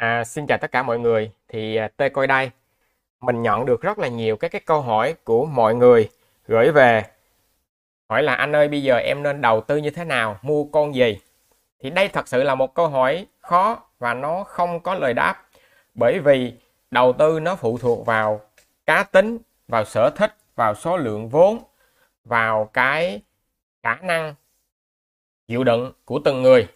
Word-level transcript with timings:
À, 0.00 0.24
xin 0.24 0.46
chào 0.46 0.58
tất 0.58 0.72
cả 0.72 0.82
mọi 0.82 0.98
người. 0.98 1.30
Thì 1.48 1.76
à, 1.76 1.88
Tê 1.96 2.08
coi 2.08 2.26
đây. 2.26 2.50
Mình 3.20 3.42
nhận 3.42 3.66
được 3.66 3.82
rất 3.82 3.98
là 3.98 4.08
nhiều 4.08 4.36
các 4.36 4.48
cái 4.50 4.60
câu 4.66 4.80
hỏi 4.80 5.14
của 5.24 5.46
mọi 5.46 5.74
người 5.74 6.08
gửi 6.46 6.70
về. 6.70 7.04
Hỏi 8.08 8.22
là 8.22 8.34
anh 8.34 8.56
ơi 8.56 8.68
bây 8.68 8.82
giờ 8.82 8.96
em 8.96 9.22
nên 9.22 9.40
đầu 9.40 9.60
tư 9.60 9.76
như 9.76 9.90
thế 9.90 10.04
nào, 10.04 10.38
mua 10.42 10.64
con 10.64 10.94
gì? 10.94 11.18
Thì 11.80 11.90
đây 11.90 12.08
thật 12.08 12.28
sự 12.28 12.42
là 12.42 12.54
một 12.54 12.74
câu 12.74 12.88
hỏi 12.88 13.26
khó 13.40 13.82
và 13.98 14.14
nó 14.14 14.44
không 14.44 14.80
có 14.80 14.94
lời 14.94 15.14
đáp. 15.14 15.44
Bởi 15.94 16.18
vì 16.18 16.52
đầu 16.90 17.12
tư 17.12 17.40
nó 17.40 17.56
phụ 17.56 17.78
thuộc 17.78 18.06
vào 18.06 18.40
cá 18.86 19.02
tính, 19.02 19.38
vào 19.68 19.84
sở 19.84 20.10
thích, 20.10 20.36
vào 20.56 20.74
số 20.74 20.96
lượng 20.96 21.28
vốn, 21.28 21.58
vào 22.24 22.70
cái 22.72 23.22
khả 23.82 23.94
năng 23.94 24.34
chịu 25.48 25.64
đựng 25.64 25.92
của 26.04 26.20
từng 26.24 26.42
người. 26.42 26.68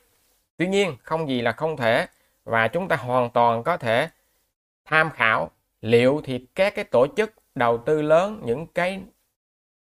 Tuy 0.56 0.66
nhiên 0.66 0.96
không 1.02 1.28
gì 1.28 1.40
là 1.40 1.52
không 1.52 1.76
thể 1.76 2.06
và 2.44 2.68
chúng 2.68 2.88
ta 2.88 2.96
hoàn 2.96 3.30
toàn 3.30 3.62
có 3.62 3.76
thể 3.76 4.08
tham 4.84 5.10
khảo 5.10 5.50
liệu 5.80 6.20
thì 6.24 6.46
các 6.54 6.74
cái 6.74 6.84
tổ 6.84 7.06
chức 7.16 7.32
đầu 7.54 7.78
tư 7.78 8.02
lớn, 8.02 8.40
những 8.44 8.66
cái 8.66 9.02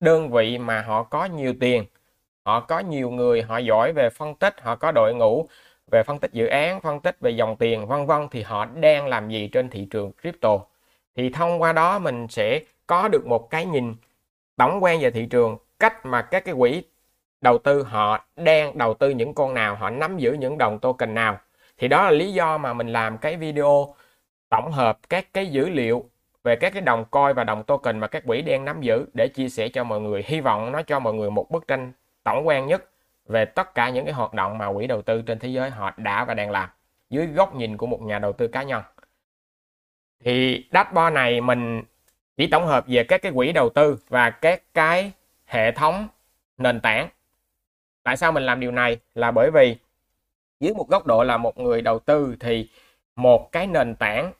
đơn 0.00 0.30
vị 0.30 0.58
mà 0.58 0.82
họ 0.82 1.02
có 1.02 1.24
nhiều 1.24 1.54
tiền, 1.60 1.84
họ 2.44 2.60
có 2.60 2.78
nhiều 2.78 3.10
người, 3.10 3.42
họ 3.42 3.58
giỏi 3.58 3.92
về 3.92 4.10
phân 4.10 4.34
tích, 4.34 4.60
họ 4.60 4.76
có 4.76 4.92
đội 4.92 5.14
ngũ 5.14 5.48
về 5.92 6.02
phân 6.02 6.18
tích 6.18 6.32
dự 6.32 6.46
án, 6.46 6.80
phân 6.80 7.00
tích 7.00 7.16
về 7.20 7.30
dòng 7.30 7.56
tiền, 7.56 7.86
vân 7.86 8.06
vân, 8.06 8.28
thì 8.30 8.42
họ 8.42 8.64
đang 8.64 9.06
làm 9.06 9.28
gì 9.30 9.48
trên 9.48 9.70
thị 9.70 9.86
trường 9.90 10.12
crypto. 10.22 10.58
Thì 11.16 11.30
thông 11.30 11.62
qua 11.62 11.72
đó 11.72 11.98
mình 11.98 12.28
sẽ 12.28 12.60
có 12.86 13.08
được 13.08 13.26
một 13.26 13.50
cái 13.50 13.66
nhìn 13.66 13.94
tổng 14.56 14.82
quan 14.82 15.00
về 15.00 15.10
thị 15.10 15.26
trường, 15.26 15.56
cách 15.78 16.06
mà 16.06 16.22
các 16.22 16.44
cái 16.44 16.54
quỹ 16.58 16.82
đầu 17.40 17.58
tư 17.58 17.82
họ 17.82 18.24
đang 18.36 18.78
đầu 18.78 18.94
tư 18.94 19.10
những 19.10 19.34
con 19.34 19.54
nào, 19.54 19.76
họ 19.76 19.90
nắm 19.90 20.18
giữ 20.18 20.32
những 20.32 20.58
đồng 20.58 20.78
token 20.78 21.14
nào 21.14 21.38
thì 21.78 21.88
đó 21.88 22.04
là 22.04 22.10
lý 22.10 22.32
do 22.32 22.58
mà 22.58 22.72
mình 22.72 22.88
làm 22.88 23.18
cái 23.18 23.36
video 23.36 23.94
tổng 24.48 24.72
hợp 24.72 24.98
các 25.08 25.32
cái 25.32 25.46
dữ 25.46 25.68
liệu 25.68 26.10
về 26.44 26.56
các 26.56 26.72
cái 26.72 26.82
đồng 26.82 27.04
coin 27.04 27.34
và 27.36 27.44
đồng 27.44 27.62
token 27.62 27.98
mà 27.98 28.06
các 28.06 28.22
quỹ 28.26 28.42
đang 28.42 28.64
nắm 28.64 28.80
giữ 28.80 29.06
để 29.14 29.28
chia 29.28 29.48
sẻ 29.48 29.68
cho 29.68 29.84
mọi 29.84 30.00
người. 30.00 30.24
Hy 30.26 30.40
vọng 30.40 30.72
nó 30.72 30.82
cho 30.82 30.98
mọi 30.98 31.14
người 31.14 31.30
một 31.30 31.50
bức 31.50 31.68
tranh 31.68 31.92
tổng 32.22 32.46
quan 32.46 32.66
nhất 32.66 32.90
về 33.26 33.44
tất 33.44 33.74
cả 33.74 33.88
những 33.88 34.04
cái 34.04 34.14
hoạt 34.14 34.34
động 34.34 34.58
mà 34.58 34.72
quỹ 34.72 34.86
đầu 34.86 35.02
tư 35.02 35.22
trên 35.22 35.38
thế 35.38 35.48
giới 35.48 35.70
họ 35.70 35.92
đã 35.96 36.24
và 36.24 36.34
đang 36.34 36.50
làm 36.50 36.68
dưới 37.10 37.26
góc 37.26 37.54
nhìn 37.54 37.76
của 37.76 37.86
một 37.86 38.02
nhà 38.02 38.18
đầu 38.18 38.32
tư 38.32 38.48
cá 38.48 38.62
nhân. 38.62 38.82
Thì 40.24 40.64
dashboard 40.72 41.14
này 41.14 41.40
mình 41.40 41.82
chỉ 42.36 42.46
tổng 42.46 42.66
hợp 42.66 42.84
về 42.86 43.04
các 43.04 43.22
cái 43.22 43.32
quỹ 43.34 43.52
đầu 43.52 43.68
tư 43.68 43.98
và 44.08 44.30
các 44.30 44.62
cái 44.74 45.12
hệ 45.46 45.72
thống 45.72 46.08
nền 46.58 46.80
tảng. 46.80 47.08
Tại 48.02 48.16
sao 48.16 48.32
mình 48.32 48.42
làm 48.42 48.60
điều 48.60 48.70
này? 48.70 48.98
Là 49.14 49.30
bởi 49.30 49.50
vì 49.50 49.76
dưới 50.60 50.74
một 50.74 50.88
góc 50.88 51.06
độ 51.06 51.22
là 51.22 51.36
một 51.36 51.58
người 51.58 51.82
đầu 51.82 51.98
tư 51.98 52.36
thì 52.40 52.68
một 53.16 53.52
cái 53.52 53.66
nền 53.66 53.94
tảng 53.94 54.32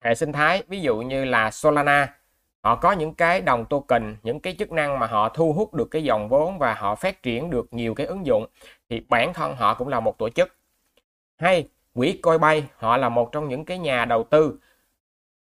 hệ 0.00 0.14
sinh 0.14 0.32
thái, 0.32 0.62
ví 0.68 0.80
dụ 0.80 0.96
như 0.96 1.24
là 1.24 1.50
Solana, 1.50 2.14
họ 2.62 2.76
có 2.76 2.92
những 2.92 3.14
cái 3.14 3.40
đồng 3.40 3.64
token, 3.64 4.16
những 4.22 4.40
cái 4.40 4.56
chức 4.58 4.72
năng 4.72 4.98
mà 4.98 5.06
họ 5.06 5.28
thu 5.28 5.52
hút 5.52 5.74
được 5.74 5.88
cái 5.90 6.04
dòng 6.04 6.28
vốn 6.28 6.58
và 6.58 6.74
họ 6.74 6.94
phát 6.94 7.22
triển 7.22 7.50
được 7.50 7.72
nhiều 7.72 7.94
cái 7.94 8.06
ứng 8.06 8.26
dụng, 8.26 8.46
thì 8.88 9.00
bản 9.08 9.34
thân 9.34 9.56
họ 9.56 9.74
cũng 9.74 9.88
là 9.88 10.00
một 10.00 10.18
tổ 10.18 10.28
chức. 10.28 10.56
Hay 11.36 11.68
quỹ 11.94 12.12
Coinbase, 12.22 12.66
họ 12.76 12.96
là 12.96 13.08
một 13.08 13.32
trong 13.32 13.48
những 13.48 13.64
cái 13.64 13.78
nhà 13.78 14.04
đầu 14.04 14.24
tư 14.24 14.58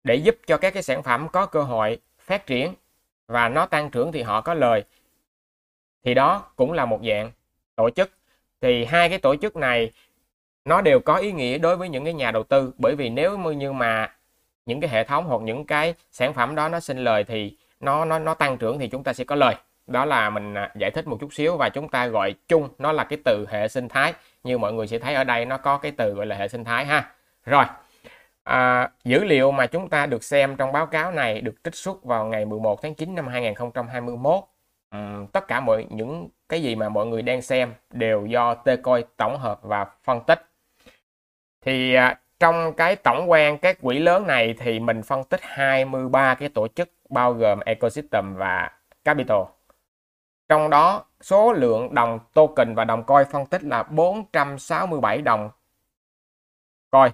để 0.04 0.16
giúp 0.16 0.36
cho 0.48 0.58
các 0.58 0.74
cái 0.74 0.84
sản 0.84 1.04
phẩm 1.04 1.28
có 1.32 1.46
cơ 1.46 1.62
hội 1.62 2.00
phát 2.20 2.46
triển 2.46 2.74
và 3.28 3.50
nó 3.50 3.66
tăng 3.66 3.90
trưởng 3.90 4.12
thì 4.12 4.22
họ 4.22 4.42
có 4.42 4.54
lời. 4.54 4.84
Thì 6.04 6.14
đó 6.14 6.52
cũng 6.56 6.72
là 6.72 6.86
một 6.86 7.00
dạng 7.08 7.32
tổ 7.76 7.90
chức. 7.90 8.12
Thì 8.62 8.86
hai 8.86 9.10
cái 9.10 9.20
tổ 9.20 9.36
chức 9.36 9.56
này 9.56 9.92
nó 10.70 10.82
đều 10.82 11.00
có 11.00 11.16
ý 11.16 11.32
nghĩa 11.32 11.58
đối 11.58 11.78
với 11.78 11.90
những 11.90 12.04
cái 12.04 12.14
nhà 12.14 12.32
đầu 12.32 12.44
tư. 12.44 12.74
Bởi 12.78 12.96
vì 12.96 13.10
nếu 13.10 13.38
như 13.38 13.72
mà 13.74 14.16
những 14.66 14.82
cái 14.82 14.90
hệ 14.90 15.04
thống 15.04 15.26
hoặc 15.26 15.42
những 15.42 15.66
cái 15.66 15.94
sản 16.12 16.34
phẩm 16.34 16.56
đó 16.56 16.70
nó 16.70 16.80
sinh 16.80 16.98
lời 16.98 17.24
thì 17.24 17.58
nó 17.80 18.06
nó 18.06 18.20
nó 18.20 18.34
tăng 18.34 18.58
trưởng 18.58 18.80
thì 18.80 18.88
chúng 18.88 19.04
ta 19.04 19.14
sẽ 19.14 19.24
có 19.24 19.36
lời. 19.36 19.56
Đó 19.88 20.06
là 20.06 20.30
mình 20.30 20.54
à, 20.54 20.72
giải 20.76 20.92
thích 20.92 21.08
một 21.08 21.18
chút 21.22 21.34
xíu 21.34 21.58
và 21.58 21.70
chúng 21.70 21.90
ta 21.90 22.08
gọi 22.08 22.36
chung. 22.48 22.70
Nó 22.78 22.92
là 22.92 23.04
cái 23.04 23.20
từ 23.26 23.46
hệ 23.50 23.68
sinh 23.68 23.88
thái. 23.88 24.14
Như 24.44 24.58
mọi 24.58 24.74
người 24.74 24.88
sẽ 24.88 25.00
thấy 25.00 25.14
ở 25.14 25.24
đây 25.24 25.46
nó 25.46 25.58
có 25.58 25.78
cái 25.78 25.92
từ 25.92 26.14
gọi 26.14 26.26
là 26.26 26.36
hệ 26.36 26.48
sinh 26.48 26.64
thái 26.64 26.86
ha. 26.86 27.12
Rồi 27.46 27.66
à, 28.44 28.90
dữ 29.04 29.24
liệu 29.24 29.52
mà 29.52 29.68
chúng 29.68 29.90
ta 29.90 30.06
được 30.06 30.24
xem 30.24 30.56
trong 30.56 30.72
báo 30.72 30.86
cáo 30.86 31.12
này 31.12 31.42
được 31.42 31.56
trích 31.64 31.76
xuất 31.76 32.04
vào 32.04 32.26
ngày 32.26 32.46
11 32.46 32.82
tháng 32.82 32.96
9 32.96 33.16
năm 33.16 33.28
2021 33.28 34.44
uhm, 34.96 35.28
tất 35.28 35.48
cả 35.48 35.60
mọi 35.60 35.86
những 35.90 36.30
cái 36.50 36.62
gì 36.62 36.76
mà 36.76 36.90
mọi 36.90 37.06
người 37.06 37.22
đang 37.22 37.42
xem 37.42 37.74
đều 37.94 38.26
do 38.26 38.56
Tcoin 38.56 39.06
tổng 39.18 39.38
hợp 39.38 39.60
và 39.64 39.86
phân 40.04 40.22
tích 40.28 40.49
thì 41.62 41.94
à, 41.94 42.20
trong 42.40 42.74
cái 42.78 42.96
tổng 42.96 43.32
quan 43.32 43.58
các 43.58 43.82
quỹ 43.82 44.00
lớn 44.00 44.28
này 44.28 44.56
thì 44.60 44.80
mình 44.80 45.04
phân 45.04 45.24
tích 45.24 45.42
23 45.44 46.36
cái 46.36 46.50
tổ 46.50 46.68
chức 46.68 46.90
bao 47.10 47.34
gồm 47.34 47.60
ecosystem 47.60 48.36
và 48.36 48.72
capital. 49.04 49.42
Trong 50.50 50.70
đó, 50.70 51.06
số 51.22 51.54
lượng 51.54 51.94
đồng 51.94 52.20
token 52.34 52.76
và 52.76 52.86
đồng 52.86 53.04
coin 53.04 53.28
phân 53.32 53.46
tích 53.46 53.64
là 53.64 53.84
467 53.84 55.22
đồng 55.22 55.50
coin. 56.92 57.12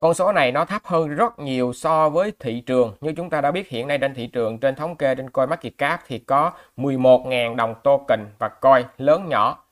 Con 0.00 0.14
số 0.14 0.32
này 0.32 0.52
nó 0.52 0.64
thấp 0.64 0.82
hơn 0.84 1.08
rất 1.08 1.38
nhiều 1.38 1.72
so 1.72 2.08
với 2.08 2.32
thị 2.38 2.60
trường. 2.60 2.96
Như 3.00 3.12
chúng 3.16 3.30
ta 3.30 3.40
đã 3.40 3.50
biết, 3.50 3.68
hiện 3.68 3.88
nay 3.88 3.98
trên 3.98 4.14
thị 4.14 4.26
trường, 4.26 4.58
trên 4.58 4.74
thống 4.74 4.96
kê 4.96 5.14
trên 5.14 5.30
CoinMarketCap 5.30 6.00
thì 6.06 6.18
có 6.18 6.52
11.000 6.76 7.56
đồng 7.56 7.74
token 7.84 8.26
và 8.38 8.48
coin 8.48 8.86
lớn 8.98 9.28
nhỏ 9.28 9.67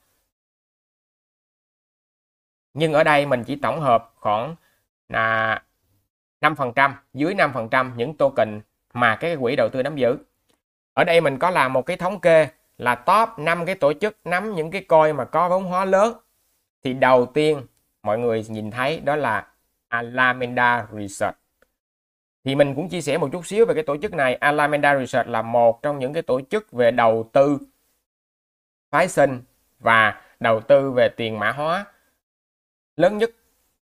nhưng 2.77 2.93
ở 2.93 3.03
đây 3.03 3.25
mình 3.25 3.43
chỉ 3.43 3.55
tổng 3.55 3.81
hợp 3.81 4.11
khoảng 4.15 4.55
là 5.09 5.61
5% 6.41 6.91
dưới 7.13 7.33
5% 7.33 7.91
những 7.95 8.17
token 8.17 8.61
mà 8.93 9.15
cái 9.15 9.37
quỹ 9.41 9.55
đầu 9.55 9.69
tư 9.69 9.83
nắm 9.83 9.95
giữ. 9.95 10.17
Ở 10.93 11.03
đây 11.03 11.21
mình 11.21 11.39
có 11.39 11.49
làm 11.49 11.73
một 11.73 11.85
cái 11.85 11.97
thống 11.97 12.19
kê 12.19 12.47
là 12.77 12.95
top 12.95 13.29
5 13.37 13.65
cái 13.65 13.75
tổ 13.75 13.93
chức 13.93 14.17
nắm 14.25 14.55
những 14.55 14.71
cái 14.71 14.83
coin 14.83 15.15
mà 15.15 15.25
có 15.25 15.49
vốn 15.49 15.63
hóa 15.63 15.85
lớn. 15.85 16.13
Thì 16.83 16.93
đầu 16.93 17.25
tiên 17.25 17.61
mọi 18.03 18.19
người 18.19 18.45
nhìn 18.49 18.71
thấy 18.71 18.99
đó 18.99 19.15
là 19.15 19.47
Alameda 19.87 20.87
Research. 20.91 21.37
Thì 22.43 22.55
mình 22.55 22.75
cũng 22.75 22.89
chia 22.89 23.01
sẻ 23.01 23.17
một 23.17 23.29
chút 23.31 23.45
xíu 23.45 23.65
về 23.65 23.73
cái 23.73 23.83
tổ 23.83 23.97
chức 23.97 24.13
này. 24.13 24.35
Alameda 24.35 24.99
Research 24.99 25.29
là 25.29 25.41
một 25.41 25.81
trong 25.81 25.99
những 25.99 26.13
cái 26.13 26.23
tổ 26.23 26.41
chức 26.41 26.71
về 26.71 26.91
đầu 26.91 27.29
tư 27.33 27.57
phái 28.91 29.07
sinh 29.07 29.41
và 29.79 30.21
đầu 30.39 30.61
tư 30.61 30.91
về 30.91 31.09
tiền 31.09 31.39
mã 31.39 31.51
hóa 31.51 31.85
lớn 32.97 33.17
nhất 33.17 33.31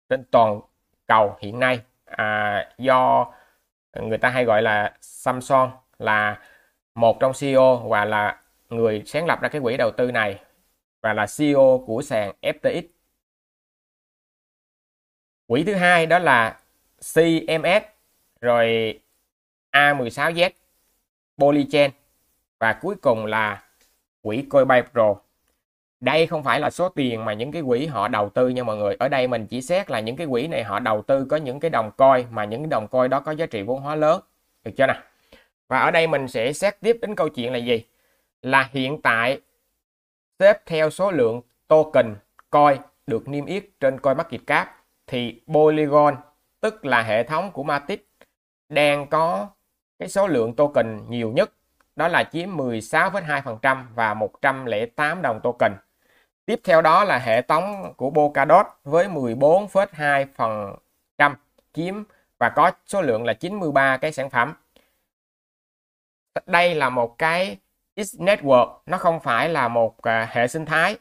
trên 0.08 0.24
toàn 0.30 0.60
cầu 1.06 1.36
hiện 1.40 1.60
nay 1.60 1.80
à, 2.04 2.70
do 2.78 3.32
người 4.00 4.18
ta 4.18 4.28
hay 4.28 4.44
gọi 4.44 4.62
là 4.62 4.96
Samsung 5.00 5.70
là 5.98 6.40
một 6.94 7.20
trong 7.20 7.32
CEO 7.40 7.76
và 7.76 8.04
là 8.04 8.42
người 8.68 9.02
sáng 9.06 9.26
lập 9.26 9.38
ra 9.42 9.48
cái 9.48 9.60
quỹ 9.60 9.76
đầu 9.76 9.90
tư 9.90 10.12
này 10.12 10.40
và 11.02 11.12
là 11.12 11.26
CEO 11.38 11.84
của 11.86 12.02
sàn 12.02 12.32
FTX. 12.42 12.82
Quỹ 15.46 15.64
thứ 15.64 15.74
hai 15.74 16.06
đó 16.06 16.18
là 16.18 16.60
CMS 17.14 17.84
rồi 18.40 19.00
A16Z 19.72 20.50
Polychain 21.38 21.90
và 22.58 22.72
cuối 22.72 22.94
cùng 23.02 23.26
là 23.26 23.62
quỹ 24.22 24.46
Coinbase 24.50 24.88
Pro 24.92 25.16
đây 26.00 26.26
không 26.26 26.42
phải 26.42 26.60
là 26.60 26.70
số 26.70 26.88
tiền 26.88 27.24
mà 27.24 27.32
những 27.32 27.52
cái 27.52 27.62
quỹ 27.66 27.86
họ 27.86 28.08
đầu 28.08 28.28
tư 28.28 28.48
nha 28.48 28.62
mọi 28.62 28.76
người. 28.76 28.96
Ở 28.98 29.08
đây 29.08 29.28
mình 29.28 29.46
chỉ 29.46 29.62
xét 29.62 29.90
là 29.90 30.00
những 30.00 30.16
cái 30.16 30.26
quỹ 30.30 30.46
này 30.46 30.64
họ 30.64 30.78
đầu 30.78 31.02
tư 31.02 31.26
có 31.30 31.36
những 31.36 31.60
cái 31.60 31.70
đồng 31.70 31.90
coi 31.96 32.26
mà 32.30 32.44
những 32.44 32.62
cái 32.62 32.68
đồng 32.68 32.88
coi 32.88 33.08
đó 33.08 33.20
có 33.20 33.32
giá 33.32 33.46
trị 33.46 33.62
vốn 33.62 33.80
hóa 33.80 33.94
lớn. 33.94 34.20
Được 34.64 34.70
chưa 34.76 34.86
nào? 34.86 34.96
Và 35.68 35.78
ở 35.78 35.90
đây 35.90 36.06
mình 36.06 36.28
sẽ 36.28 36.52
xét 36.52 36.80
tiếp 36.80 36.98
đến 37.02 37.14
câu 37.14 37.28
chuyện 37.28 37.52
là 37.52 37.58
gì? 37.58 37.84
Là 38.42 38.68
hiện 38.72 39.02
tại 39.02 39.40
xếp 40.38 40.66
theo 40.66 40.90
số 40.90 41.10
lượng 41.10 41.40
token 41.68 42.14
coi 42.50 42.78
được 43.06 43.28
niêm 43.28 43.46
yết 43.46 43.64
trên 43.80 44.00
coin 44.00 44.16
market 44.16 44.40
cap 44.46 44.76
thì 45.06 45.40
Polygon 45.46 46.16
tức 46.60 46.84
là 46.84 47.02
hệ 47.02 47.22
thống 47.22 47.50
của 47.52 47.62
Matic 47.62 48.08
đang 48.68 49.06
có 49.06 49.48
cái 49.98 50.08
số 50.08 50.26
lượng 50.26 50.56
token 50.56 51.00
nhiều 51.08 51.32
nhất. 51.32 51.52
Đó 51.96 52.08
là 52.08 52.24
chiếm 52.24 52.56
16,2% 52.56 53.84
và 53.94 54.14
108 54.14 55.22
đồng 55.22 55.40
token. 55.42 55.72
Tiếp 56.46 56.60
theo 56.64 56.82
đó 56.82 57.04
là 57.04 57.18
hệ 57.18 57.42
thống 57.42 57.94
của 57.96 58.10
Polkadot 58.10 58.66
với 58.84 59.08
14,2% 59.08 61.34
chiếm 61.72 62.04
và 62.38 62.48
có 62.48 62.70
số 62.86 63.02
lượng 63.02 63.24
là 63.24 63.34
93 63.34 63.96
cái 63.96 64.12
sản 64.12 64.30
phẩm. 64.30 64.54
Đây 66.46 66.74
là 66.74 66.90
một 66.90 67.18
cái 67.18 67.58
X 67.96 68.16
Network, 68.16 68.78
nó 68.86 68.98
không 68.98 69.20
phải 69.20 69.48
là 69.48 69.68
một 69.68 70.02
à, 70.02 70.28
hệ 70.30 70.48
sinh 70.48 70.66
thái 70.66 70.96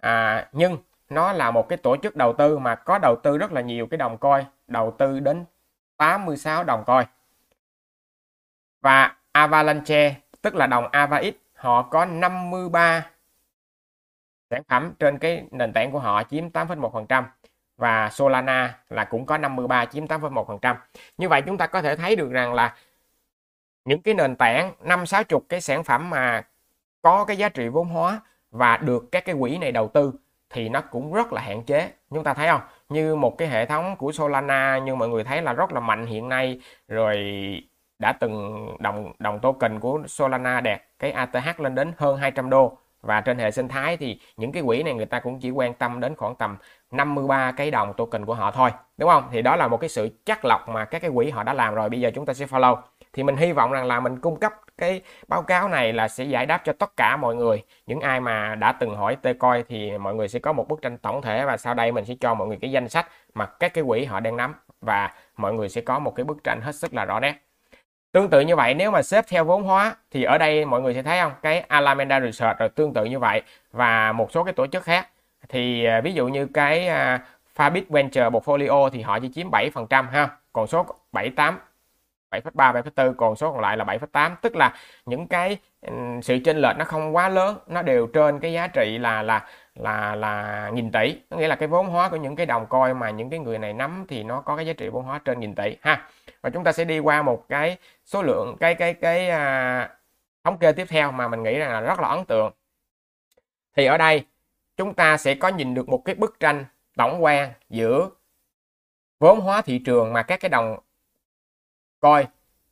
à, 0.00 0.48
nhưng 0.52 0.78
nó 1.08 1.32
là 1.32 1.50
một 1.50 1.68
cái 1.68 1.78
tổ 1.78 1.96
chức 1.96 2.16
đầu 2.16 2.32
tư 2.32 2.58
mà 2.58 2.74
có 2.74 2.98
đầu 2.98 3.16
tư 3.22 3.38
rất 3.38 3.52
là 3.52 3.60
nhiều 3.60 3.86
cái 3.86 3.98
đồng 3.98 4.18
coi 4.18 4.46
đầu 4.66 4.94
tư 4.98 5.20
đến 5.20 5.44
86 5.96 6.64
đồng 6.64 6.84
coi 6.84 7.06
Và 8.80 9.16
Avalanche 9.32 10.14
tức 10.42 10.54
là 10.54 10.66
đồng 10.66 10.88
AvaX 10.92 11.34
họ 11.54 11.82
có 11.82 12.04
53 12.04 13.10
sản 14.50 14.62
phẩm 14.68 14.92
trên 14.98 15.18
cái 15.18 15.44
nền 15.50 15.72
tảng 15.72 15.90
của 15.92 15.98
họ 15.98 16.22
chiếm 16.22 16.48
8,1% 16.48 17.24
và 17.76 18.10
Solana 18.10 18.78
là 18.88 19.04
cũng 19.04 19.26
có 19.26 19.38
53 19.38 19.84
chiếm 19.84 20.06
8,1%. 20.06 20.74
Như 21.18 21.28
vậy 21.28 21.42
chúng 21.42 21.58
ta 21.58 21.66
có 21.66 21.82
thể 21.82 21.96
thấy 21.96 22.16
được 22.16 22.30
rằng 22.30 22.54
là 22.54 22.74
những 23.84 24.02
cái 24.02 24.14
nền 24.14 24.36
tảng 24.36 24.72
năm 24.80 25.06
sáu 25.06 25.24
chục 25.24 25.44
cái 25.48 25.60
sản 25.60 25.84
phẩm 25.84 26.10
mà 26.10 26.42
có 27.02 27.24
cái 27.24 27.36
giá 27.36 27.48
trị 27.48 27.68
vốn 27.68 27.88
hóa 27.88 28.20
và 28.50 28.76
được 28.76 29.12
các 29.12 29.24
cái 29.24 29.34
quỹ 29.40 29.58
này 29.58 29.72
đầu 29.72 29.88
tư 29.88 30.12
thì 30.50 30.68
nó 30.68 30.80
cũng 30.80 31.12
rất 31.12 31.32
là 31.32 31.40
hạn 31.40 31.62
chế. 31.62 31.90
Chúng 32.10 32.24
ta 32.24 32.34
thấy 32.34 32.48
không? 32.48 32.60
Như 32.88 33.16
một 33.16 33.38
cái 33.38 33.48
hệ 33.48 33.66
thống 33.66 33.96
của 33.96 34.12
Solana 34.12 34.78
như 34.78 34.94
mọi 34.94 35.08
người 35.08 35.24
thấy 35.24 35.42
là 35.42 35.52
rất 35.52 35.72
là 35.72 35.80
mạnh 35.80 36.06
hiện 36.06 36.28
nay 36.28 36.60
rồi 36.88 37.16
đã 37.98 38.12
từng 38.12 38.66
đồng 38.80 39.12
đồng 39.18 39.40
token 39.40 39.80
của 39.80 40.02
Solana 40.06 40.60
đạt 40.60 40.82
cái 40.98 41.12
ATH 41.12 41.60
lên 41.60 41.74
đến 41.74 41.92
hơn 41.96 42.16
200 42.16 42.50
đô 42.50 42.78
và 43.02 43.20
trên 43.20 43.38
hệ 43.38 43.50
sinh 43.50 43.68
thái 43.68 43.96
thì 43.96 44.20
những 44.36 44.52
cái 44.52 44.62
quỹ 44.66 44.82
này 44.82 44.94
người 44.94 45.06
ta 45.06 45.20
cũng 45.20 45.40
chỉ 45.40 45.50
quan 45.50 45.74
tâm 45.74 46.00
đến 46.00 46.14
khoảng 46.16 46.34
tầm 46.34 46.56
53 46.90 47.52
cái 47.52 47.70
đồng 47.70 47.92
token 47.96 48.24
của 48.24 48.34
họ 48.34 48.50
thôi, 48.50 48.70
đúng 48.96 49.10
không? 49.10 49.24
Thì 49.32 49.42
đó 49.42 49.56
là 49.56 49.68
một 49.68 49.76
cái 49.76 49.88
sự 49.88 50.08
chắc 50.24 50.44
lọc 50.44 50.68
mà 50.68 50.84
các 50.84 51.02
cái 51.02 51.10
quỹ 51.14 51.30
họ 51.30 51.42
đã 51.42 51.54
làm 51.54 51.74
rồi. 51.74 51.88
Bây 51.88 52.00
giờ 52.00 52.10
chúng 52.14 52.26
ta 52.26 52.34
sẽ 52.34 52.46
follow. 52.46 52.76
Thì 53.12 53.22
mình 53.22 53.36
hy 53.36 53.52
vọng 53.52 53.72
rằng 53.72 53.86
là 53.86 54.00
mình 54.00 54.18
cung 54.20 54.40
cấp 54.40 54.52
cái 54.78 55.02
báo 55.28 55.42
cáo 55.42 55.68
này 55.68 55.92
là 55.92 56.08
sẽ 56.08 56.24
giải 56.24 56.46
đáp 56.46 56.62
cho 56.64 56.72
tất 56.72 56.96
cả 56.96 57.16
mọi 57.16 57.34
người. 57.34 57.64
Những 57.86 58.00
ai 58.00 58.20
mà 58.20 58.54
đã 58.54 58.72
từng 58.72 58.96
hỏi 58.96 59.16
tê 59.22 59.32
coi 59.32 59.62
thì 59.68 59.98
mọi 59.98 60.14
người 60.14 60.28
sẽ 60.28 60.38
có 60.38 60.52
một 60.52 60.68
bức 60.68 60.82
tranh 60.82 60.98
tổng 60.98 61.22
thể 61.22 61.44
và 61.44 61.56
sau 61.56 61.74
đây 61.74 61.92
mình 61.92 62.04
sẽ 62.04 62.14
cho 62.20 62.34
mọi 62.34 62.48
người 62.48 62.58
cái 62.60 62.70
danh 62.70 62.88
sách 62.88 63.06
mà 63.34 63.46
các 63.46 63.74
cái 63.74 63.84
quỹ 63.86 64.04
họ 64.04 64.20
đang 64.20 64.36
nắm 64.36 64.54
và 64.80 65.14
mọi 65.36 65.54
người 65.54 65.68
sẽ 65.68 65.80
có 65.80 65.98
một 65.98 66.14
cái 66.16 66.24
bức 66.24 66.44
tranh 66.44 66.60
hết 66.60 66.74
sức 66.74 66.94
là 66.94 67.04
rõ 67.04 67.20
nét. 67.20 67.47
Tương 68.12 68.30
tự 68.30 68.40
như 68.40 68.56
vậy 68.56 68.74
nếu 68.74 68.90
mà 68.90 69.02
xếp 69.02 69.24
theo 69.28 69.44
vốn 69.44 69.62
hóa 69.62 69.96
thì 70.10 70.22
ở 70.22 70.38
đây 70.38 70.64
mọi 70.64 70.80
người 70.80 70.94
sẽ 70.94 71.02
thấy 71.02 71.20
không? 71.20 71.32
Cái 71.42 71.60
Alameda 71.60 72.20
Research 72.20 72.58
rồi 72.58 72.68
tương 72.68 72.94
tự 72.94 73.04
như 73.04 73.18
vậy 73.18 73.42
và 73.72 74.12
một 74.12 74.32
số 74.32 74.44
cái 74.44 74.52
tổ 74.52 74.66
chức 74.66 74.82
khác. 74.82 75.08
Thì 75.48 75.84
à, 75.84 76.00
ví 76.00 76.12
dụ 76.12 76.28
như 76.28 76.46
cái 76.46 76.88
à, 76.88 77.20
Fabit 77.56 77.82
Venture 77.88 78.28
Portfolio 78.28 78.88
thì 78.90 79.02
họ 79.02 79.18
chỉ 79.18 79.30
chiếm 79.34 79.50
7% 79.50 80.04
ha 80.10 80.28
còn 80.52 80.66
số 80.66 80.86
78 81.12 81.58
7,3 82.30 82.72
7,4 82.72 83.14
còn 83.14 83.36
số 83.36 83.52
còn 83.52 83.60
lại 83.60 83.76
là 83.76 83.84
7,8 83.84 84.30
tức 84.42 84.56
là 84.56 84.74
những 85.06 85.26
cái 85.26 85.58
ừ, 85.80 85.92
sự 86.22 86.38
chênh 86.44 86.56
lệch 86.56 86.76
nó 86.78 86.84
không 86.84 87.16
quá 87.16 87.28
lớn 87.28 87.58
nó 87.66 87.82
đều 87.82 88.06
trên 88.06 88.40
cái 88.40 88.52
giá 88.52 88.66
trị 88.66 88.98
là 88.98 89.22
là 89.22 89.46
là 89.74 90.14
là 90.14 90.70
nghìn 90.74 90.92
tỷ. 90.92 91.16
Có 91.30 91.36
nghĩa 91.36 91.48
là 91.48 91.56
cái 91.56 91.68
vốn 91.68 91.86
hóa 91.86 92.08
của 92.08 92.16
những 92.16 92.36
cái 92.36 92.46
đồng 92.46 92.66
coi 92.66 92.94
mà 92.94 93.10
những 93.10 93.30
cái 93.30 93.38
người 93.38 93.58
này 93.58 93.72
nắm 93.72 94.04
thì 94.08 94.22
nó 94.22 94.40
có 94.40 94.56
cái 94.56 94.66
giá 94.66 94.72
trị 94.72 94.88
vốn 94.88 95.04
hóa 95.04 95.20
trên 95.24 95.40
nghìn 95.40 95.54
tỷ 95.54 95.76
ha 95.82 96.08
và 96.40 96.50
chúng 96.50 96.64
ta 96.64 96.72
sẽ 96.72 96.84
đi 96.84 96.98
qua 96.98 97.22
một 97.22 97.44
cái 97.48 97.76
số 98.04 98.22
lượng 98.22 98.56
cái 98.60 98.74
cái 98.74 98.94
cái 98.94 99.30
à, 99.30 99.90
thống 100.44 100.58
kê 100.58 100.72
tiếp 100.72 100.86
theo 100.88 101.12
mà 101.12 101.28
mình 101.28 101.42
nghĩ 101.42 101.58
rằng 101.58 101.72
là 101.72 101.80
rất 101.80 102.00
là 102.00 102.08
ấn 102.08 102.24
tượng 102.24 102.52
thì 103.76 103.86
ở 103.86 103.98
đây 103.98 104.26
chúng 104.76 104.94
ta 104.94 105.16
sẽ 105.16 105.34
có 105.34 105.48
nhìn 105.48 105.74
được 105.74 105.88
một 105.88 106.02
cái 106.04 106.14
bức 106.14 106.40
tranh 106.40 106.64
tổng 106.96 107.24
quan 107.24 107.52
giữa 107.70 108.10
vốn 109.18 109.40
hóa 109.40 109.62
thị 109.62 109.78
trường 109.78 110.12
mà 110.12 110.22
các 110.22 110.40
cái 110.40 110.48
đồng 110.48 110.78
coi 112.00 112.26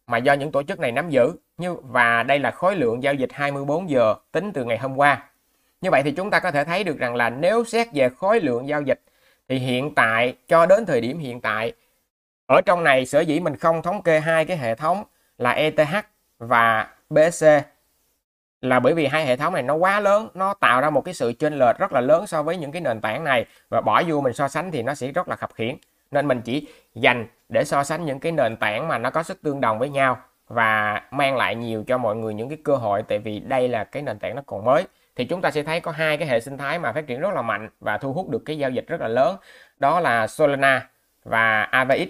mà 0.06 0.18
do 0.18 0.32
những 0.32 0.52
tổ 0.52 0.62
chức 0.62 0.80
này 0.80 0.92
nắm 0.92 1.10
giữ 1.10 1.32
như 1.58 1.74
và 1.74 2.22
đây 2.22 2.38
là 2.38 2.50
khối 2.50 2.76
lượng 2.76 3.02
giao 3.02 3.14
dịch 3.14 3.32
24 3.32 3.90
giờ 3.90 4.14
tính 4.32 4.52
từ 4.52 4.64
ngày 4.64 4.78
hôm 4.78 4.96
qua. 4.96 5.30
Như 5.80 5.90
vậy 5.90 6.02
thì 6.04 6.12
chúng 6.12 6.30
ta 6.30 6.40
có 6.40 6.50
thể 6.50 6.64
thấy 6.64 6.84
được 6.84 6.98
rằng 6.98 7.14
là 7.14 7.30
nếu 7.30 7.64
xét 7.64 7.88
về 7.94 8.08
khối 8.08 8.40
lượng 8.40 8.68
giao 8.68 8.82
dịch 8.82 9.00
thì 9.48 9.58
hiện 9.58 9.94
tại 9.94 10.36
cho 10.48 10.66
đến 10.66 10.86
thời 10.86 11.00
điểm 11.00 11.18
hiện 11.18 11.40
tại 11.40 11.72
ở 12.46 12.60
trong 12.66 12.84
này 12.84 13.06
sở 13.06 13.20
dĩ 13.20 13.40
mình 13.40 13.56
không 13.56 13.82
thống 13.82 14.02
kê 14.02 14.20
hai 14.20 14.44
cái 14.44 14.56
hệ 14.56 14.74
thống 14.74 15.04
là 15.38 15.50
ETH 15.50 16.06
và 16.38 16.88
BSC 17.10 17.46
là 18.60 18.80
bởi 18.80 18.94
vì 18.94 19.06
hai 19.06 19.26
hệ 19.26 19.36
thống 19.36 19.54
này 19.54 19.62
nó 19.62 19.74
quá 19.74 20.00
lớn, 20.00 20.28
nó 20.34 20.54
tạo 20.54 20.80
ra 20.80 20.90
một 20.90 21.00
cái 21.00 21.14
sự 21.14 21.32
chênh 21.32 21.58
lệch 21.58 21.78
rất 21.78 21.92
là 21.92 22.00
lớn 22.00 22.26
so 22.26 22.42
với 22.42 22.56
những 22.56 22.72
cái 22.72 22.80
nền 22.82 23.00
tảng 23.00 23.24
này. 23.24 23.46
Và 23.68 23.80
bỏ 23.80 24.02
vô 24.06 24.20
mình 24.20 24.32
so 24.32 24.48
sánh 24.48 24.70
thì 24.70 24.82
nó 24.82 24.94
sẽ 24.94 25.12
rất 25.12 25.28
là 25.28 25.36
khập 25.36 25.54
khiển. 25.54 25.76
Nên 26.10 26.28
mình 26.28 26.42
chỉ 26.42 26.68
dành 26.94 27.26
để 27.48 27.64
so 27.64 27.84
sánh 27.84 28.04
những 28.04 28.20
cái 28.20 28.32
nền 28.32 28.56
tảng 28.56 28.88
mà 28.88 28.98
nó 28.98 29.10
có 29.10 29.22
sức 29.22 29.42
tương 29.42 29.60
đồng 29.60 29.78
với 29.78 29.88
nhau 29.88 30.18
và 30.48 31.02
mang 31.10 31.36
lại 31.36 31.54
nhiều 31.54 31.84
cho 31.86 31.98
mọi 31.98 32.16
người 32.16 32.34
những 32.34 32.48
cái 32.48 32.58
cơ 32.64 32.76
hội 32.76 33.02
tại 33.02 33.18
vì 33.18 33.40
đây 33.40 33.68
là 33.68 33.84
cái 33.84 34.02
nền 34.02 34.18
tảng 34.18 34.36
nó 34.36 34.42
còn 34.46 34.64
mới. 34.64 34.86
Thì 35.16 35.24
chúng 35.24 35.40
ta 35.40 35.50
sẽ 35.50 35.62
thấy 35.62 35.80
có 35.80 35.90
hai 35.90 36.16
cái 36.16 36.28
hệ 36.28 36.40
sinh 36.40 36.58
thái 36.58 36.78
mà 36.78 36.92
phát 36.92 37.06
triển 37.06 37.20
rất 37.20 37.34
là 37.34 37.42
mạnh 37.42 37.68
và 37.80 37.98
thu 37.98 38.12
hút 38.12 38.28
được 38.28 38.42
cái 38.46 38.58
giao 38.58 38.70
dịch 38.70 38.86
rất 38.88 39.00
là 39.00 39.08
lớn. 39.08 39.36
Đó 39.78 40.00
là 40.00 40.26
Solana 40.26 40.88
và 41.24 41.62
AVX 41.62 42.08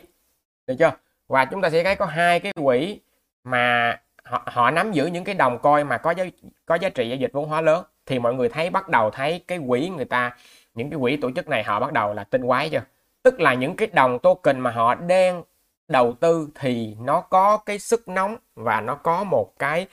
được 0.67 0.75
chưa? 0.79 0.93
Và 1.29 1.45
chúng 1.45 1.63
ta 1.63 1.71
sẽ 1.71 1.85
thấy 1.85 1.97
có 1.97 2.07
hai 2.07 2.41
cái 2.41 2.53
quỹ 2.53 3.01
mà 3.45 3.97
họ, 4.25 4.43
họ 4.47 4.71
nắm 4.71 4.93
giữ 4.93 5.07
những 5.07 5.25
cái 5.25 5.35
đồng 5.35 5.59
coi 5.59 5.85
mà 5.85 5.99
có 5.99 6.11
giá, 6.11 6.25
có 6.67 6.75
giá 6.75 6.89
trị 6.89 7.09
giao 7.09 7.17
dịch 7.17 7.33
vốn 7.33 7.49
hóa 7.49 7.61
lớn. 7.61 7.85
Thì 8.07 8.19
mọi 8.19 8.35
người 8.35 8.49
thấy 8.49 8.71
bắt 8.71 8.89
đầu 8.89 9.11
thấy 9.11 9.45
cái 9.49 9.61
quỹ 9.69 9.89
người 9.89 10.05
ta 10.05 10.37
những 10.75 10.91
cái 10.91 10.99
quỹ 11.01 11.17
tổ 11.17 11.31
chức 11.31 11.49
này 11.49 11.63
họ 11.63 11.81
bắt 11.81 11.93
đầu 11.93 12.15
là 12.15 12.25
tinh 12.25 12.47
quái 12.47 12.71
chưa? 12.71 12.83
Tức 13.23 13.41
là 13.41 13.55
những 13.55 13.77
cái 13.77 13.89
đồng 13.93 14.19
token 14.19 14.61
mà 14.61 14.71
họ 14.71 14.95
đang 14.95 15.43
đầu 15.89 16.13
tư 16.13 16.49
thì 16.55 16.97
nó 17.01 17.21
có 17.21 17.57
cái 17.57 17.79
sức 17.79 18.09
nóng 18.09 18.37
và 18.55 18.81
nó 18.81 18.95
có 18.95 19.25
một 19.25 19.59
cái 19.59 19.87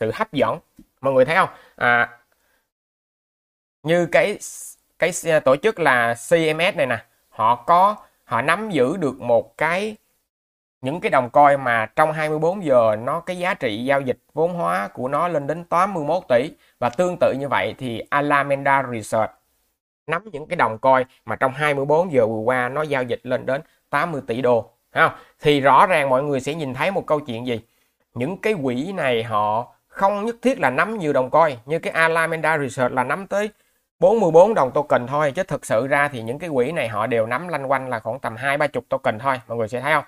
sự 0.00 0.10
hấp 0.14 0.32
dẫn. 0.32 0.58
Mọi 1.00 1.12
người 1.12 1.24
thấy 1.24 1.36
không? 1.36 1.48
À, 1.76 2.18
như 3.82 4.06
cái 4.06 4.38
cái 4.98 5.10
tổ 5.44 5.56
chức 5.56 5.78
là 5.78 6.14
CMS 6.14 6.76
này 6.76 6.86
nè 6.86 7.04
họ 7.28 7.54
có 7.56 7.96
họ 8.24 8.42
nắm 8.42 8.70
giữ 8.70 8.96
được 8.96 9.20
một 9.20 9.58
cái 9.58 9.96
những 10.80 11.00
cái 11.00 11.10
đồng 11.10 11.30
coin 11.30 11.60
mà 11.60 11.86
trong 11.96 12.12
24 12.12 12.64
giờ 12.64 12.96
nó 13.02 13.20
cái 13.20 13.38
giá 13.38 13.54
trị 13.54 13.84
giao 13.84 14.00
dịch 14.00 14.18
vốn 14.34 14.54
hóa 14.54 14.88
của 14.88 15.08
nó 15.08 15.28
lên 15.28 15.46
đến 15.46 15.64
81 15.64 16.22
tỷ 16.28 16.50
và 16.78 16.88
tương 16.88 17.16
tự 17.20 17.32
như 17.38 17.48
vậy 17.48 17.74
thì 17.78 18.02
Alameda 18.10 18.82
Research 18.92 19.30
nắm 20.06 20.22
những 20.32 20.46
cái 20.46 20.56
đồng 20.56 20.78
coin 20.78 21.06
mà 21.24 21.36
trong 21.36 21.52
24 21.52 22.12
giờ 22.12 22.26
vừa 22.26 22.40
qua 22.40 22.68
nó 22.68 22.82
giao 22.82 23.02
dịch 23.02 23.20
lên 23.22 23.46
đến 23.46 23.60
80 23.90 24.22
tỷ 24.26 24.42
đô 24.42 24.70
không? 24.92 25.12
thì 25.40 25.60
rõ 25.60 25.86
ràng 25.86 26.08
mọi 26.08 26.22
người 26.22 26.40
sẽ 26.40 26.54
nhìn 26.54 26.74
thấy 26.74 26.90
một 26.90 27.06
câu 27.06 27.20
chuyện 27.20 27.46
gì 27.46 27.60
những 28.14 28.36
cái 28.40 28.54
quỹ 28.62 28.92
này 28.92 29.22
họ 29.22 29.72
không 29.88 30.24
nhất 30.24 30.36
thiết 30.42 30.60
là 30.60 30.70
nắm 30.70 30.98
nhiều 30.98 31.12
đồng 31.12 31.30
coin 31.30 31.56
như 31.66 31.78
cái 31.78 31.92
Alameda 31.92 32.58
Research 32.58 32.94
là 32.94 33.04
nắm 33.04 33.26
tới 33.26 33.50
44 34.00 34.54
đồng 34.54 34.70
token 34.70 35.06
thôi, 35.06 35.32
chứ 35.36 35.42
thực 35.42 35.66
sự 35.66 35.86
ra 35.86 36.08
thì 36.08 36.22
những 36.22 36.38
cái 36.38 36.50
quỹ 36.50 36.72
này 36.72 36.88
họ 36.88 37.06
đều 37.06 37.26
nắm 37.26 37.48
lanh 37.48 37.70
quanh 37.70 37.88
là 37.88 37.98
khoảng 37.98 38.18
tầm 38.18 38.36
hai 38.36 38.58
ba 38.58 38.66
chục 38.66 38.84
token 38.88 39.18
thôi, 39.18 39.40
mọi 39.48 39.58
người 39.58 39.68
sẽ 39.68 39.80
thấy 39.80 39.92
không 39.92 40.04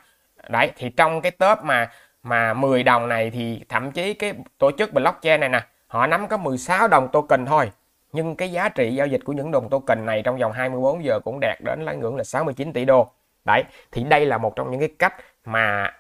đấy 0.49 0.73
thì 0.77 0.91
trong 0.91 1.21
cái 1.21 1.31
top 1.31 1.59
mà 1.63 1.91
mà 2.23 2.55
10 2.55 2.83
đồng 2.83 3.09
này 3.09 3.31
thì 3.31 3.61
thậm 3.69 3.93
chí 3.93 4.15
cái 4.15 4.35
tổ 4.59 4.71
chức 4.79 4.93
blockchain 4.93 5.41
này 5.41 5.49
nè 5.49 5.61
họ 5.87 6.07
nắm 6.07 6.29
có 6.29 6.37
16 6.37 6.89
đồng 6.89 7.09
token 7.13 7.47
thôi. 7.47 7.71
Nhưng 8.13 8.37
cái 8.37 8.53
giá 8.53 8.69
trị 8.69 8.95
giao 8.95 9.07
dịch 9.07 9.21
của 9.25 9.33
những 9.33 9.51
đồng 9.51 9.69
token 9.71 10.07
này 10.07 10.23
trong 10.23 10.39
vòng 10.39 10.53
24 10.53 11.05
giờ 11.05 11.21
cũng 11.21 11.39
đạt 11.41 11.59
đến 11.65 11.83
là 11.83 11.93
ngưỡng 11.93 12.17
là 12.17 12.25
69 12.25 12.73
tỷ 12.73 12.85
đô. 12.85 13.11
Đấy 13.45 13.65
thì 13.93 14.05
đây 14.05 14.27
là 14.27 14.39
một 14.39 14.57
trong 14.57 14.71
những 14.71 14.81
cái 14.81 14.91
cách 14.99 15.15
mà 15.45 15.93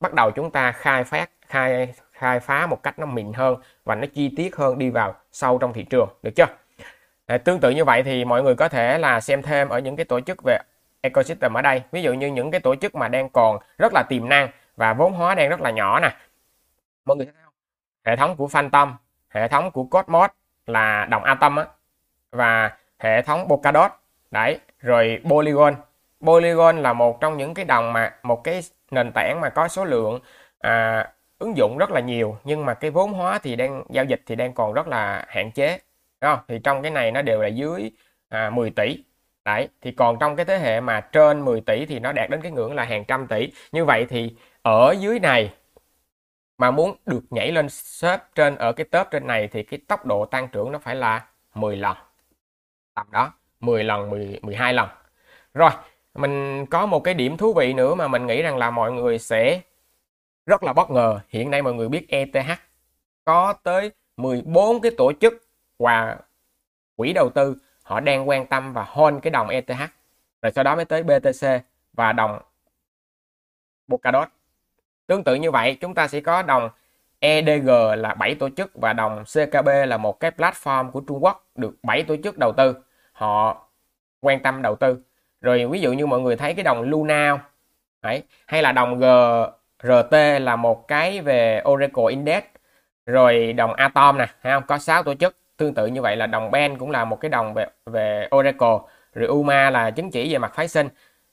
bắt 0.00 0.14
đầu 0.14 0.30
chúng 0.30 0.50
ta 0.50 0.72
khai 0.72 1.04
phát 1.04 1.30
khai 1.46 1.94
khai 2.12 2.40
phá 2.40 2.66
một 2.66 2.82
cách 2.82 2.98
nó 2.98 3.06
mịn 3.06 3.32
hơn 3.32 3.56
và 3.84 3.94
nó 3.94 4.06
chi 4.14 4.30
tiết 4.36 4.56
hơn 4.56 4.78
đi 4.78 4.90
vào 4.90 5.14
sâu 5.32 5.58
trong 5.58 5.72
thị 5.72 5.82
trường 5.90 6.08
được 6.22 6.30
chưa? 6.36 6.46
À, 7.26 7.38
tương 7.38 7.60
tự 7.60 7.70
như 7.70 7.84
vậy 7.84 8.02
thì 8.02 8.24
mọi 8.24 8.42
người 8.42 8.54
có 8.54 8.68
thể 8.68 8.98
là 8.98 9.20
xem 9.20 9.42
thêm 9.42 9.68
ở 9.68 9.78
những 9.78 9.96
cái 9.96 10.04
tổ 10.04 10.20
chức 10.20 10.38
về 10.44 10.58
ecosystem 11.04 11.54
ở 11.54 11.62
đây. 11.62 11.82
Ví 11.92 12.02
dụ 12.02 12.12
như 12.12 12.26
những 12.26 12.50
cái 12.50 12.60
tổ 12.60 12.74
chức 12.74 12.94
mà 12.94 13.08
đang 13.08 13.28
còn 13.28 13.58
rất 13.78 13.92
là 13.94 14.02
tiềm 14.08 14.28
năng 14.28 14.48
và 14.76 14.94
vốn 14.94 15.12
hóa 15.12 15.34
đang 15.34 15.48
rất 15.48 15.60
là 15.60 15.70
nhỏ 15.70 16.00
nè. 16.00 16.16
Mọi 17.04 17.16
người 17.16 17.26
thấy 17.26 17.34
không? 17.44 17.52
Hệ 18.04 18.16
thống 18.16 18.36
của 18.36 18.48
Phantom 18.48 18.96
hệ 19.34 19.48
thống 19.48 19.70
của 19.70 19.84
Cosmos 19.84 20.30
là 20.66 21.06
đồng 21.10 21.24
atom 21.24 21.56
á. 21.56 21.66
Và 22.30 22.76
hệ 22.98 23.22
thống 23.22 23.48
Polkadot 23.48 23.90
đấy 24.30 24.58
rồi 24.78 25.20
Polygon. 25.30 25.74
Polygon 26.20 26.82
là 26.82 26.92
một 26.92 27.20
trong 27.20 27.36
những 27.36 27.54
cái 27.54 27.64
đồng 27.64 27.92
mà 27.92 28.14
một 28.22 28.44
cái 28.44 28.60
nền 28.90 29.12
tảng 29.14 29.40
mà 29.40 29.48
có 29.48 29.68
số 29.68 29.84
lượng 29.84 30.20
à, 30.58 31.08
ứng 31.38 31.56
dụng 31.56 31.78
rất 31.78 31.90
là 31.90 32.00
nhiều 32.00 32.36
nhưng 32.44 32.66
mà 32.66 32.74
cái 32.74 32.90
vốn 32.90 33.12
hóa 33.12 33.38
thì 33.42 33.56
đang 33.56 33.84
giao 33.90 34.04
dịch 34.04 34.22
thì 34.26 34.34
đang 34.34 34.52
còn 34.52 34.72
rất 34.72 34.88
là 34.88 35.24
hạn 35.28 35.50
chế. 35.50 35.78
Đúng 36.20 36.30
không? 36.30 36.38
thì 36.48 36.58
trong 36.64 36.82
cái 36.82 36.90
này 36.90 37.12
nó 37.12 37.22
đều 37.22 37.42
là 37.42 37.48
dưới 37.48 37.90
à, 38.28 38.50
10 38.50 38.70
tỷ 38.70 39.04
đấy 39.44 39.68
thì 39.80 39.92
còn 39.92 40.18
trong 40.20 40.36
cái 40.36 40.44
thế 40.44 40.58
hệ 40.58 40.80
mà 40.80 41.00
trên 41.00 41.44
10 41.44 41.60
tỷ 41.60 41.86
thì 41.86 41.98
nó 41.98 42.12
đạt 42.12 42.30
đến 42.30 42.40
cái 42.42 42.52
ngưỡng 42.52 42.74
là 42.74 42.84
hàng 42.84 43.04
trăm 43.04 43.26
tỷ. 43.26 43.52
Như 43.72 43.84
vậy 43.84 44.06
thì 44.08 44.34
ở 44.62 44.94
dưới 44.98 45.18
này 45.18 45.54
mà 46.58 46.70
muốn 46.70 46.96
được 47.06 47.22
nhảy 47.30 47.52
lên 47.52 47.68
xếp 47.68 48.20
trên 48.34 48.56
ở 48.56 48.72
cái 48.72 48.84
top 48.84 49.06
trên 49.10 49.26
này 49.26 49.48
thì 49.48 49.62
cái 49.62 49.80
tốc 49.88 50.06
độ 50.06 50.24
tăng 50.26 50.48
trưởng 50.48 50.72
nó 50.72 50.78
phải 50.78 50.94
là 50.94 51.26
10 51.54 51.76
lần. 51.76 51.96
Tầm 52.94 53.06
đó 53.10 53.32
10 53.60 53.84
lần 53.84 54.10
10, 54.10 54.38
12 54.42 54.74
lần. 54.74 54.88
Rồi 55.54 55.70
mình 56.14 56.66
có 56.66 56.86
một 56.86 57.00
cái 57.00 57.14
điểm 57.14 57.36
thú 57.36 57.52
vị 57.52 57.72
nữa 57.72 57.94
mà 57.94 58.08
mình 58.08 58.26
nghĩ 58.26 58.42
rằng 58.42 58.56
là 58.56 58.70
mọi 58.70 58.92
người 58.92 59.18
sẽ 59.18 59.60
rất 60.46 60.62
là 60.62 60.72
bất 60.72 60.90
ngờ. 60.90 61.20
Hiện 61.28 61.50
nay 61.50 61.62
mọi 61.62 61.74
người 61.74 61.88
biết 61.88 62.08
ETH 62.08 62.36
có 63.24 63.52
tới 63.62 63.90
14 64.16 64.80
cái 64.80 64.92
tổ 64.98 65.12
chức 65.20 65.34
và 65.78 66.16
quỹ 66.96 67.12
đầu 67.12 67.30
tư 67.30 67.56
họ 67.84 68.00
đang 68.00 68.28
quan 68.28 68.46
tâm 68.46 68.72
và 68.72 68.84
hold 68.88 69.16
cái 69.22 69.30
đồng 69.30 69.48
ETH 69.48 69.72
rồi 70.42 70.52
sau 70.54 70.64
đó 70.64 70.76
mới 70.76 70.84
tới 70.84 71.02
BTC 71.02 71.46
và 71.92 72.12
đồng 72.12 72.38
Polkadot 73.88 74.28
Tương 75.06 75.24
tự 75.24 75.34
như 75.34 75.50
vậy, 75.50 75.76
chúng 75.80 75.94
ta 75.94 76.08
sẽ 76.08 76.20
có 76.20 76.42
đồng 76.42 76.68
EDG 77.20 77.68
là 77.96 78.14
7 78.14 78.34
tổ 78.34 78.48
chức 78.56 78.70
và 78.74 78.92
đồng 78.92 79.24
CKB 79.24 79.68
là 79.86 79.96
một 79.96 80.20
cái 80.20 80.30
platform 80.30 80.90
của 80.90 81.00
Trung 81.08 81.24
Quốc 81.24 81.46
được 81.54 81.76
7 81.82 82.02
tổ 82.02 82.16
chức 82.24 82.38
đầu 82.38 82.52
tư. 82.52 82.76
Họ 83.12 83.66
quan 84.20 84.40
tâm 84.42 84.62
đầu 84.62 84.76
tư. 84.76 84.98
rồi 85.40 85.66
ví 85.66 85.80
dụ 85.80 85.92
như 85.92 86.06
mọi 86.06 86.20
người 86.20 86.36
thấy 86.36 86.54
cái 86.54 86.64
đồng 86.64 86.82
Luna 86.82 87.38
Đấy. 88.02 88.22
hay 88.46 88.62
là 88.62 88.72
đồng 88.72 88.98
GRT 88.98 90.12
là 90.40 90.56
một 90.56 90.88
cái 90.88 91.20
về 91.20 91.62
Oracle 91.68 92.04
Index 92.10 92.44
rồi 93.06 93.52
đồng 93.52 93.74
Atom 93.74 94.18
nè 94.18 94.26
ha, 94.40 94.60
có 94.60 94.78
6 94.78 95.02
tổ 95.02 95.14
chức 95.14 95.36
tương 95.56 95.74
tự 95.74 95.86
như 95.86 96.02
vậy 96.02 96.16
là 96.16 96.26
đồng 96.26 96.50
Ben 96.50 96.78
cũng 96.78 96.90
là 96.90 97.04
một 97.04 97.20
cái 97.20 97.28
đồng 97.28 97.54
về 97.54 97.66
về 97.86 98.28
Oracle 98.36 98.78
rồi 99.14 99.28
UMA 99.28 99.70
là 99.70 99.90
chứng 99.90 100.10
chỉ 100.10 100.32
về 100.32 100.38
mặt 100.38 100.54
phái 100.54 100.68
sinh. 100.68 100.88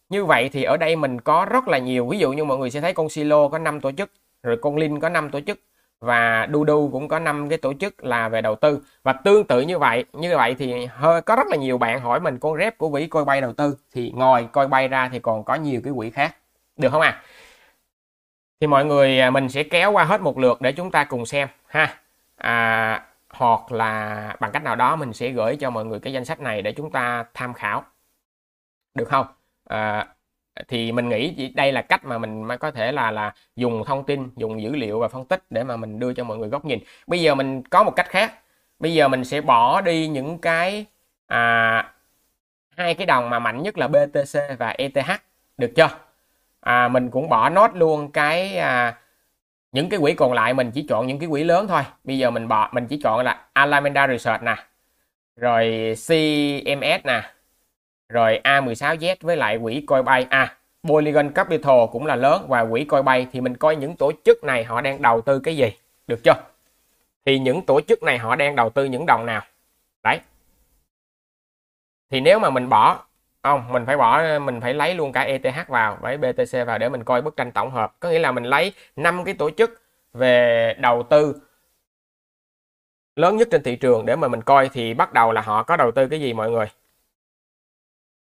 Như 0.09 0.25
vậy 0.25 0.49
thì 0.53 0.63
ở 0.63 0.77
đây 0.77 0.95
mình 0.95 1.21
có 1.21 1.45
rất 1.49 1.67
là 1.67 1.77
nhiều 1.77 2.07
ví 2.07 2.17
dụ 2.19 2.31
như 2.33 2.43
mọi 2.43 2.57
người 2.57 2.69
sẽ 2.69 2.81
thấy 2.81 2.93
con 2.93 3.09
Silo 3.09 3.47
có 3.47 3.57
5 3.57 3.81
tổ 3.81 3.91
chức 3.91 4.11
rồi 4.43 4.57
con 4.61 4.77
Linh 4.77 4.99
có 4.99 5.09
5 5.09 5.29
tổ 5.29 5.39
chức 5.41 5.59
và 5.99 6.47
Dudu 6.53 6.89
cũng 6.91 7.07
có 7.07 7.19
5 7.19 7.49
cái 7.49 7.57
tổ 7.57 7.73
chức 7.73 8.03
là 8.03 8.29
về 8.29 8.41
đầu 8.41 8.55
tư. 8.55 8.81
Và 9.03 9.13
tương 9.13 9.47
tự 9.47 9.61
như 9.61 9.79
vậy 9.79 10.05
như 10.13 10.37
vậy 10.37 10.55
thì 10.59 10.85
hơi 10.85 11.21
có 11.21 11.35
rất 11.35 11.47
là 11.47 11.57
nhiều 11.57 11.77
bạn 11.77 11.99
hỏi 11.99 12.19
mình 12.19 12.39
con 12.39 12.57
rep 12.57 12.77
của 12.77 12.89
quỹ 12.89 13.07
coi 13.07 13.25
bay 13.25 13.41
đầu 13.41 13.53
tư 13.53 13.77
thì 13.93 14.11
ngồi 14.15 14.47
coi 14.51 14.67
bay 14.67 14.87
ra 14.87 15.09
thì 15.11 15.19
còn 15.19 15.43
có 15.43 15.55
nhiều 15.55 15.81
cái 15.83 15.93
quỹ 15.95 16.09
khác. 16.09 16.35
Được 16.77 16.89
không 16.91 17.01
à 17.01 17.21
thì 18.61 18.67
mọi 18.67 18.85
người 18.85 19.19
à, 19.19 19.29
mình 19.29 19.49
sẽ 19.49 19.63
kéo 19.63 19.91
qua 19.91 20.03
hết 20.03 20.21
một 20.21 20.37
lượt 20.37 20.61
để 20.61 20.71
chúng 20.71 20.91
ta 20.91 21.03
cùng 21.03 21.25
xem 21.25 21.47
ha. 21.67 21.97
À, 22.35 23.05
hoặc 23.33 23.71
là 23.71 24.35
bằng 24.39 24.51
cách 24.51 24.63
nào 24.63 24.75
đó 24.75 24.95
mình 24.95 25.13
sẽ 25.13 25.29
gửi 25.29 25.55
cho 25.55 25.69
mọi 25.69 25.85
người 25.85 25.99
cái 25.99 26.13
danh 26.13 26.25
sách 26.25 26.39
này 26.39 26.61
để 26.61 26.71
chúng 26.71 26.91
ta 26.91 27.25
tham 27.33 27.53
khảo. 27.53 27.83
Được 28.93 29.05
không? 29.09 29.25
À, 29.69 30.07
thì 30.67 30.91
mình 30.91 31.09
nghĩ 31.09 31.53
đây 31.55 31.71
là 31.71 31.81
cách 31.81 32.05
mà 32.05 32.17
mình 32.17 32.43
mới 32.43 32.57
có 32.57 32.71
thể 32.71 32.91
là 32.91 33.11
là 33.11 33.33
dùng 33.55 33.83
thông 33.85 34.05
tin 34.05 34.29
dùng 34.35 34.61
dữ 34.61 34.75
liệu 34.75 34.99
và 34.99 35.07
phân 35.07 35.25
tích 35.25 35.43
để 35.49 35.63
mà 35.63 35.77
mình 35.77 35.99
đưa 35.99 36.13
cho 36.13 36.23
mọi 36.23 36.37
người 36.37 36.49
góc 36.49 36.65
nhìn. 36.65 36.79
Bây 37.07 37.21
giờ 37.21 37.35
mình 37.35 37.63
có 37.63 37.83
một 37.83 37.91
cách 37.95 38.07
khác. 38.09 38.33
Bây 38.79 38.93
giờ 38.93 39.07
mình 39.07 39.25
sẽ 39.25 39.41
bỏ 39.41 39.81
đi 39.81 40.07
những 40.07 40.39
cái 40.39 40.85
à, 41.27 41.93
hai 42.77 42.93
cái 42.93 43.05
đồng 43.05 43.29
mà 43.29 43.39
mạnh 43.39 43.63
nhất 43.63 43.77
là 43.77 43.87
BTC 43.87 44.39
và 44.59 44.69
ETH 44.69 45.21
được 45.57 45.71
chưa? 45.75 45.89
À, 46.61 46.87
mình 46.87 47.09
cũng 47.11 47.29
bỏ 47.29 47.49
nốt 47.49 47.71
luôn 47.75 48.11
cái 48.11 48.57
à, 48.57 48.97
những 49.71 49.89
cái 49.89 49.99
quỹ 49.99 50.13
còn 50.13 50.33
lại 50.33 50.53
mình 50.53 50.71
chỉ 50.71 50.85
chọn 50.89 51.07
những 51.07 51.19
cái 51.19 51.29
quỹ 51.29 51.43
lớn 51.43 51.67
thôi. 51.67 51.81
Bây 52.03 52.17
giờ 52.17 52.31
mình 52.31 52.47
bỏ, 52.47 52.69
mình 52.71 52.87
chỉ 52.87 52.99
chọn 53.03 53.25
là 53.25 53.45
Alameda 53.53 54.07
Research 54.07 54.43
nè, 54.43 54.55
rồi 55.35 55.93
CMS 56.07 57.05
nè, 57.05 57.33
rồi 58.09 58.39
A16Z 58.43 59.15
với 59.21 59.37
lại 59.37 59.59
quỹ 59.63 59.81
Coinbase 59.87 60.27
à 60.29 60.57
Polygon 60.83 61.31
Capital 61.31 61.79
cũng 61.91 62.05
là 62.05 62.15
lớn 62.15 62.45
và 62.47 62.65
quỹ 62.65 62.83
Coinbase 62.83 63.25
thì 63.31 63.41
mình 63.41 63.57
coi 63.57 63.75
những 63.75 63.95
tổ 63.95 64.11
chức 64.25 64.43
này 64.43 64.63
họ 64.63 64.81
đang 64.81 65.01
đầu 65.01 65.21
tư 65.21 65.39
cái 65.39 65.57
gì. 65.57 65.71
Được 66.07 66.19
chưa? 66.23 66.33
Thì 67.25 67.39
những 67.39 67.61
tổ 67.61 67.81
chức 67.81 68.03
này 68.03 68.17
họ 68.17 68.35
đang 68.35 68.55
đầu 68.55 68.69
tư 68.69 68.85
những 68.85 69.05
đồng 69.05 69.25
nào? 69.25 69.41
Đấy. 70.03 70.19
Thì 72.09 72.19
nếu 72.19 72.39
mà 72.39 72.49
mình 72.49 72.69
bỏ 72.69 73.03
không, 73.43 73.71
mình 73.71 73.85
phải 73.85 73.97
bỏ, 73.97 74.39
mình 74.39 74.61
phải 74.61 74.73
lấy 74.73 74.95
luôn 74.95 75.11
cả 75.11 75.21
ETH 75.21 75.67
vào 75.67 75.97
với 76.01 76.17
BTC 76.17 76.67
vào 76.67 76.77
để 76.77 76.89
mình 76.89 77.03
coi 77.03 77.21
bức 77.21 77.37
tranh 77.37 77.51
tổng 77.51 77.71
hợp. 77.71 77.95
Có 77.99 78.09
nghĩa 78.09 78.19
là 78.19 78.31
mình 78.31 78.43
lấy 78.43 78.73
năm 78.95 79.23
cái 79.23 79.33
tổ 79.33 79.49
chức 79.49 79.81
về 80.13 80.73
đầu 80.79 81.03
tư 81.03 81.41
lớn 83.15 83.37
nhất 83.37 83.47
trên 83.51 83.63
thị 83.63 83.75
trường 83.75 84.05
để 84.05 84.15
mà 84.15 84.27
mình 84.27 84.41
coi 84.41 84.69
thì 84.69 84.93
bắt 84.93 85.13
đầu 85.13 85.31
là 85.31 85.41
họ 85.41 85.63
có 85.63 85.77
đầu 85.77 85.91
tư 85.91 86.07
cái 86.07 86.21
gì 86.21 86.33
mọi 86.33 86.51
người? 86.51 86.65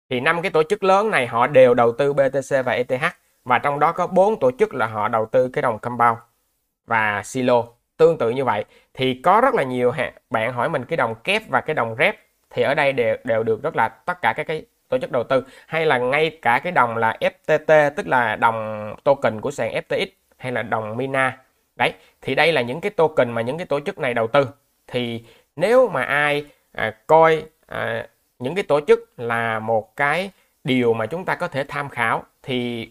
Thì 0.10 0.20
năm 0.20 0.42
cái 0.42 0.52
tổ 0.52 0.64
chức 0.64 0.84
lớn 0.84 1.12
này 1.12 1.28
họ 1.28 1.48
đều 1.48 1.74
đầu 1.74 1.92
tư 1.92 2.14
BTC 2.14 2.66
và 2.66 2.72
ETH 2.72 3.04
và 3.44 3.60
trong 3.60 3.80
đó 3.80 3.92
có 3.92 4.08
bốn 4.08 4.40
tổ 4.40 4.52
chức 4.60 4.74
là 4.74 4.88
họ 4.88 5.08
đầu 5.08 5.26
tư 5.26 5.50
cái 5.50 5.62
đồng 5.62 5.80
compound 5.80 6.18
và 6.86 7.24
silo. 7.24 7.64
Tương 7.98 8.18
tự 8.18 8.30
như 8.30 8.46
vậy, 8.46 8.66
thì 8.94 9.22
có 9.24 9.42
rất 9.42 9.54
là 9.54 9.64
nhiều 9.64 9.94
bạn 10.30 10.54
hỏi 10.54 10.70
mình 10.70 10.86
cái 10.86 10.98
đồng 10.98 11.16
kép 11.16 11.42
và 11.50 11.62
cái 11.62 11.74
đồng 11.74 11.96
rep 12.00 12.16
thì 12.50 12.62
ở 12.64 12.74
đây 12.76 12.94
đều 12.94 13.18
đều 13.24 13.44
được 13.44 13.64
rất 13.64 13.76
là, 13.76 13.90
tất 13.90 14.22
cả 14.22 14.34
các 14.34 14.48
cái 14.48 14.66
tổ 14.89 14.98
chức 14.98 15.12
đầu 15.12 15.24
tư 15.24 15.44
hay 15.67 15.86
là 15.86 15.98
ngay 15.98 16.39
cả 16.41 16.60
cái 16.63 16.72
đồng 16.72 16.98
là 16.98 17.17
FTT 17.20 17.89
tức 17.89 18.08
là 18.08 18.36
đồng 18.36 18.96
token 19.03 19.41
của 19.41 19.51
sàn 19.51 19.74
FTX 19.74 20.08
hay 20.38 20.51
là 20.51 20.62
đồng 20.62 20.98
Mina. 20.98 21.38
Đấy 21.75 21.94
thì 22.22 22.36
đây 22.36 22.53
là 22.53 22.62
những 22.62 22.82
cái 22.82 22.91
token 22.91 23.32
mà 23.32 23.41
những 23.41 23.58
cái 23.58 23.65
tổ 23.65 23.79
chức 23.79 24.00
này 24.00 24.13
đầu 24.13 24.27
tư. 24.27 24.48
Thì 24.88 25.24
nếu 25.56 25.89
mà 25.89 26.03
ai 26.03 26.46
à, 26.72 26.96
coi 27.08 27.44
à, 27.67 28.08
những 28.39 28.56
cái 28.56 28.63
tổ 28.63 28.79
chức 28.88 29.20
là 29.20 29.60
một 29.60 29.96
cái 29.96 30.32
điều 30.63 30.94
mà 30.94 31.06
chúng 31.06 31.25
ta 31.25 31.36
có 31.36 31.48
thể 31.48 31.63
tham 31.63 31.89
khảo 31.89 32.24
thì 32.44 32.89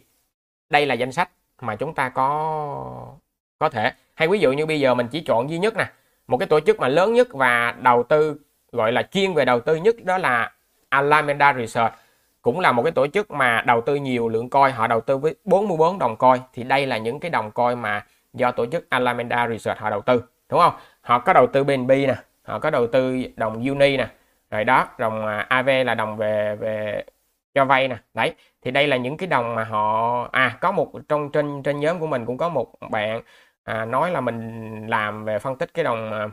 đây 0.70 0.86
là 0.86 0.94
danh 0.94 1.12
sách 1.12 1.30
mà 1.60 1.76
chúng 1.76 1.94
ta 1.94 2.08
có 2.08 3.16
có 3.58 3.68
thể. 3.68 3.92
Hay 4.14 4.28
ví 4.28 4.38
dụ 4.38 4.52
như 4.52 4.66
bây 4.66 4.80
giờ 4.80 4.94
mình 4.94 5.08
chỉ 5.08 5.20
chọn 5.20 5.50
duy 5.50 5.58
nhất 5.58 5.76
nè 5.76 5.86
một 6.26 6.36
cái 6.38 6.46
tổ 6.46 6.60
chức 6.60 6.80
mà 6.80 6.88
lớn 6.88 7.14
nhất 7.14 7.28
và 7.32 7.74
đầu 7.82 8.02
tư 8.02 8.36
gọi 8.72 8.92
là 8.92 9.02
chuyên 9.02 9.34
về 9.34 9.44
đầu 9.44 9.60
tư 9.60 9.76
nhất 9.76 9.96
đó 10.04 10.18
là 10.18 10.52
Alameda 10.96 11.52
Research 11.52 11.94
cũng 12.42 12.60
là 12.60 12.72
một 12.72 12.82
cái 12.82 12.92
tổ 12.92 13.06
chức 13.06 13.30
mà 13.30 13.62
đầu 13.66 13.80
tư 13.80 13.94
nhiều 13.94 14.28
lượng 14.28 14.50
coi 14.50 14.70
họ 14.70 14.86
đầu 14.86 15.00
tư 15.00 15.18
với 15.18 15.34
44 15.44 15.98
đồng 15.98 16.16
coi 16.16 16.40
thì 16.52 16.62
đây 16.62 16.86
là 16.86 16.98
những 16.98 17.20
cái 17.20 17.30
đồng 17.30 17.50
coi 17.50 17.76
mà 17.76 18.04
do 18.32 18.50
tổ 18.50 18.66
chức 18.66 18.90
Alameda 18.90 19.48
Research 19.48 19.80
họ 19.80 19.90
đầu 19.90 20.00
tư 20.00 20.22
đúng 20.48 20.60
không? 20.60 20.72
Họ 21.00 21.18
có 21.18 21.32
đầu 21.32 21.46
tư 21.46 21.64
BNB 21.64 21.90
nè 21.90 22.14
họ 22.42 22.58
có 22.58 22.70
đầu 22.70 22.86
tư 22.86 23.22
đồng 23.36 23.54
Uni 23.68 23.96
nè 23.96 24.08
rồi 24.50 24.64
đó 24.64 24.88
đồng 24.98 25.26
à, 25.26 25.46
AV 25.48 25.68
là 25.86 25.94
đồng 25.94 26.16
về 26.16 26.56
về 26.56 27.04
cho 27.54 27.64
vay 27.64 27.88
nè. 27.88 27.96
Đấy 28.14 28.34
thì 28.62 28.70
đây 28.70 28.86
là 28.86 28.96
những 28.96 29.16
cái 29.16 29.26
đồng 29.26 29.54
mà 29.54 29.64
họ 29.64 30.28
à 30.32 30.58
có 30.60 30.72
một 30.72 30.92
trong 31.08 31.32
trên 31.32 31.62
trên 31.62 31.80
nhóm 31.80 31.98
của 31.98 32.06
mình 32.06 32.26
cũng 32.26 32.38
có 32.38 32.48
một 32.48 32.72
bạn 32.90 33.22
à, 33.64 33.84
nói 33.84 34.10
là 34.10 34.20
mình 34.20 34.86
làm 34.86 35.24
về 35.24 35.38
phân 35.38 35.56
tích 35.58 35.74
cái 35.74 35.84
đồng 35.84 36.12
à, 36.12 36.28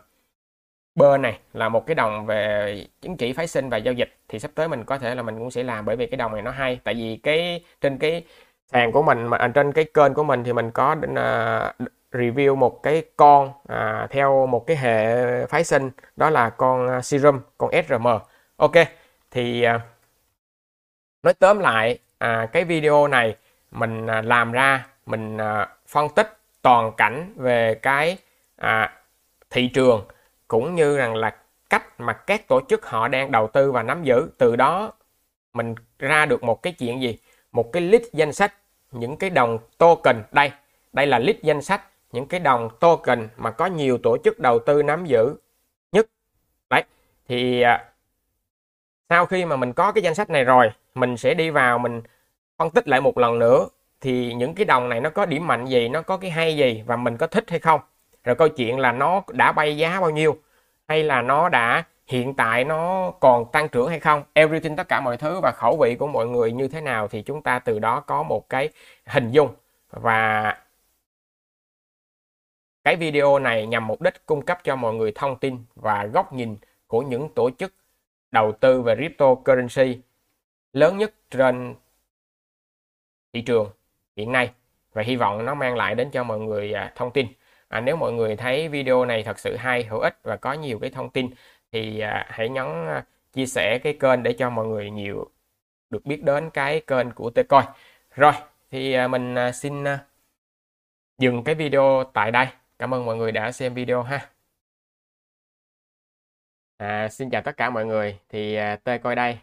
bơ 0.96 1.18
này 1.18 1.40
là 1.54 1.70
một 1.70 1.86
cái 1.86 1.96
đồng 1.96 2.26
về 2.26 2.86
chứng 3.02 3.18
chỉ 3.18 3.34
phái 3.34 3.48
sinh 3.48 3.70
và 3.70 3.78
giao 3.78 3.94
dịch. 3.94 4.18
Thì 4.28 4.40
sắp 4.40 4.52
tới 4.56 4.68
mình 4.68 4.84
có 4.84 4.98
thể 4.98 5.16
là 5.16 5.22
mình 5.22 5.40
cũng 5.40 5.52
sẽ 5.52 5.64
làm 5.64 5.86
bởi 5.86 5.96
vì 5.96 6.08
cái 6.08 6.18
đồng 6.18 6.34
này 6.34 6.42
nó 6.42 6.52
hay. 6.52 6.80
Tại 6.84 6.94
vì 6.94 7.20
cái 7.24 7.64
trên 7.82 7.98
cái 7.98 8.24
sàn 8.72 8.92
của 8.92 9.04
mình 9.04 9.28
mà 9.28 9.38
à, 9.38 9.48
trên 9.48 9.72
cái 9.72 9.86
kênh 9.94 10.14
của 10.14 10.24
mình 10.24 10.44
thì 10.44 10.54
mình 10.54 10.72
có 10.72 10.92
uh, 10.92 11.88
review 12.12 12.56
một 12.56 12.84
cái 12.84 13.04
con 13.16 13.52
à, 13.68 14.08
theo 14.10 14.48
một 14.48 14.68
cái 14.68 14.78
hệ 14.78 15.46
phái 15.46 15.64
sinh. 15.64 15.92
Đó 16.16 16.30
là 16.30 16.50
con 16.50 16.98
uh, 16.98 17.06
serum 17.06 17.40
con 17.58 17.72
SRM 17.88 18.08
ok 18.58 18.76
thì 19.32 19.66
uh, 19.76 19.82
nói 21.24 21.34
tóm 21.34 21.60
lại 21.60 22.00
à, 22.18 22.48
cái 22.52 22.64
video 22.64 23.08
này 23.08 23.36
mình 23.72 24.06
làm 24.06 24.52
ra 24.52 24.86
mình 25.06 25.38
uh, 25.38 25.68
phân 25.88 26.10
tích 26.16 26.38
toàn 26.62 26.92
cảnh 26.98 27.34
về 27.36 27.76
cái 27.82 28.18
à, 28.56 28.94
thị 29.50 29.68
trường 29.74 30.06
cũng 30.54 30.76
như 30.76 30.98
rằng 30.98 31.16
là 31.16 31.36
cách 31.70 32.00
mà 32.00 32.14
các 32.14 32.48
tổ 32.48 32.62
chức 32.70 32.86
họ 32.86 33.08
đang 33.08 33.32
đầu 33.32 33.48
tư 33.48 33.72
và 33.72 33.84
nắm 33.84 34.04
giữ, 34.04 34.28
từ 34.38 34.56
đó 34.56 34.94
mình 35.54 35.76
ra 36.00 36.26
được 36.26 36.44
một 36.44 36.62
cái 36.62 36.74
chuyện 36.74 37.02
gì? 37.02 37.18
Một 37.52 37.72
cái 37.74 37.82
list 37.82 38.04
danh 38.14 38.34
sách, 38.34 38.54
những 38.92 39.18
cái 39.18 39.30
đồng 39.30 39.58
token. 39.78 40.24
Đây 40.32 40.52
đây 40.94 41.08
là 41.08 41.20
list 41.20 41.38
danh 41.42 41.62
sách, 41.62 41.82
những 42.12 42.26
cái 42.26 42.40
đồng 42.40 42.70
token 42.80 43.30
mà 43.38 43.52
có 43.52 43.66
nhiều 43.66 43.98
tổ 44.04 44.18
chức 44.24 44.40
đầu 44.40 44.60
tư 44.60 44.84
nắm 44.84 45.06
giữ 45.06 45.36
nhất. 45.92 46.06
Đấy, 46.70 46.84
thì 47.28 47.62
à, 47.62 47.86
sau 49.10 49.26
khi 49.26 49.46
mà 49.46 49.56
mình 49.56 49.74
có 49.74 49.92
cái 49.92 50.04
danh 50.04 50.16
sách 50.16 50.30
này 50.30 50.44
rồi, 50.44 50.72
mình 50.96 51.18
sẽ 51.18 51.34
đi 51.34 51.50
vào, 51.50 51.80
mình 51.80 52.02
phân 52.58 52.70
tích 52.70 52.88
lại 52.88 53.02
một 53.02 53.18
lần 53.18 53.40
nữa, 53.40 53.68
thì 54.02 54.34
những 54.34 54.56
cái 54.56 54.66
đồng 54.66 54.90
này 54.90 55.02
nó 55.02 55.10
có 55.10 55.26
điểm 55.26 55.48
mạnh 55.48 55.66
gì, 55.66 55.90
nó 55.90 56.02
có 56.02 56.18
cái 56.18 56.32
hay 56.32 56.58
gì 56.58 56.84
và 56.86 56.96
mình 56.96 57.18
có 57.18 57.28
thích 57.28 57.46
hay 57.50 57.60
không? 57.60 57.82
Rồi 58.24 58.36
câu 58.36 58.50
chuyện 58.50 58.80
là 58.80 58.92
nó 58.92 59.24
đã 59.32 59.52
bay 59.52 59.78
giá 59.78 60.02
bao 60.02 60.10
nhiêu, 60.10 60.38
hay 60.88 61.04
là 61.04 61.22
nó 61.22 61.50
đã, 61.50 61.84
hiện 62.08 62.34
tại 62.34 62.64
nó 62.64 63.12
còn 63.20 63.52
tăng 63.52 63.70
trưởng 63.70 63.90
hay 63.90 64.00
không? 64.00 64.24
Everything, 64.34 64.76
tất 64.76 64.88
cả 64.90 65.02
mọi 65.02 65.18
thứ 65.18 65.40
và 65.44 65.52
khẩu 65.56 65.78
vị 65.78 65.96
của 65.96 66.08
mọi 66.08 66.28
người 66.28 66.52
như 66.52 66.68
thế 66.68 66.82
nào 66.82 67.08
thì 67.08 67.22
chúng 67.22 67.42
ta 67.42 67.60
từ 67.60 67.80
đó 67.80 68.00
có 68.00 68.24
một 68.24 68.50
cái 68.50 68.70
hình 69.06 69.32
dung. 69.32 69.50
Và 69.90 70.58
cái 72.84 72.96
video 72.96 73.40
này 73.40 73.66
nhằm 73.68 73.88
mục 73.88 74.02
đích 74.02 74.26
cung 74.26 74.46
cấp 74.46 74.60
cho 74.64 74.76
mọi 74.76 74.94
người 74.94 75.12
thông 75.16 75.40
tin 75.40 75.66
và 75.76 76.06
góc 76.06 76.34
nhìn 76.34 76.58
của 76.88 77.02
những 77.02 77.30
tổ 77.30 77.50
chức 77.52 77.74
đầu 78.32 78.52
tư 78.52 78.82
về 78.82 78.96
cryptocurrency 78.96 80.02
lớn 80.74 80.98
nhất 80.98 81.14
trên 81.32 81.76
thị 83.34 83.42
trường 83.42 83.70
hiện 84.16 84.32
nay. 84.32 84.52
Và 84.94 85.02
hy 85.02 85.16
vọng 85.16 85.46
nó 85.46 85.56
mang 85.56 85.76
lại 85.76 85.96
đến 85.96 86.10
cho 86.12 86.24
mọi 86.24 86.40
người 86.40 86.74
à, 86.74 86.92
thông 86.96 87.12
tin 87.12 87.28
à, 87.74 87.82
nếu 87.82 87.96
mọi 87.96 88.14
người 88.14 88.36
thấy 88.36 88.70
video 88.70 89.06
này 89.06 89.24
thật 89.24 89.40
sự 89.40 89.56
hay 89.56 89.84
hữu 89.84 90.00
ích 90.00 90.20
và 90.24 90.38
có 90.38 90.54
nhiều 90.54 90.80
cái 90.80 90.90
thông 90.90 91.10
tin 91.10 91.30
thì 91.72 92.00
à, 92.00 92.26
hãy 92.30 92.50
nhấn 92.50 92.66
à, 92.88 93.06
chia 93.34 93.46
sẻ 93.46 93.80
cái 93.84 93.98
kênh 94.00 94.24
để 94.24 94.34
cho 94.34 94.50
mọi 94.50 94.68
người 94.68 94.92
nhiều 94.92 95.32
được 95.90 96.06
biết 96.06 96.24
đến 96.24 96.50
cái 96.50 96.82
kênh 96.88 97.12
của 97.12 97.30
Tcoin 97.30 97.66
rồi 98.16 98.34
thì 98.72 98.94
à, 98.94 99.08
mình 99.08 99.36
à, 99.36 99.52
xin 99.52 99.84
à, 99.84 100.06
dừng 101.18 101.44
cái 101.44 101.56
video 101.56 102.04
tại 102.14 102.32
đây. 102.32 102.48
Cảm 102.80 102.94
ơn 102.94 103.06
mọi 103.06 103.16
người 103.16 103.32
đã 103.32 103.52
xem 103.52 103.74
video 103.74 104.04
ha. 104.04 104.30
À, 106.78 107.10
xin 107.10 107.30
chào 107.30 107.42
tất 107.42 107.58
cả 107.58 107.70
mọi 107.70 107.86
người. 107.86 108.20
Thì 108.30 108.56
à, 108.56 108.76
Tê 108.84 109.00
đây. 109.16 109.40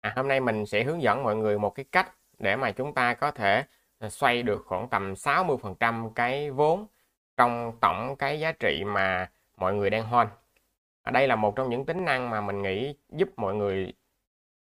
À, 0.00 0.12
hôm 0.16 0.28
nay 0.28 0.40
mình 0.40 0.66
sẽ 0.66 0.82
hướng 0.84 1.02
dẫn 1.02 1.22
mọi 1.22 1.36
người 1.36 1.58
một 1.58 1.70
cái 1.70 1.84
cách 1.92 2.14
để 2.38 2.56
mà 2.56 2.72
chúng 2.72 2.94
ta 2.94 3.14
có 3.14 3.30
thể 3.30 3.64
à, 3.98 4.08
xoay 4.08 4.42
được 4.42 4.62
khoảng 4.66 4.88
tầm 4.88 5.14
60% 5.14 6.10
cái 6.14 6.50
vốn 6.50 6.86
trong 7.38 7.72
tổng 7.80 8.16
cái 8.16 8.40
giá 8.40 8.52
trị 8.52 8.84
mà 8.86 9.30
mọi 9.56 9.74
người 9.74 9.90
đang 9.90 10.04
hold. 10.04 10.28
Ở 11.02 11.10
đây 11.12 11.28
là 11.28 11.36
một 11.36 11.56
trong 11.56 11.70
những 11.70 11.86
tính 11.86 12.04
năng 12.04 12.30
mà 12.30 12.40
mình 12.40 12.62
nghĩ 12.62 12.94
giúp 13.08 13.28
mọi 13.36 13.54
người 13.54 13.92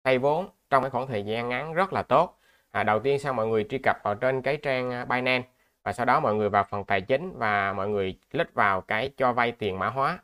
thay 0.04 0.18
vốn 0.18 0.48
trong 0.70 0.82
cái 0.82 0.90
khoảng 0.90 1.06
thời 1.06 1.22
gian 1.24 1.48
ngắn 1.48 1.74
rất 1.74 1.92
là 1.92 2.02
tốt. 2.02 2.38
À, 2.70 2.82
đầu 2.82 3.00
tiên 3.00 3.18
sau 3.18 3.32
mọi 3.32 3.46
người 3.46 3.66
truy 3.70 3.78
cập 3.78 3.96
vào 4.02 4.14
trên 4.14 4.42
cái 4.42 4.56
trang 4.56 4.90
à, 4.90 5.04
Binance 5.04 5.48
và 5.82 5.92
sau 5.92 6.06
đó 6.06 6.20
mọi 6.20 6.34
người 6.34 6.48
vào 6.48 6.64
phần 6.64 6.84
tài 6.84 7.00
chính 7.00 7.38
và 7.38 7.72
mọi 7.72 7.88
người 7.88 8.18
click 8.32 8.54
vào 8.54 8.80
cái 8.80 9.10
cho 9.16 9.32
vay 9.32 9.52
tiền 9.52 9.78
mã 9.78 9.88
hóa 9.88 10.18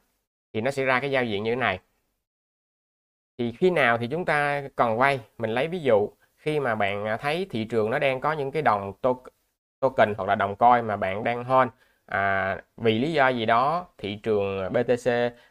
thì 0.52 0.61
nó 0.61 0.71
sẽ 0.71 0.85
ra 0.85 1.00
cái 1.00 1.11
giao 1.11 1.25
diện 1.25 1.43
như 1.43 1.52
thế 1.52 1.57
này. 1.57 1.81
Thì 3.38 3.52
khi 3.52 3.71
nào 3.71 3.99
thì 3.99 4.07
chúng 4.07 4.25
ta 4.25 4.62
cần 4.76 4.99
vay? 4.99 5.21
Mình 5.38 5.50
lấy 5.50 5.69
ví 5.69 5.81
dụ 5.81 6.09
khi 6.37 6.61
mà 6.61 6.75
bạn 6.75 7.05
à, 7.07 7.17
thấy 7.17 7.47
thị 7.50 7.64
trường 7.64 7.90
nó 7.90 7.99
đang 7.99 8.21
có 8.21 8.33
những 8.33 8.50
cái 8.50 8.62
đồng 8.62 8.93
token 9.81 10.14
hoặc 10.17 10.28
là 10.28 10.35
đồng 10.35 10.57
coin 10.57 10.87
mà 10.87 10.97
bạn 10.97 11.25
đang 11.25 11.45
hold 11.45 11.69
à, 12.08 12.56
vì 12.76 12.98
lý 12.98 13.12
do 13.12 13.28
gì 13.28 13.46
đó 13.46 13.86
thị 13.98 14.14
trường 14.22 14.72
BTC 14.72 15.10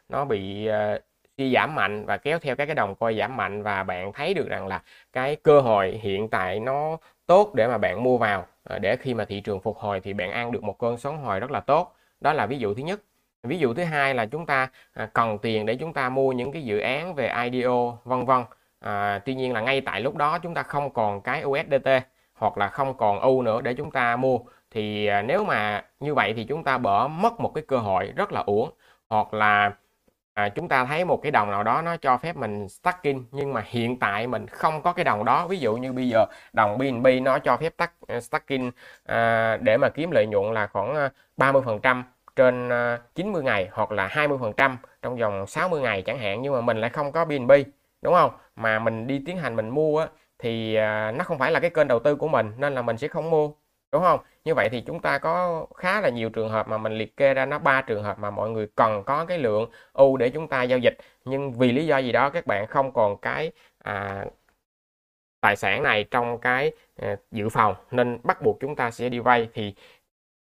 nó 0.10 0.26
bị 0.26 0.70
uh, 0.70 1.02
suy 1.38 1.54
giảm 1.54 1.76
mạnh 1.76 2.06
và 2.06 2.18
kéo 2.18 2.40
theo 2.40 2.56
các 2.56 2.66
cái 2.66 2.76
đồng 2.76 2.96
coi 2.96 3.16
giảm 3.16 3.38
mạnh 3.38 3.64
và 3.64 3.84
bạn 3.84 4.14
thấy 4.14 4.34
được 4.34 4.50
rằng 4.50 4.68
là 4.68 4.82
cái 5.14 5.36
cơ 5.36 5.62
hội 5.62 6.00
hiện 6.04 6.30
tại 6.30 6.60
nó 6.60 6.98
tốt 7.26 7.52
để 7.56 7.68
mà 7.68 7.78
bạn 7.78 8.04
mua 8.04 8.18
vào. 8.18 8.46
À, 8.64 8.80
để 8.80 8.96
khi 8.96 9.14
mà 9.14 9.26
thị 9.26 9.40
trường 9.40 9.60
phục 9.60 9.78
hồi 9.78 10.00
thì 10.00 10.14
bạn 10.14 10.32
ăn 10.32 10.52
được 10.52 10.64
một 10.64 10.80
cơn 10.80 10.98
sóng 10.98 11.18
hồi 11.24 11.40
rất 11.40 11.52
là 11.52 11.60
tốt. 11.60 11.96
Đó 12.22 12.34
là 12.34 12.46
ví 12.46 12.58
dụ 12.58 12.74
thứ 12.74 12.84
nhất. 12.84 13.02
Ví 13.44 13.60
dụ 13.60 13.74
thứ 13.74 13.84
hai 13.84 14.14
là 14.16 14.26
chúng 14.26 14.46
ta 14.46 14.70
à, 14.94 15.10
cần 15.14 15.38
tiền 15.38 15.66
để 15.66 15.76
chúng 15.76 15.94
ta 15.94 16.10
mua 16.10 16.32
những 16.32 16.52
cái 16.52 16.64
dự 16.64 16.80
án 16.80 17.16
về 17.16 17.32
IDO 17.44 17.98
vân 18.04 18.26
vân. 18.26 18.44
À, 18.80 19.20
tuy 19.26 19.36
nhiên 19.36 19.54
là 19.54 19.62
ngay 19.62 19.82
tại 19.82 20.02
lúc 20.02 20.16
đó 20.16 20.40
chúng 20.40 20.54
ta 20.54 20.64
không 20.64 20.94
còn 20.94 21.22
cái 21.22 21.44
USDT 21.46 21.90
hoặc 22.34 22.58
là 22.58 22.68
không 22.68 22.98
còn 22.98 23.20
U 23.20 23.42
nữa 23.42 23.62
để 23.62 23.74
chúng 23.74 23.92
ta 23.92 24.16
mua 24.16 24.40
thì 24.78 25.08
à, 25.08 25.22
nếu 25.22 25.44
mà 25.44 25.86
như 26.00 26.14
vậy 26.14 26.34
thì 26.36 26.44
chúng 26.46 26.64
ta 26.64 26.78
bỏ 26.78 27.08
mất 27.08 27.40
một 27.40 27.52
cái 27.56 27.64
cơ 27.68 27.78
hội 27.78 28.14
rất 28.16 28.32
là 28.32 28.42
uổng 28.46 28.72
hoặc 29.10 29.34
là 29.34 29.74
à, 30.34 30.50
chúng 30.50 30.68
ta 30.70 30.86
thấy 30.86 31.06
một 31.06 31.20
cái 31.24 31.32
đồng 31.32 31.52
nào 31.52 31.64
đó 31.64 31.82
nó 31.82 31.98
cho 31.98 32.18
phép 32.18 32.36
mình 32.36 32.70
stacking 32.70 33.24
nhưng 33.32 33.54
mà 33.54 33.64
hiện 33.68 34.00
tại 34.00 34.28
mình 34.28 34.48
không 34.48 34.82
có 34.82 34.94
cái 34.94 35.06
đồng 35.06 35.26
đó. 35.26 35.48
Ví 35.48 35.60
dụ 35.60 35.76
như 35.78 35.94
bây 35.94 36.10
giờ 36.10 36.26
đồng 36.54 36.78
BNB 36.78 37.08
nó 37.22 37.40
cho 37.40 37.58
phép 37.58 37.78
tắc 37.78 37.94
à, 38.08 38.20
stacking 38.22 38.72
à, 39.06 39.58
để 39.58 39.78
mà 39.78 39.90
kiếm 39.90 40.12
lợi 40.12 40.26
nhuận 40.28 40.54
là 40.54 40.68
khoảng 40.68 40.96
à, 40.96 41.10
30 41.38 41.62
phần 41.66 41.80
trăm 41.82 42.04
trên 42.36 42.70
90 43.16 43.44
ngày 43.44 43.70
hoặc 43.72 43.92
là 43.92 44.08
20 44.08 44.38
phần 44.42 44.54
trăm 44.58 44.78
trong 45.02 45.16
vòng 45.18 45.48
60 45.48 45.82
ngày 45.82 46.02
chẳng 46.02 46.20
hạn 46.20 46.42
nhưng 46.42 46.54
mà 46.54 46.62
mình 46.62 46.78
lại 46.82 46.90
không 46.90 47.12
có 47.12 47.26
BNB 47.26 47.52
đúng 48.02 48.14
không? 48.14 48.32
Mà 48.56 48.80
mình 48.80 49.08
đi 49.08 49.22
tiến 49.26 49.38
hành 49.38 49.56
mình 49.56 49.70
mua 49.70 50.00
á, 50.00 50.08
thì 50.40 50.78
nó 51.12 51.24
không 51.24 51.40
phải 51.40 51.52
là 51.52 51.60
cái 51.60 51.70
kênh 51.70 51.88
đầu 51.88 52.00
tư 52.00 52.16
của 52.16 52.28
mình 52.28 52.52
nên 52.58 52.74
là 52.76 52.82
mình 52.82 52.98
sẽ 52.98 53.08
không 53.08 53.30
mua 53.30 53.52
đúng 53.92 54.04
không? 54.04 54.20
Như 54.46 54.54
vậy 54.56 54.70
thì 54.72 54.82
chúng 54.82 55.00
ta 55.02 55.18
có 55.18 55.66
khá 55.76 56.02
là 56.02 56.10
nhiều 56.10 56.30
trường 56.30 56.50
hợp 56.50 56.68
mà 56.68 56.78
mình 56.78 56.94
liệt 56.94 57.18
kê 57.18 57.34
ra 57.34 57.46
nó 57.46 57.60
ba 57.60 57.82
trường 57.82 58.04
hợp 58.04 58.20
mà 58.20 58.32
mọi 58.32 58.50
người 58.50 58.68
cần 58.76 59.04
có 59.06 59.26
cái 59.26 59.38
lượng 59.40 59.70
u 59.94 60.18
để 60.18 60.30
chúng 60.30 60.48
ta 60.48 60.64
giao 60.64 60.80
dịch. 60.80 60.98
Nhưng 61.26 61.52
vì 61.54 61.72
lý 61.72 61.86
do 61.86 61.98
gì 61.98 62.12
đó 62.12 62.30
các 62.30 62.48
bạn 62.48 62.68
không 62.68 62.94
còn 62.94 63.18
cái 63.18 63.52
à, 63.84 64.26
tài 65.42 65.56
sản 65.56 65.84
này 65.84 66.04
trong 66.04 66.40
cái 66.40 66.72
à, 66.96 67.16
dự 67.32 67.50
phòng 67.50 67.76
nên 67.92 68.20
bắt 68.24 68.42
buộc 68.42 68.58
chúng 68.60 68.76
ta 68.76 68.92
sẽ 68.92 69.10
đi 69.10 69.20
vay. 69.20 69.50
Thì 69.54 69.76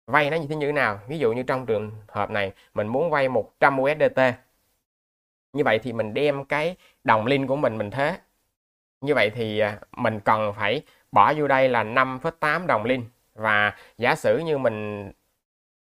vay 0.07 0.31
nó 0.31 0.37
như 0.37 0.47
thế 0.49 0.57
như 0.57 0.67
thế 0.67 0.73
nào? 0.73 1.01
Ví 1.09 1.19
dụ 1.19 1.33
như 1.33 1.43
trong 1.43 1.67
trường 1.67 1.93
hợp 2.09 2.31
này 2.31 2.53
mình 2.75 2.87
muốn 2.87 3.11
vay 3.11 3.29
100 3.29 3.81
USDT 3.81 4.21
như 5.53 5.65
vậy 5.65 5.79
thì 5.79 5.93
mình 5.93 6.15
đem 6.15 6.45
cái 6.45 6.77
đồng 7.05 7.27
link 7.27 7.49
của 7.49 7.57
mình 7.57 7.79
mình 7.79 7.91
thế. 7.91 8.19
Như 9.01 9.15
vậy 9.15 9.31
thì 9.35 9.59
à, 9.59 9.81
mình 9.93 10.21
cần 10.21 10.53
phải 10.57 10.83
bỏ 11.13 11.35
vô 11.35 11.49
đây 11.49 11.69
là 11.69 11.85
5,8 11.85 12.67
đồng 12.67 12.85
link 12.85 13.05
và 13.39 13.77
giả 13.99 14.15
sử 14.17 14.39
như 14.39 14.59
mình 14.59 15.13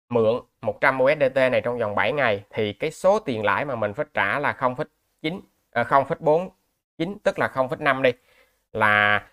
mượn 0.10 0.42
100 0.62 1.00
USDT 1.02 1.36
này 1.36 1.62
trong 1.62 1.80
vòng 1.80 1.96
7 1.96 2.12
ngày 2.14 2.44
thì 2.50 2.74
cái 2.74 2.92
số 2.92 3.20
tiền 3.20 3.46
lãi 3.46 3.66
mà 3.66 3.76
mình 3.76 3.94
phải 3.94 4.06
trả 4.14 4.40
là 4.40 4.54
0,9 4.60 5.42
à, 5.72 5.84
0,49 5.84 7.18
tức 7.24 7.40
là 7.40 7.48
0,5 7.48 8.02
đi 8.02 8.12
là 8.74 9.28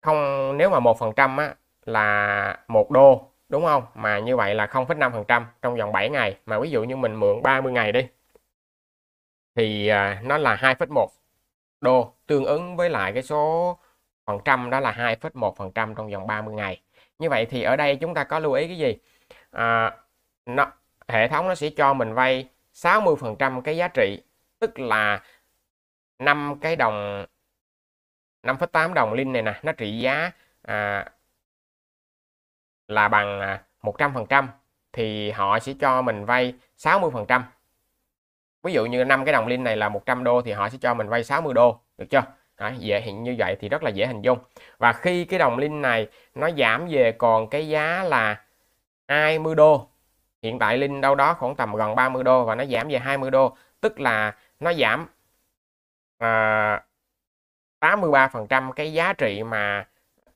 không 0.00 0.52
nếu 0.58 0.70
mà 0.70 0.80
một 0.80 0.98
phần 0.98 1.12
trăm 1.16 1.36
á 1.36 1.54
là 1.84 2.64
một 2.68 2.90
đô 2.90 3.32
đúng 3.48 3.64
không? 3.64 3.84
Mà 3.94 4.18
như 4.18 4.36
vậy 4.36 4.54
là 4.54 4.66
0,5 4.66 5.12
phần 5.12 5.24
trăm 5.28 5.46
trong 5.62 5.76
vòng 5.76 5.92
7 5.92 6.10
ngày. 6.10 6.38
Mà 6.46 6.58
ví 6.60 6.70
dụ 6.70 6.84
như 6.84 6.96
mình 6.96 7.14
mượn 7.14 7.42
30 7.42 7.72
ngày 7.72 7.92
đi 7.92 8.08
thì 9.54 9.88
à, 9.88 10.20
nó 10.24 10.38
là 10.38 10.56
2,1 10.56 11.06
đô 11.80 12.14
tương 12.26 12.44
ứng 12.44 12.76
với 12.76 12.90
lại 12.90 13.12
cái 13.12 13.22
số 13.22 13.78
phần 14.26 14.38
trăm 14.44 14.70
đó 14.70 14.80
là 14.80 15.16
2,1% 15.20 15.94
trong 15.94 16.10
vòng 16.10 16.26
30 16.26 16.54
ngày. 16.54 16.80
Như 17.18 17.30
vậy 17.30 17.46
thì 17.46 17.62
ở 17.62 17.76
đây 17.76 17.96
chúng 17.96 18.14
ta 18.14 18.24
có 18.24 18.38
lưu 18.38 18.52
ý 18.52 18.66
cái 18.66 18.78
gì? 18.78 18.96
À, 19.50 19.96
nó, 20.46 20.72
hệ 21.08 21.28
thống 21.28 21.48
nó 21.48 21.54
sẽ 21.54 21.70
cho 21.70 21.94
mình 21.94 22.14
vay 22.14 22.48
60% 22.74 23.60
cái 23.60 23.76
giá 23.76 23.88
trị 23.88 24.22
tức 24.58 24.78
là 24.78 25.22
5 26.18 26.58
cái 26.60 26.76
đồng 26.76 27.26
5,8 28.42 28.94
đồng 28.94 29.12
linh 29.12 29.32
này 29.32 29.42
nè 29.42 29.60
nó 29.62 29.72
trị 29.72 29.98
giá 29.98 30.30
à, 30.62 31.06
là 32.88 33.08
bằng 33.08 33.58
100% 33.82 34.26
à, 34.28 34.48
thì 34.92 35.30
họ 35.30 35.58
sẽ 35.58 35.72
cho 35.80 36.02
mình 36.02 36.24
vay 36.24 36.54
60%. 36.78 37.42
Ví 38.62 38.72
dụ 38.72 38.86
như 38.86 39.04
5 39.04 39.24
cái 39.24 39.32
đồng 39.32 39.46
linh 39.46 39.64
này 39.64 39.76
là 39.76 39.88
100 39.88 40.24
đô 40.24 40.42
thì 40.42 40.52
họ 40.52 40.68
sẽ 40.68 40.78
cho 40.80 40.94
mình 40.94 41.08
vay 41.08 41.24
60 41.24 41.54
đô, 41.54 41.80
được 41.98 42.06
chưa? 42.10 42.22
Đấy, 42.62 42.76
dễ 42.78 43.00
hình 43.00 43.22
như 43.22 43.34
vậy 43.38 43.56
thì 43.60 43.68
rất 43.68 43.82
là 43.82 43.90
dễ 43.90 44.06
hình 44.06 44.22
dung. 44.22 44.38
Và 44.78 44.92
khi 44.92 45.24
cái 45.24 45.38
đồng 45.38 45.58
linh 45.58 45.82
này 45.82 46.08
nó 46.34 46.50
giảm 46.58 46.86
về 46.90 47.12
còn 47.12 47.48
cái 47.50 47.68
giá 47.68 48.04
là 48.04 48.44
20 49.08 49.54
đô 49.54 49.88
hiện 50.42 50.58
tại 50.58 50.78
linh 50.78 51.00
đâu 51.00 51.14
đó 51.14 51.34
khoảng 51.34 51.56
tầm 51.56 51.74
gần 51.74 51.94
30 51.94 52.24
đô 52.24 52.44
và 52.44 52.54
nó 52.54 52.64
giảm 52.64 52.88
về 52.88 52.98
20 52.98 53.30
đô 53.30 53.56
tức 53.80 54.00
là 54.00 54.36
nó 54.60 54.72
giảm 54.74 55.08
à, 56.18 56.84
83% 57.80 58.72
cái 58.72 58.92
giá 58.92 59.12
trị 59.12 59.42
mà 59.44 59.88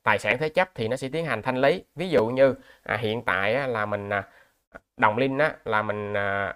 tài 0.03 0.19
sản 0.19 0.37
thế 0.39 0.49
chấp 0.49 0.69
thì 0.75 0.87
nó 0.87 0.95
sẽ 0.97 1.09
tiến 1.09 1.25
hành 1.25 1.41
thanh 1.41 1.57
lý. 1.57 1.83
Ví 1.95 2.09
dụ 2.09 2.27
như 2.27 2.55
à, 2.83 2.97
hiện 2.97 3.21
tại 3.25 3.55
á, 3.55 3.67
là 3.67 3.85
mình 3.85 4.09
à, 4.09 4.23
đồng 4.97 5.17
linh 5.17 5.37
á, 5.37 5.55
là 5.65 5.81
mình 5.81 6.13
à, 6.17 6.55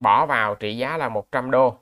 bỏ 0.00 0.26
vào 0.26 0.54
trị 0.54 0.76
giá 0.78 0.96
là 0.96 1.08
100 1.08 1.50
đô 1.50 1.78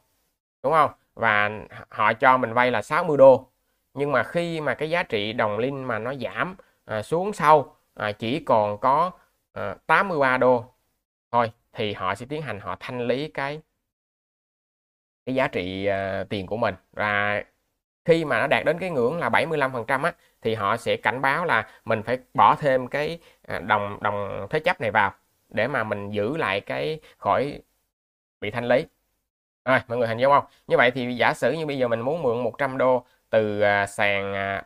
đúng 0.62 0.72
không? 0.72 0.90
Và 1.20 1.50
họ 1.90 2.12
cho 2.12 2.36
mình 2.38 2.52
vay 2.52 2.70
là 2.70 2.82
60 2.82 3.16
đô. 3.16 3.50
Nhưng 3.94 4.12
mà 4.12 4.22
khi 4.22 4.60
mà 4.60 4.74
cái 4.74 4.90
giá 4.90 5.02
trị 5.02 5.32
đồng 5.32 5.58
linh 5.58 5.84
mà 5.84 5.98
nó 5.98 6.14
giảm 6.14 6.56
à, 6.84 7.02
xuống 7.02 7.32
sâu 7.32 7.76
à, 7.94 8.12
chỉ 8.12 8.40
còn 8.46 8.78
có 8.80 9.10
à, 9.52 9.74
83 9.86 10.38
đô 10.38 10.64
thôi 11.32 11.52
thì 11.72 11.92
họ 11.94 12.14
sẽ 12.14 12.26
tiến 12.26 12.42
hành 12.42 12.60
họ 12.60 12.76
thanh 12.80 13.00
lý 13.08 13.28
cái 13.28 13.62
cái 15.26 15.34
giá 15.34 15.48
trị 15.48 15.86
à, 15.86 16.24
tiền 16.30 16.46
của 16.46 16.56
mình. 16.56 16.74
Và 16.92 17.42
khi 18.04 18.24
mà 18.24 18.40
nó 18.40 18.46
đạt 18.46 18.64
đến 18.66 18.78
cái 18.78 18.90
ngưỡng 18.90 19.18
là 19.18 19.28
75% 19.30 20.04
á 20.04 20.12
thì 20.42 20.54
họ 20.54 20.76
sẽ 20.76 20.96
cảnh 20.96 21.22
báo 21.22 21.44
là 21.44 21.68
mình 21.84 22.02
phải 22.02 22.18
bỏ 22.34 22.56
thêm 22.56 22.88
cái 22.88 23.18
à, 23.42 23.58
đồng 23.60 23.98
đồng 24.02 24.46
thế 24.50 24.60
chấp 24.60 24.80
này 24.80 24.90
vào 24.90 25.14
để 25.48 25.68
mà 25.68 25.84
mình 25.84 26.10
giữ 26.10 26.36
lại 26.36 26.60
cái 26.60 27.00
khỏi 27.18 27.62
bị 28.40 28.50
thanh 28.50 28.68
lý 28.68 28.86
rồi, 29.64 29.78
mọi 29.88 29.98
người 29.98 30.08
hình 30.08 30.18
dung 30.18 30.32
không? 30.32 30.44
Như 30.66 30.76
vậy 30.76 30.90
thì 30.90 31.14
giả 31.16 31.34
sử 31.34 31.52
như 31.52 31.66
bây 31.66 31.78
giờ 31.78 31.88
mình 31.88 32.00
muốn 32.00 32.22
mượn 32.22 32.42
100 32.44 32.78
đô 32.78 33.04
từ 33.30 33.60
à, 33.60 33.86
sàn 33.86 34.34
à, 34.34 34.62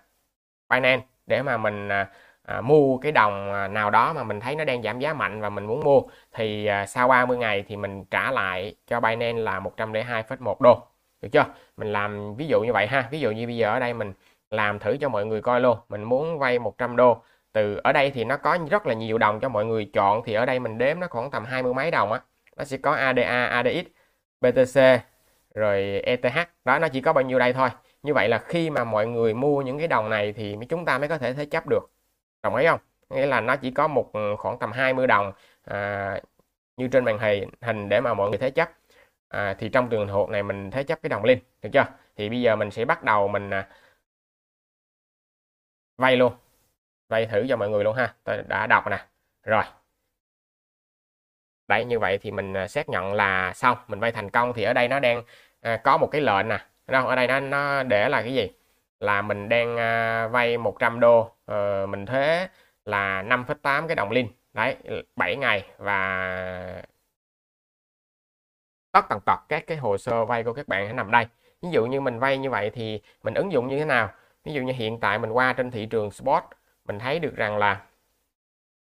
Binance 0.70 1.06
để 1.26 1.42
mà 1.42 1.56
mình 1.56 1.88
à, 1.88 2.60
mua 2.62 2.98
cái 2.98 3.12
đồng 3.12 3.52
nào 3.74 3.90
đó 3.90 4.12
mà 4.12 4.24
mình 4.24 4.40
thấy 4.40 4.56
nó 4.56 4.64
đang 4.64 4.82
giảm 4.82 4.98
giá 4.98 5.14
mạnh 5.14 5.40
và 5.40 5.50
mình 5.50 5.66
muốn 5.66 5.80
mua 5.80 6.00
thì 6.32 6.66
à, 6.66 6.86
sau 6.86 7.08
30 7.08 7.38
ngày 7.38 7.64
thì 7.68 7.76
mình 7.76 8.04
trả 8.04 8.30
lại 8.30 8.74
cho 8.86 9.00
Binance 9.00 9.42
là 9.42 9.60
102,1 9.60 10.56
đô. 10.60 10.82
Được 11.20 11.28
chưa? 11.32 11.44
Mình 11.76 11.92
làm 11.92 12.36
ví 12.36 12.46
dụ 12.46 12.60
như 12.60 12.72
vậy 12.72 12.86
ha. 12.86 13.08
Ví 13.10 13.20
dụ 13.20 13.30
như 13.30 13.46
bây 13.46 13.56
giờ 13.56 13.70
ở 13.70 13.80
đây 13.80 13.94
mình 13.94 14.12
làm 14.50 14.78
thử 14.78 14.96
cho 15.00 15.08
mọi 15.08 15.26
người 15.26 15.42
coi 15.42 15.60
luôn. 15.60 15.78
Mình 15.88 16.02
muốn 16.04 16.38
vay 16.38 16.58
100 16.58 16.96
đô 16.96 17.22
từ 17.52 17.80
ở 17.84 17.92
đây 17.92 18.10
thì 18.10 18.24
nó 18.24 18.36
có 18.36 18.58
rất 18.70 18.86
là 18.86 18.94
nhiều 18.94 19.18
đồng 19.18 19.40
cho 19.40 19.48
mọi 19.48 19.64
người 19.64 19.90
chọn 19.94 20.22
thì 20.24 20.34
ở 20.34 20.46
đây 20.46 20.58
mình 20.60 20.78
đếm 20.78 21.00
nó 21.00 21.06
khoảng 21.10 21.30
tầm 21.30 21.44
hai 21.44 21.62
mươi 21.62 21.74
mấy 21.74 21.90
đồng 21.90 22.12
á. 22.12 22.20
Nó 22.56 22.64
sẽ 22.64 22.76
có 22.76 22.92
ADA, 22.92 23.46
ADX 23.46 23.86
BTC 24.40 25.00
rồi 25.54 26.00
ETH 26.00 26.48
đó 26.64 26.78
nó 26.78 26.88
chỉ 26.88 27.00
có 27.00 27.12
bao 27.12 27.24
nhiêu 27.24 27.38
đây 27.38 27.52
thôi. 27.52 27.68
Như 28.02 28.14
vậy 28.14 28.28
là 28.28 28.38
khi 28.38 28.70
mà 28.70 28.84
mọi 28.84 29.06
người 29.06 29.34
mua 29.34 29.62
những 29.62 29.78
cái 29.78 29.88
đồng 29.88 30.10
này 30.10 30.32
thì 30.32 30.56
chúng 30.68 30.84
ta 30.84 30.98
mới 30.98 31.08
có 31.08 31.18
thể 31.18 31.34
thế 31.34 31.46
chấp 31.46 31.64
được. 31.68 31.90
Đồng 32.42 32.56
ý 32.56 32.66
không? 32.66 32.80
Nghĩa 33.10 33.26
là 33.26 33.40
nó 33.40 33.56
chỉ 33.56 33.70
có 33.70 33.88
một 33.88 34.12
ừ, 34.12 34.34
khoảng 34.38 34.58
tầm 34.58 34.72
20 34.72 35.06
đồng 35.06 35.32
à, 35.64 36.20
như 36.76 36.88
trên 36.88 37.04
màn 37.04 37.18
hình 37.18 37.50
hình 37.62 37.88
để 37.88 38.00
mà 38.00 38.14
mọi 38.14 38.30
người 38.30 38.38
thế 38.38 38.50
chấp. 38.50 38.70
À, 39.28 39.54
thì 39.58 39.68
trong 39.68 39.88
trường 39.90 40.08
hợp 40.08 40.28
này 40.28 40.42
mình 40.42 40.70
thế 40.70 40.84
chấp 40.84 41.02
cái 41.02 41.10
đồng 41.10 41.24
lên 41.24 41.40
được 41.62 41.70
chưa? 41.72 41.86
Thì 42.16 42.28
bây 42.28 42.40
giờ 42.40 42.56
mình 42.56 42.70
sẽ 42.70 42.84
bắt 42.84 43.02
đầu 43.04 43.28
mình 43.28 43.50
à, 43.50 43.68
vay 45.98 46.16
luôn. 46.16 46.32
Vay 47.08 47.26
thử 47.26 47.46
cho 47.48 47.56
mọi 47.56 47.70
người 47.70 47.84
luôn 47.84 47.96
ha. 47.96 48.14
Tôi 48.24 48.42
đã 48.48 48.66
đọc 48.66 48.84
nè. 48.90 49.06
Rồi 49.42 49.64
đấy 51.68 51.84
như 51.84 51.98
vậy 51.98 52.18
thì 52.18 52.30
mình 52.30 52.54
à, 52.56 52.68
xác 52.68 52.88
nhận 52.88 53.12
là 53.14 53.52
xong 53.54 53.78
mình 53.88 54.00
vay 54.00 54.12
thành 54.12 54.30
công 54.30 54.52
thì 54.52 54.62
ở 54.62 54.72
đây 54.72 54.88
nó 54.88 55.00
đang 55.00 55.22
à, 55.60 55.76
có 55.84 55.96
một 55.98 56.06
cái 56.12 56.20
lệnh 56.20 56.48
nè. 56.48 56.58
Đâu 56.86 57.06
ở 57.06 57.16
đây 57.16 57.26
nó 57.26 57.40
nó 57.40 57.82
để 57.82 58.08
là 58.08 58.22
cái 58.22 58.34
gì? 58.34 58.50
Là 59.00 59.22
mình 59.22 59.48
đang 59.48 59.76
à, 59.76 60.26
vay 60.28 60.58
100 60.58 61.00
đô 61.00 61.30
à, 61.46 61.86
mình 61.88 62.06
thuế 62.06 62.48
là 62.84 63.22
5,8 63.22 63.86
cái 63.86 63.96
đồng 63.96 64.10
linh 64.10 64.28
đấy 64.52 64.76
7 65.16 65.36
ngày 65.36 65.64
và 65.78 66.82
tất 68.92 69.06
tần 69.08 69.20
tật 69.26 69.40
các 69.48 69.66
cái 69.66 69.76
hồ 69.76 69.98
sơ 69.98 70.24
vay 70.24 70.44
của 70.44 70.52
các 70.52 70.68
bạn 70.68 70.84
hãy 70.84 70.94
nằm 70.94 71.10
đây. 71.10 71.26
Ví 71.62 71.68
dụ 71.70 71.86
như 71.86 72.00
mình 72.00 72.18
vay 72.18 72.38
như 72.38 72.50
vậy 72.50 72.70
thì 72.70 73.00
mình 73.22 73.34
ứng 73.34 73.52
dụng 73.52 73.68
như 73.68 73.78
thế 73.78 73.84
nào? 73.84 74.10
Ví 74.44 74.52
dụ 74.52 74.62
như 74.62 74.72
hiện 74.72 75.00
tại 75.00 75.18
mình 75.18 75.30
qua 75.30 75.52
trên 75.52 75.70
thị 75.70 75.86
trường 75.86 76.10
spot 76.10 76.44
mình 76.84 76.98
thấy 76.98 77.18
được 77.18 77.36
rằng 77.36 77.58
là 77.58 77.80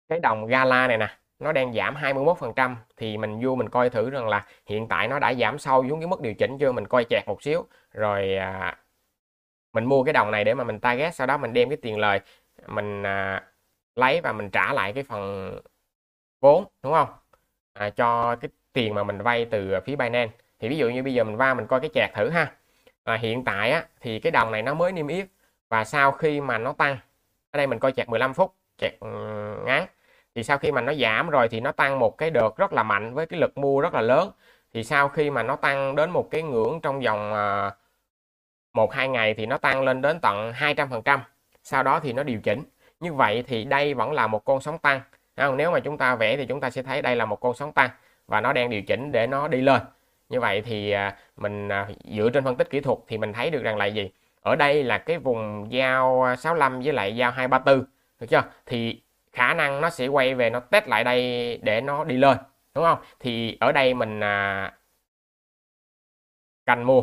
cái 0.09 0.21
đồng 0.21 0.47
gala 0.47 0.87
này 0.89 0.99
nè 0.99 1.17
nó 1.39 1.53
đang 1.53 1.73
giảm 1.73 1.95
21% 1.95 2.77
thì 2.97 3.17
mình 3.17 3.41
vô 3.43 3.55
mình 3.55 3.69
coi 3.69 3.91
thử 3.91 4.11
rằng 4.11 4.29
là 4.29 4.47
hiện 4.67 4.89
tại 4.89 5.09
nó 5.09 5.19
đã 5.19 5.35
giảm 5.35 5.59
sâu 5.59 5.89
xuống 5.89 6.01
cái 6.01 6.07
mức 6.07 6.21
điều 6.21 6.35
chỉnh 6.35 6.59
chưa? 6.59 6.73
Mình 6.73 6.87
coi 6.87 7.05
chẹt 7.11 7.25
một 7.27 7.43
xíu. 7.43 7.67
Rồi 7.93 8.37
à, 8.37 8.79
mình 9.73 9.85
mua 9.85 10.05
cái 10.05 10.13
đồng 10.13 10.31
này 10.31 10.45
để 10.45 10.55
mà 10.55 10.65
mình 10.65 10.81
target 10.81 11.15
sau 11.15 11.27
đó 11.27 11.37
mình 11.39 11.53
đem 11.53 11.69
cái 11.69 11.79
tiền 11.83 11.99
lời 11.99 12.21
mình 12.67 13.03
à, 13.07 13.43
lấy 13.97 14.21
và 14.21 14.33
mình 14.33 14.51
trả 14.51 14.73
lại 14.73 14.93
cái 14.93 15.03
phần 15.05 15.53
vốn 16.41 16.65
đúng 16.83 16.93
không? 16.93 17.09
À, 17.73 17.91
cho 17.91 18.37
cái 18.37 18.51
tiền 18.73 18.95
mà 18.95 19.03
mình 19.05 19.23
vay 19.23 19.45
từ 19.45 19.81
phía 19.85 19.97
Binance. 19.97 20.33
Thì 20.59 20.69
ví 20.69 20.77
dụ 20.79 20.89
như 20.89 21.03
bây 21.03 21.15
giờ 21.15 21.25
mình 21.25 21.37
va 21.37 21.55
mình 21.55 21.67
coi 21.67 21.81
cái 21.81 21.91
chẹt 21.95 22.11
thử 22.15 22.29
ha. 22.31 22.53
À, 23.05 23.15
hiện 23.17 23.45
tại 23.45 23.71
á, 23.73 23.87
thì 24.01 24.19
cái 24.21 24.31
đồng 24.31 24.53
này 24.53 24.63
nó 24.63 24.75
mới 24.75 24.93
niêm 24.93 25.09
yết 25.09 25.27
và 25.69 25.85
sau 25.85 26.13
khi 26.13 26.41
mà 26.41 26.59
nó 26.59 26.73
tăng 26.73 26.99
ở 27.51 27.57
đây 27.57 27.67
mình 27.67 27.79
coi 27.79 27.93
chẹt 27.93 28.09
15 28.09 28.35
phút 28.35 28.55
chẹt 28.79 28.93
ừ, 29.01 29.09
ngắn 29.67 29.87
thì 30.35 30.43
sau 30.43 30.59
khi 30.59 30.73
mà 30.73 30.81
nó 30.81 30.95
giảm 30.95 31.31
rồi 31.31 31.49
thì 31.49 31.61
nó 31.61 31.73
tăng 31.73 31.99
một 31.99 32.19
cái 32.19 32.31
đợt 32.31 32.57
rất 32.57 32.73
là 32.73 32.83
mạnh 32.83 33.15
với 33.15 33.27
cái 33.27 33.41
lực 33.41 33.59
mua 33.59 33.81
rất 33.81 33.95
là 33.95 34.01
lớn. 34.01 34.31
Thì 34.75 34.85
sau 34.85 35.09
khi 35.09 35.31
mà 35.31 35.43
nó 35.43 35.57
tăng 35.57 35.97
đến 35.97 36.11
một 36.11 36.31
cái 36.31 36.43
ngưỡng 36.43 36.81
trong 36.83 37.01
vòng 37.01 37.35
à, 37.35 37.71
một, 38.73 38.93
hai 38.93 39.09
ngày 39.09 39.35
thì 39.35 39.47
nó 39.47 39.59
tăng 39.59 39.83
lên 39.83 40.03
đến 40.03 40.21
tận 40.21 40.53
200% 40.53 41.19
sau 41.63 41.83
đó 41.83 42.01
thì 42.01 42.13
nó 42.13 42.23
điều 42.23 42.41
chỉnh. 42.41 42.63
Như 43.01 43.13
vậy 43.13 43.45
thì 43.47 43.65
đây 43.65 43.95
vẫn 43.95 44.13
là 44.13 44.27
một 44.27 44.45
con 44.45 44.61
sóng 44.61 44.79
tăng. 44.79 45.01
Không? 45.37 45.57
nếu 45.57 45.71
mà 45.71 45.81
chúng 45.81 45.99
ta 45.99 46.15
vẽ 46.15 46.37
thì 46.37 46.47
chúng 46.47 46.61
ta 46.61 46.71
sẽ 46.71 46.83
thấy 46.83 47.03
đây 47.03 47.17
là 47.17 47.25
một 47.25 47.41
con 47.41 47.55
sóng 47.55 47.73
tăng 47.73 47.91
và 48.29 48.41
nó 48.41 48.53
đang 48.53 48.71
điều 48.71 48.83
chỉnh 48.83 49.13
để 49.13 49.27
nó 49.27 49.49
đi 49.49 49.61
lên. 49.61 49.81
Như 50.29 50.41
vậy 50.41 50.63
thì 50.63 50.91
à, 50.91 51.17
mình 51.37 51.69
à, 51.69 51.89
dựa 52.05 52.31
trên 52.31 52.45
phân 52.45 52.57
tích 52.57 52.71
kỹ 52.71 52.81
thuật 52.81 52.99
thì 53.09 53.19
mình 53.19 53.33
thấy 53.33 53.51
được 53.51 53.63
rằng 53.63 53.77
là 53.77 53.87
gì? 53.87 54.11
Ở 54.41 54.57
đây 54.57 54.85
là 54.85 54.99
cái 54.99 55.19
vùng 55.19 55.67
giao 55.73 56.35
65 56.39 56.81
với 56.81 56.93
lại 56.93 57.17
giao 57.17 57.31
234 57.31 57.85
được 58.21 58.27
chưa? 58.31 58.43
Thì 58.67 59.01
khả 59.35 59.55
năng 59.55 59.81
nó 59.81 59.91
sẽ 59.91 60.07
quay 60.07 60.35
về 60.35 60.51
nó 60.51 60.61
test 60.61 60.87
lại 60.87 61.05
đây 61.05 61.57
để 61.63 61.81
nó 61.81 62.05
đi 62.05 62.17
lên 62.17 62.39
đúng 62.75 62.85
không? 62.85 62.99
Thì 63.21 63.57
ở 63.61 63.73
đây 63.73 63.95
mình 63.95 64.21
à, 64.21 64.79
canh 66.67 66.87
mua. 66.87 67.03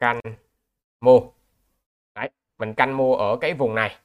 Canh 0.00 0.20
mua. 1.00 1.20
Đấy 2.14 2.30
mình 2.58 2.74
canh 2.74 2.96
mua 2.96 3.16
ở 3.16 3.36
cái 3.40 3.54
vùng 3.54 3.74
này. 3.74 3.96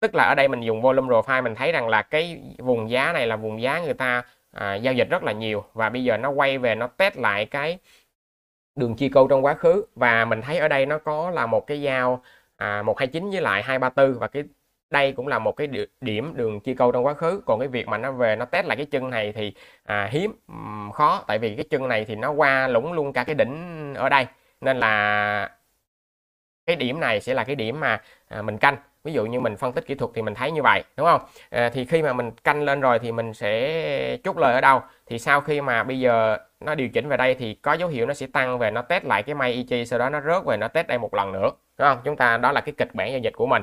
Tức 0.00 0.14
là 0.14 0.24
ở 0.24 0.34
đây 0.34 0.48
mình 0.48 0.60
dùng 0.60 0.82
volume 0.82 1.08
profile 1.08 1.42
mình 1.42 1.54
thấy 1.54 1.72
rằng 1.72 1.88
là 1.88 2.02
cái 2.02 2.40
vùng 2.58 2.90
giá 2.90 3.12
này 3.12 3.26
là 3.26 3.36
vùng 3.36 3.62
giá 3.62 3.80
người 3.80 3.94
ta 3.94 4.24
à, 4.50 4.74
giao 4.74 4.94
dịch 4.94 5.08
rất 5.10 5.22
là 5.22 5.32
nhiều. 5.32 5.64
Và 5.72 5.88
bây 5.88 6.04
giờ 6.04 6.16
nó 6.16 6.30
quay 6.30 6.58
về 6.58 6.74
nó 6.74 6.86
test 6.86 7.16
lại 7.16 7.46
cái 7.46 7.78
đường 8.74 8.96
chi 8.96 9.08
câu 9.08 9.28
trong 9.28 9.44
quá 9.44 9.54
khứ. 9.54 9.84
Và 9.94 10.24
mình 10.24 10.42
thấy 10.42 10.58
ở 10.58 10.68
đây 10.68 10.86
nó 10.86 10.98
có 10.98 11.30
là 11.30 11.46
một 11.46 11.66
cái 11.66 11.84
dao 11.84 12.22
à, 12.56 12.82
129 12.82 13.30
với 13.30 13.40
lại 13.40 13.62
234 13.62 14.18
và 14.18 14.28
cái 14.28 14.44
đây 14.90 15.12
cũng 15.12 15.28
là 15.28 15.38
một 15.38 15.52
cái 15.52 15.68
điểm 16.00 16.32
đường 16.36 16.60
chia 16.60 16.74
câu 16.74 16.92
trong 16.92 17.06
quá 17.06 17.14
khứ. 17.14 17.42
Còn 17.46 17.60
cái 17.60 17.68
việc 17.68 17.88
mà 17.88 17.98
nó 17.98 18.12
về 18.12 18.36
nó 18.36 18.44
test 18.44 18.66
lại 18.66 18.76
cái 18.76 18.86
chân 18.86 19.10
này 19.10 19.32
thì 19.32 19.54
à, 19.84 20.08
hiếm 20.12 20.32
khó. 20.94 21.24
Tại 21.26 21.38
vì 21.38 21.56
cái 21.56 21.64
chân 21.70 21.88
này 21.88 22.04
thì 22.04 22.14
nó 22.14 22.30
qua 22.30 22.68
lũng 22.68 22.92
luôn 22.92 23.12
cả 23.12 23.24
cái 23.24 23.34
đỉnh 23.34 23.94
ở 23.94 24.08
đây. 24.08 24.26
Nên 24.60 24.76
là 24.76 25.50
cái 26.66 26.76
điểm 26.76 27.00
này 27.00 27.20
sẽ 27.20 27.34
là 27.34 27.44
cái 27.44 27.56
điểm 27.56 27.80
mà 27.80 28.02
à, 28.28 28.42
mình 28.42 28.58
canh 28.58 28.76
ví 29.06 29.12
dụ 29.12 29.26
như 29.26 29.40
mình 29.40 29.56
phân 29.56 29.72
tích 29.72 29.86
kỹ 29.86 29.94
thuật 29.94 30.10
thì 30.14 30.22
mình 30.22 30.34
thấy 30.34 30.50
như 30.50 30.62
vậy 30.62 30.84
đúng 30.96 31.06
không? 31.06 31.20
À, 31.50 31.70
thì 31.74 31.84
khi 31.84 32.02
mà 32.02 32.12
mình 32.12 32.30
canh 32.44 32.62
lên 32.62 32.80
rồi 32.80 32.98
thì 32.98 33.12
mình 33.12 33.34
sẽ 33.34 34.16
chốt 34.24 34.38
lời 34.38 34.54
ở 34.54 34.60
đâu? 34.60 34.80
Thì 35.06 35.18
sau 35.18 35.40
khi 35.40 35.60
mà 35.60 35.82
bây 35.82 36.00
giờ 36.00 36.36
nó 36.60 36.74
điều 36.74 36.88
chỉnh 36.88 37.08
về 37.08 37.16
đây 37.16 37.34
thì 37.34 37.54
có 37.54 37.72
dấu 37.72 37.88
hiệu 37.88 38.06
nó 38.06 38.14
sẽ 38.14 38.26
tăng 38.32 38.58
về 38.58 38.70
nó 38.70 38.82
test 38.82 39.04
lại 39.04 39.22
cái 39.22 39.34
may 39.34 39.64
EG 39.70 39.86
sau 39.86 39.98
đó 39.98 40.10
nó 40.10 40.20
rớt 40.20 40.44
về 40.44 40.56
nó 40.56 40.68
test 40.68 40.86
đây 40.86 40.98
một 40.98 41.14
lần 41.14 41.32
nữa 41.32 41.50
đúng 41.78 41.88
không? 41.88 41.98
Chúng 42.04 42.16
ta 42.16 42.36
đó 42.36 42.52
là 42.52 42.60
cái 42.60 42.74
kịch 42.78 42.94
bản 42.94 43.10
giao 43.10 43.18
dịch 43.18 43.32
của 43.36 43.46
mình. 43.46 43.62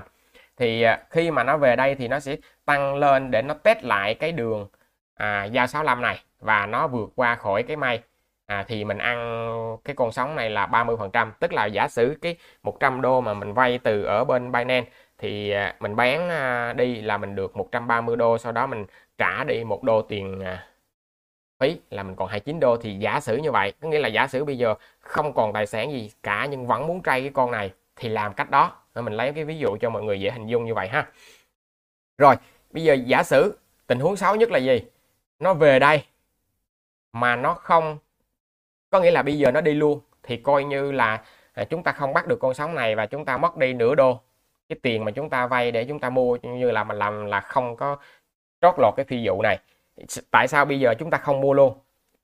Thì 0.57 0.81
à, 0.81 0.99
khi 1.09 1.31
mà 1.31 1.43
nó 1.43 1.57
về 1.57 1.75
đây 1.75 1.95
thì 1.95 2.07
nó 2.07 2.19
sẽ 2.19 2.35
tăng 2.65 2.95
lên 2.95 3.31
để 3.31 3.41
nó 3.41 3.53
test 3.53 3.83
lại 3.83 4.13
cái 4.15 4.31
đường 4.31 4.67
à, 5.15 5.45
giao 5.45 5.67
65 5.67 6.01
này 6.01 6.19
và 6.39 6.65
nó 6.65 6.87
vượt 6.87 7.09
qua 7.15 7.35
khỏi 7.35 7.63
cái 7.63 7.77
may. 7.77 8.01
À, 8.45 8.65
thì 8.67 8.83
mình 8.85 8.97
ăn 8.97 9.77
cái 9.85 9.95
con 9.95 10.11
sóng 10.11 10.35
này 10.35 10.49
là 10.49 10.67
30% 10.67 11.31
tức 11.39 11.53
là 11.53 11.65
giả 11.65 11.87
sử 11.87 12.17
cái 12.21 12.35
100 12.63 13.01
đô 13.01 13.21
mà 13.21 13.33
mình 13.33 13.53
vay 13.53 13.77
từ 13.77 14.03
ở 14.03 14.23
bên 14.23 14.51
Binance 14.51 14.91
thì 15.17 15.51
à, 15.51 15.75
mình 15.79 15.95
bán 15.95 16.29
à, 16.29 16.73
đi 16.73 17.01
là 17.01 17.17
mình 17.17 17.35
được 17.35 17.55
130 17.55 18.15
đô, 18.15 18.37
sau 18.37 18.51
đó 18.51 18.67
mình 18.67 18.85
trả 19.17 19.43
đi 19.43 19.63
một 19.63 19.83
đô 19.83 20.01
tiền 20.01 20.39
à, 20.39 20.67
phí, 21.59 21.77
là 21.89 22.03
mình 22.03 22.15
còn 22.15 22.27
29 22.27 22.59
đô. 22.59 22.77
Thì 22.77 22.95
giả 22.95 23.19
sử 23.19 23.37
như 23.37 23.51
vậy, 23.51 23.73
có 23.81 23.89
nghĩa 23.89 23.99
là 23.99 24.07
giả 24.07 24.27
sử 24.27 24.45
bây 24.45 24.57
giờ 24.57 24.75
không 24.99 25.33
còn 25.33 25.53
tài 25.53 25.65
sản 25.65 25.91
gì 25.91 26.11
cả 26.23 26.45
nhưng 26.45 26.67
vẫn 26.67 26.87
muốn 26.87 27.03
trade 27.03 27.21
cái 27.21 27.31
con 27.33 27.51
này, 27.51 27.73
thì 27.95 28.09
làm 28.09 28.33
cách 28.33 28.49
đó. 28.49 28.71
Mình 28.95 29.13
lấy 29.13 29.33
cái 29.33 29.45
ví 29.45 29.57
dụ 29.57 29.77
cho 29.81 29.89
mọi 29.89 30.03
người 30.03 30.19
dễ 30.21 30.31
hình 30.31 30.47
dung 30.47 30.65
như 30.65 30.73
vậy 30.73 30.87
ha. 30.87 31.07
Rồi, 32.17 32.35
bây 32.71 32.83
giờ 32.83 32.93
giả 32.93 33.23
sử 33.23 33.57
tình 33.87 33.99
huống 33.99 34.15
xấu 34.15 34.35
nhất 34.35 34.51
là 34.51 34.59
gì? 34.59 34.81
Nó 35.39 35.53
về 35.53 35.79
đây, 35.79 36.03
mà 37.13 37.35
nó 37.35 37.53
không, 37.53 37.97
có 38.89 38.99
nghĩa 38.99 39.11
là 39.11 39.23
bây 39.23 39.37
giờ 39.37 39.51
nó 39.51 39.61
đi 39.61 39.73
luôn, 39.73 39.99
thì 40.23 40.37
coi 40.37 40.63
như 40.63 40.91
là 40.91 41.23
chúng 41.69 41.83
ta 41.83 41.91
không 41.91 42.13
bắt 42.13 42.27
được 42.27 42.39
con 42.39 42.53
sóng 42.53 42.75
này 42.75 42.95
và 42.95 43.05
chúng 43.05 43.25
ta 43.25 43.37
mất 43.37 43.57
đi 43.57 43.73
nửa 43.73 43.95
đô 43.95 44.19
cái 44.69 44.77
tiền 44.81 45.05
mà 45.05 45.11
chúng 45.11 45.29
ta 45.29 45.47
vay 45.47 45.71
để 45.71 45.85
chúng 45.85 45.99
ta 45.99 46.09
mua 46.09 46.37
như 46.41 46.71
là 46.71 46.83
mình 46.83 46.97
làm 46.97 47.25
là 47.25 47.39
không 47.39 47.75
có 47.75 47.97
trót 48.61 48.75
lọt 48.77 48.93
cái 48.97 49.05
phi 49.05 49.27
vụ 49.27 49.41
này. 49.41 49.59
Tại 50.31 50.47
sao 50.47 50.65
bây 50.65 50.79
giờ 50.79 50.93
chúng 50.99 51.09
ta 51.09 51.17
không 51.17 51.41
mua 51.41 51.53
luôn? 51.53 51.73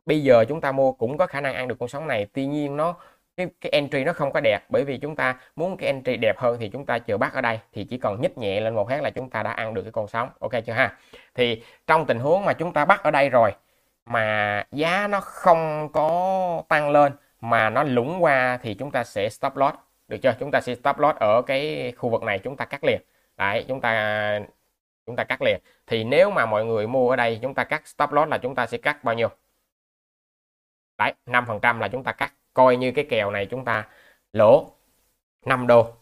Bây 0.06 0.24
giờ 0.24 0.46
chúng 0.50 0.62
ta 0.62 0.72
mua 0.72 0.92
cũng 0.92 1.18
có 1.18 1.28
khả 1.28 1.42
năng 1.42 1.54
ăn 1.56 1.68
được 1.68 1.76
con 1.80 1.90
sóng 1.90 2.08
này 2.08 2.28
tuy 2.34 2.46
nhiên 2.46 2.78
nó 2.78 2.96
cái, 3.38 3.48
cái 3.62 3.70
entry 3.72 4.04
nó 4.04 4.14
không 4.14 4.32
có 4.32 4.40
đẹp 4.40 4.60
bởi 4.70 4.84
vì 4.84 4.98
chúng 4.98 5.16
ta 5.16 5.36
muốn 5.56 5.78
cái 5.78 5.88
entry 5.88 6.18
đẹp 6.18 6.38
hơn 6.38 6.58
thì 6.60 6.70
chúng 6.70 6.86
ta 6.86 7.00
chờ 7.00 7.18
bắt 7.18 7.34
ở 7.34 7.42
đây 7.42 7.60
thì 7.74 7.84
chỉ 7.84 7.98
còn 7.98 8.22
nhích 8.22 8.38
nhẹ 8.38 8.60
lên 8.60 8.76
một 8.76 8.90
phát 8.90 9.04
là 9.04 9.10
chúng 9.10 9.30
ta 9.30 9.44
đã 9.44 9.52
ăn 9.52 9.74
được 9.74 9.82
cái 9.82 9.92
con 9.92 10.08
sóng 10.08 10.30
ok 10.40 10.52
chưa 10.66 10.74
ha? 10.74 10.98
Thì 11.36 11.64
trong 11.88 12.06
tình 12.06 12.20
huống 12.20 12.46
mà 12.46 12.54
chúng 12.54 12.74
ta 12.74 12.86
bắt 12.86 13.04
ở 13.04 13.12
đây 13.12 13.30
rồi 13.30 13.52
mà 14.06 14.64
giá 14.72 15.08
nó 15.08 15.20
không 15.22 15.90
có 15.94 16.64
tăng 16.68 16.90
lên 16.90 17.14
mà 17.42 17.70
nó 17.70 17.84
lũng 17.84 18.24
qua 18.24 18.60
thì 18.62 18.74
chúng 18.74 18.92
ta 18.92 19.04
sẽ 19.04 19.30
stop 19.30 19.56
loss 19.56 19.78
được 20.10 20.18
chưa? 20.24 20.36
Chúng 20.40 20.52
ta 20.52 20.62
sẽ 20.62 20.76
stop 20.76 21.00
loss 21.00 21.20
ở 21.20 21.42
cái 21.42 21.94
khu 21.98 22.10
vực 22.10 22.24
này 22.24 22.40
chúng 22.40 22.58
ta 22.58 22.66
cắt 22.66 22.84
liền. 22.84 23.02
Đấy 23.38 23.66
chúng 23.68 23.82
ta 23.82 24.40
chúng 25.06 25.16
ta 25.16 25.24
cắt 25.24 25.42
liền. 25.42 25.62
Thì 25.88 26.04
nếu 26.04 26.32
mà 26.32 26.46
mọi 26.46 26.66
người 26.66 26.88
mua 26.88 27.10
ở 27.10 27.16
đây 27.16 27.40
chúng 27.42 27.54
ta 27.54 27.64
cắt 27.64 27.88
stop 27.88 28.12
loss 28.12 28.30
là 28.30 28.38
chúng 28.38 28.56
ta 28.56 28.68
sẽ 28.68 28.78
cắt 28.78 29.04
bao 29.04 29.16
nhiêu? 29.16 29.30
Đấy 30.98 31.14
5 31.26 31.46
phần 31.48 31.60
trăm 31.62 31.80
là 31.80 31.88
chúng 31.88 32.04
ta 32.04 32.12
cắt. 32.12 32.34
Coi 32.54 32.78
như 32.78 32.92
cái 32.92 33.06
kèo 33.10 33.32
này 33.32 33.46
chúng 33.46 33.66
ta 33.66 33.88
lỗ 34.34 34.72
5 35.46 35.68
đô. 35.68 35.94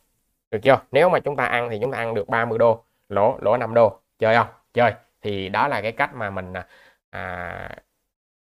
Được 0.52 0.60
chưa? 0.63 0.80
Nếu 0.91 1.10
mà 1.10 1.20
chúng 1.20 1.36
ta 1.36 1.46
ăn 1.46 1.70
thì 1.70 1.80
chúng 1.82 1.91
ta 1.91 1.98
ăn 1.98 2.13
được 2.13 2.28
30 2.30 2.58
đô. 2.58 2.86
Lỗ 3.10 3.38
lỗ 3.41 3.58
5 3.58 3.74
đô. 3.74 4.00
Chơi 4.20 4.36
không? 4.36 4.48
Chơi. 4.74 4.93
Thì 5.22 5.50
đó 5.50 5.67
là 5.67 5.82
cái 5.82 5.91
cách 5.91 6.15
mà 6.15 6.30
mình 6.30 6.54
à, 6.54 6.67
à 7.10 7.70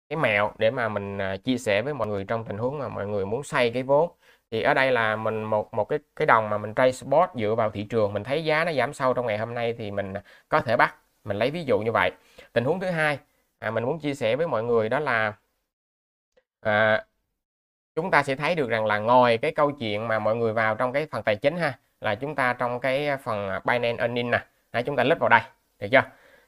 cái 0.09 0.17
mẹo 0.17 0.53
để 0.59 0.71
mà 0.71 0.89
mình 0.89 1.19
à, 1.19 1.37
chia 1.37 1.59
sẻ 1.59 1.83
với 1.83 1.95
mọi 1.95 2.09
người 2.09 2.25
trong 2.25 2.45
tình 2.45 2.59
huống 2.59 2.79
mà 2.79 2.89
mọi 2.89 3.07
người 3.07 3.27
muốn 3.27 3.43
xây 3.43 3.71
cái 3.71 3.83
vốn 3.83 4.11
thì 4.55 4.63
ở 4.63 4.75
đây 4.75 4.93
là 4.93 5.17
mình 5.17 5.45
một 5.45 5.75
một 5.75 5.85
cái 5.85 5.99
cái 6.17 6.27
đồng 6.27 6.51
mà 6.51 6.59
mình 6.59 6.75
trade 6.75 6.93
spot 6.93 7.31
dựa 7.35 7.55
vào 7.55 7.71
thị 7.71 7.83
trường 7.83 8.13
mình 8.13 8.25
thấy 8.25 8.45
giá 8.45 8.65
nó 8.65 8.73
giảm 8.73 8.93
sâu 8.95 9.15
trong 9.15 9.27
ngày 9.27 9.39
hôm 9.39 9.55
nay 9.55 9.75
thì 9.79 9.91
mình 9.91 10.15
có 10.49 10.61
thể 10.61 10.77
bắt 10.77 10.95
mình 11.25 11.37
lấy 11.37 11.51
ví 11.51 11.65
dụ 11.65 11.79
như 11.79 11.93
vậy. 11.93 12.13
Tình 12.53 12.65
huống 12.65 12.81
thứ 12.81 12.87
hai 12.91 13.19
à, 13.59 13.71
mình 13.71 13.85
muốn 13.85 13.99
chia 13.99 14.15
sẻ 14.15 14.37
với 14.37 14.49
mọi 14.49 14.63
người 14.63 14.89
đó 14.89 14.99
là 14.99 15.33
à, 16.61 17.05
chúng 17.95 18.11
ta 18.11 18.23
sẽ 18.23 18.37
thấy 18.37 18.55
được 18.55 18.71
rằng 18.71 18.87
là 18.87 18.99
ngồi 18.99 19.39
cái 19.39 19.51
câu 19.51 19.73
chuyện 19.73 20.09
mà 20.09 20.19
mọi 20.19 20.37
người 20.37 20.53
vào 20.53 20.75
trong 20.75 20.93
cái 20.93 21.07
phần 21.11 21.23
tài 21.23 21.37
chính 21.37 21.57
ha 21.57 21.79
là 22.01 22.15
chúng 22.15 22.35
ta 22.35 22.53
trong 22.53 22.81
cái 22.81 23.17
phần 23.17 23.51
Binance 23.65 23.99
Earning 23.99 24.31
nè. 24.31 24.45
À, 24.71 24.83
chúng 24.83 24.97
ta 24.97 25.05
lít 25.05 25.19
vào 25.19 25.29
đây 25.29 25.41
được 25.79 25.89
chưa? 25.93 26.03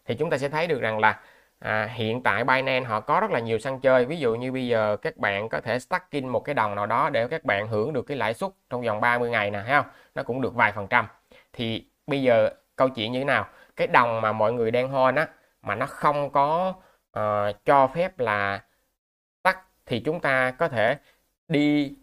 Thì 0.04 0.14
chúng 0.14 0.30
ta 0.30 0.38
sẽ 0.38 0.48
thấy 0.48 0.66
được 0.66 0.80
rằng 0.80 0.98
là 0.98 1.20
à, 1.58 1.88
hiện 1.94 2.22
tại 2.22 2.44
Binance 2.44 2.86
họ 2.86 3.00
có 3.00 3.20
rất 3.20 3.30
là 3.30 3.40
nhiều 3.40 3.58
sân 3.58 3.80
chơi. 3.80 4.04
Ví 4.04 4.18
dụ 4.18 4.34
như 4.34 4.52
bây 4.52 4.66
giờ 4.66 4.96
các 4.96 5.16
bạn 5.16 5.48
có 5.48 5.60
thể 5.60 5.78
stacking 5.78 6.26
một 6.28 6.40
cái 6.40 6.54
đồng 6.54 6.74
nào 6.74 6.86
đó 6.86 7.10
để 7.10 7.28
các 7.28 7.44
bạn 7.44 7.68
hưởng 7.68 7.92
được 7.92 8.02
cái 8.02 8.16
lãi 8.16 8.34
suất 8.34 8.50
trong 8.70 8.82
vòng 8.82 9.00
30 9.00 9.30
ngày 9.30 9.50
nè 9.50 9.62
thấy 9.66 9.82
không? 9.82 9.86
Nó 10.14 10.22
cũng 10.22 10.40
được 10.40 10.54
vài 10.54 10.72
phần 10.72 10.86
trăm. 10.88 11.06
Thì 11.52 11.90
bây 12.06 12.22
giờ 12.22 12.50
câu 12.76 12.88
chuyện 12.88 13.12
như 13.12 13.18
thế 13.18 13.24
nào? 13.24 13.46
Cái 13.76 13.86
đồng 13.86 14.20
mà 14.20 14.32
mọi 14.32 14.52
người 14.52 14.70
đang 14.70 14.88
hold 14.88 15.16
á 15.18 15.28
mà 15.62 15.74
nó 15.74 15.86
không 15.86 16.30
có 16.32 16.74
uh, 17.18 17.64
cho 17.64 17.86
phép 17.86 18.18
là 18.18 18.64
tắt 19.42 19.58
thì 19.86 20.00
chúng 20.00 20.20
ta 20.20 20.50
có 20.50 20.68
thể 20.68 20.98
đi 21.48 21.96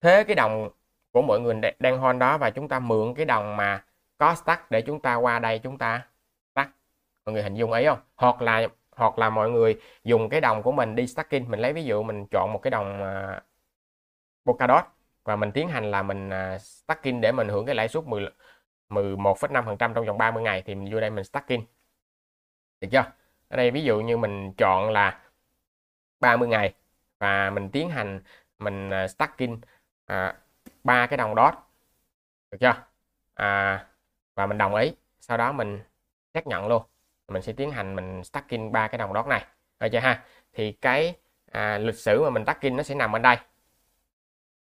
thế 0.00 0.24
cái 0.24 0.34
đồng 0.34 0.68
của 1.12 1.22
mọi 1.22 1.40
người 1.40 1.60
đang 1.78 1.98
hold 1.98 2.18
đó 2.18 2.38
và 2.38 2.50
chúng 2.50 2.68
ta 2.68 2.78
mượn 2.78 3.14
cái 3.14 3.24
đồng 3.24 3.56
mà 3.56 3.84
có 4.18 4.34
stack 4.34 4.70
để 4.70 4.82
chúng 4.82 5.00
ta 5.00 5.14
qua 5.14 5.38
đây 5.38 5.58
chúng 5.58 5.78
ta 5.78 6.06
mọi 7.24 7.32
người 7.32 7.42
hình 7.42 7.54
dung 7.54 7.72
ấy 7.72 7.86
không? 7.86 7.98
Hoặc 8.16 8.42
là 8.42 8.68
hoặc 8.96 9.18
là 9.18 9.30
mọi 9.30 9.50
người 9.50 9.80
dùng 10.04 10.28
cái 10.28 10.40
đồng 10.40 10.62
của 10.62 10.72
mình 10.72 10.96
đi 10.96 11.06
stacking 11.06 11.50
mình 11.50 11.60
lấy 11.60 11.72
ví 11.72 11.84
dụ 11.84 12.02
mình 12.02 12.26
chọn 12.30 12.52
một 12.52 12.58
cái 12.62 12.70
đồng 12.70 13.02
uh, 13.02 13.42
Polkadot 14.46 14.84
và 15.24 15.36
mình 15.36 15.52
tiến 15.52 15.68
hành 15.68 15.90
là 15.90 16.02
mình 16.02 16.28
uh, 16.28 16.60
stacking 16.60 17.20
để 17.20 17.32
mình 17.32 17.48
hưởng 17.48 17.66
cái 17.66 17.74
lãi 17.74 17.88
suất 17.88 18.04
10 18.04 18.30
11,5% 18.88 19.94
trong 19.94 20.06
vòng 20.06 20.18
30 20.18 20.42
ngày 20.42 20.62
thì 20.66 20.74
mình 20.74 20.92
vô 20.92 21.00
đây 21.00 21.10
mình 21.10 21.24
stacking. 21.24 21.60
Được 22.80 22.88
chưa? 22.92 23.04
Ở 23.48 23.56
đây 23.56 23.70
ví 23.70 23.82
dụ 23.82 24.00
như 24.00 24.16
mình 24.16 24.52
chọn 24.58 24.90
là 24.90 25.20
30 26.20 26.48
ngày 26.48 26.74
và 27.18 27.50
mình 27.50 27.70
tiến 27.70 27.90
hành 27.90 28.20
mình 28.58 28.90
uh, 29.04 29.10
stacking 29.10 29.56
ba 30.84 31.04
uh, 31.04 31.10
cái 31.10 31.16
đồng 31.16 31.34
dot 31.36 31.54
được 32.50 32.58
chưa? 32.60 32.74
À, 33.34 33.86
và 34.34 34.46
mình 34.46 34.58
đồng 34.58 34.74
ý. 34.74 34.92
Sau 35.20 35.36
đó 35.36 35.52
mình 35.52 35.80
xác 36.34 36.46
nhận 36.46 36.68
luôn 36.68 36.82
mình 37.30 37.42
sẽ 37.42 37.52
tiến 37.52 37.70
hành 37.70 37.96
mình 37.96 38.24
stacking 38.24 38.72
ba 38.72 38.88
cái 38.88 38.98
đồng 38.98 39.12
đót 39.12 39.26
này. 39.26 39.44
Được 39.80 39.88
chưa 39.92 39.98
ha? 39.98 40.24
Thì 40.52 40.72
cái 40.72 41.14
à, 41.52 41.78
lịch 41.78 41.94
sử 41.94 42.22
mà 42.22 42.30
mình 42.30 42.44
stacking 42.44 42.76
nó 42.76 42.82
sẽ 42.82 42.94
nằm 42.94 43.16
ở 43.16 43.18
đây. 43.18 43.36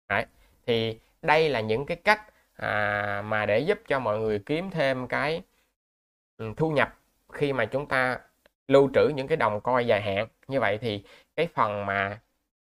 Đấy. 0.08 0.26
thì 0.66 0.98
đây 1.22 1.48
là 1.48 1.60
những 1.60 1.86
cái 1.86 1.96
cách 1.96 2.22
à, 2.56 3.22
mà 3.22 3.46
để 3.46 3.58
giúp 3.58 3.78
cho 3.88 3.98
mọi 3.98 4.18
người 4.18 4.38
kiếm 4.46 4.70
thêm 4.70 5.08
cái 5.08 5.42
ừ, 6.36 6.52
thu 6.56 6.70
nhập 6.70 6.94
khi 7.32 7.52
mà 7.52 7.64
chúng 7.64 7.88
ta 7.88 8.20
lưu 8.68 8.90
trữ 8.94 9.08
những 9.08 9.26
cái 9.28 9.36
đồng 9.36 9.60
coi 9.60 9.86
dài 9.86 10.02
hạn. 10.02 10.28
Như 10.48 10.60
vậy 10.60 10.78
thì 10.78 11.04
cái 11.36 11.48
phần 11.54 11.86
mà 11.86 12.20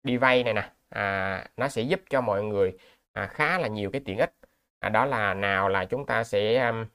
đi 0.02 0.16
vay 0.16 0.44
này 0.44 0.54
nè 0.54 0.70
à, 0.88 1.44
nó 1.56 1.68
sẽ 1.68 1.82
giúp 1.82 2.00
cho 2.10 2.20
mọi 2.20 2.44
người 2.44 2.78
à, 3.12 3.26
khá 3.26 3.58
là 3.58 3.68
nhiều 3.68 3.90
cái 3.90 4.02
tiện 4.04 4.18
ích. 4.18 4.32
À, 4.80 4.88
đó 4.88 5.04
là 5.04 5.34
nào 5.34 5.68
là 5.68 5.84
chúng 5.84 6.06
ta 6.06 6.24
sẽ 6.24 6.66
um, 6.68 6.86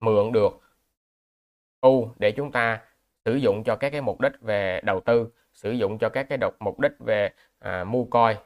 mượn 0.00 0.32
được 0.32 0.60
u 1.80 2.08
để 2.18 2.32
chúng 2.32 2.52
ta 2.52 2.80
sử 3.24 3.34
dụng 3.34 3.64
cho 3.64 3.76
các 3.76 3.90
cái 3.90 4.00
mục 4.00 4.20
đích 4.20 4.32
về 4.40 4.80
đầu 4.84 5.00
tư 5.00 5.28
sử 5.52 5.70
dụng 5.70 5.98
cho 5.98 6.08
các 6.08 6.26
cái 6.28 6.38
độc 6.38 6.54
mục 6.60 6.80
đích 6.80 6.92
về 6.98 7.30
à, 7.58 7.84
mua 7.84 8.04
coi 8.04 8.36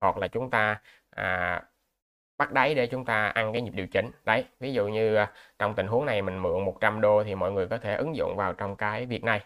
hoặc 0.00 0.16
là 0.16 0.28
chúng 0.28 0.50
ta 0.50 0.80
à, 1.10 1.62
bắt 2.38 2.52
đáy 2.52 2.74
để 2.74 2.86
chúng 2.86 3.04
ta 3.04 3.28
ăn 3.28 3.52
cái 3.52 3.62
nhịp 3.62 3.74
điều 3.74 3.86
chỉnh. 3.86 4.10
Đấy 4.24 4.44
ví 4.60 4.72
dụ 4.72 4.88
như 4.88 5.14
à, 5.14 5.32
trong 5.58 5.74
tình 5.74 5.86
huống 5.86 6.06
này 6.06 6.22
mình 6.22 6.42
mượn 6.42 6.64
100 6.64 7.00
đô 7.00 7.24
thì 7.24 7.34
mọi 7.34 7.52
người 7.52 7.66
có 7.68 7.78
thể 7.78 7.94
ứng 7.96 8.16
dụng 8.16 8.36
vào 8.36 8.52
trong 8.52 8.76
cái 8.76 9.06
việc 9.06 9.24
này. 9.24 9.40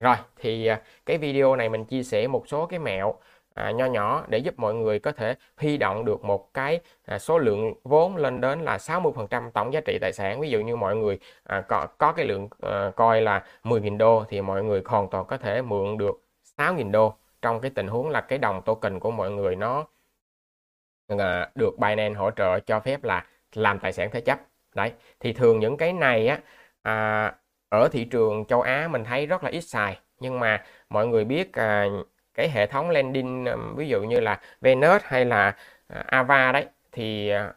Rồi 0.00 0.16
thì 0.36 0.66
à, 0.66 0.82
cái 1.06 1.18
video 1.18 1.56
này 1.56 1.68
mình 1.68 1.84
chia 1.84 2.02
sẻ 2.02 2.26
một 2.28 2.48
số 2.48 2.66
cái 2.66 2.78
mẹo 2.78 3.14
à, 3.54 3.70
nho 3.70 3.86
nhỏ 3.86 4.24
để 4.28 4.38
giúp 4.38 4.54
mọi 4.58 4.74
người 4.74 4.98
có 4.98 5.12
thể 5.12 5.34
huy 5.56 5.76
động 5.76 6.04
được 6.04 6.24
một 6.24 6.54
cái 6.54 6.80
à, 7.06 7.18
số 7.18 7.38
lượng 7.38 7.74
vốn 7.84 8.16
lên 8.16 8.40
đến 8.40 8.60
là 8.60 8.76
60% 8.76 9.50
tổng 9.50 9.72
giá 9.72 9.80
trị 9.80 9.98
tài 10.00 10.12
sản. 10.12 10.40
Ví 10.40 10.50
dụ 10.50 10.60
như 10.60 10.76
mọi 10.76 10.96
người 10.96 11.18
à, 11.44 11.60
có 11.60 11.86
có 11.98 12.12
cái 12.12 12.26
lượng 12.26 12.48
à, 12.62 12.90
coi 12.96 13.20
là 13.20 13.44
10.000 13.62 13.96
đô 13.96 14.24
thì 14.28 14.40
mọi 14.40 14.64
người 14.64 14.82
hoàn 14.84 15.08
toàn 15.10 15.26
có 15.26 15.36
thể 15.36 15.62
mượn 15.62 15.98
được 15.98 16.20
6.000 16.58 16.90
đô. 16.90 17.14
Trong 17.42 17.60
cái 17.60 17.70
tình 17.74 17.88
huống 17.88 18.10
là 18.10 18.20
cái 18.20 18.38
đồng 18.38 18.62
token 18.62 19.00
của 19.00 19.10
mọi 19.10 19.30
người 19.30 19.56
nó 19.56 19.86
à, 21.18 21.50
được 21.54 21.78
Binance 21.78 22.14
hỗ 22.14 22.30
trợ 22.30 22.60
cho 22.60 22.80
phép 22.80 23.04
là 23.04 23.26
làm 23.54 23.78
tài 23.78 23.92
sản 23.92 24.10
thế 24.12 24.20
chấp. 24.20 24.38
Đấy 24.74 24.92
thì 25.20 25.32
thường 25.32 25.60
những 25.60 25.76
cái 25.76 25.92
này 25.92 26.28
á 26.28 26.40
à, 26.82 27.34
ở 27.68 27.88
thị 27.92 28.04
trường 28.04 28.44
châu 28.44 28.60
Á 28.62 28.88
mình 28.90 29.04
thấy 29.04 29.26
rất 29.26 29.44
là 29.44 29.50
ít 29.50 29.60
xài. 29.60 29.98
Nhưng 30.20 30.40
mà 30.40 30.64
mọi 30.88 31.06
người 31.06 31.24
biết 31.24 31.52
à, 31.52 31.86
cái 32.34 32.50
hệ 32.50 32.66
thống 32.66 32.90
landing 32.90 33.46
ví 33.76 33.88
dụ 33.88 34.02
như 34.02 34.20
là 34.20 34.40
Venus 34.60 35.02
hay 35.04 35.24
là 35.24 35.56
à, 35.88 36.04
Ava 36.06 36.52
đấy 36.52 36.66
thì 36.92 37.28
à, 37.28 37.52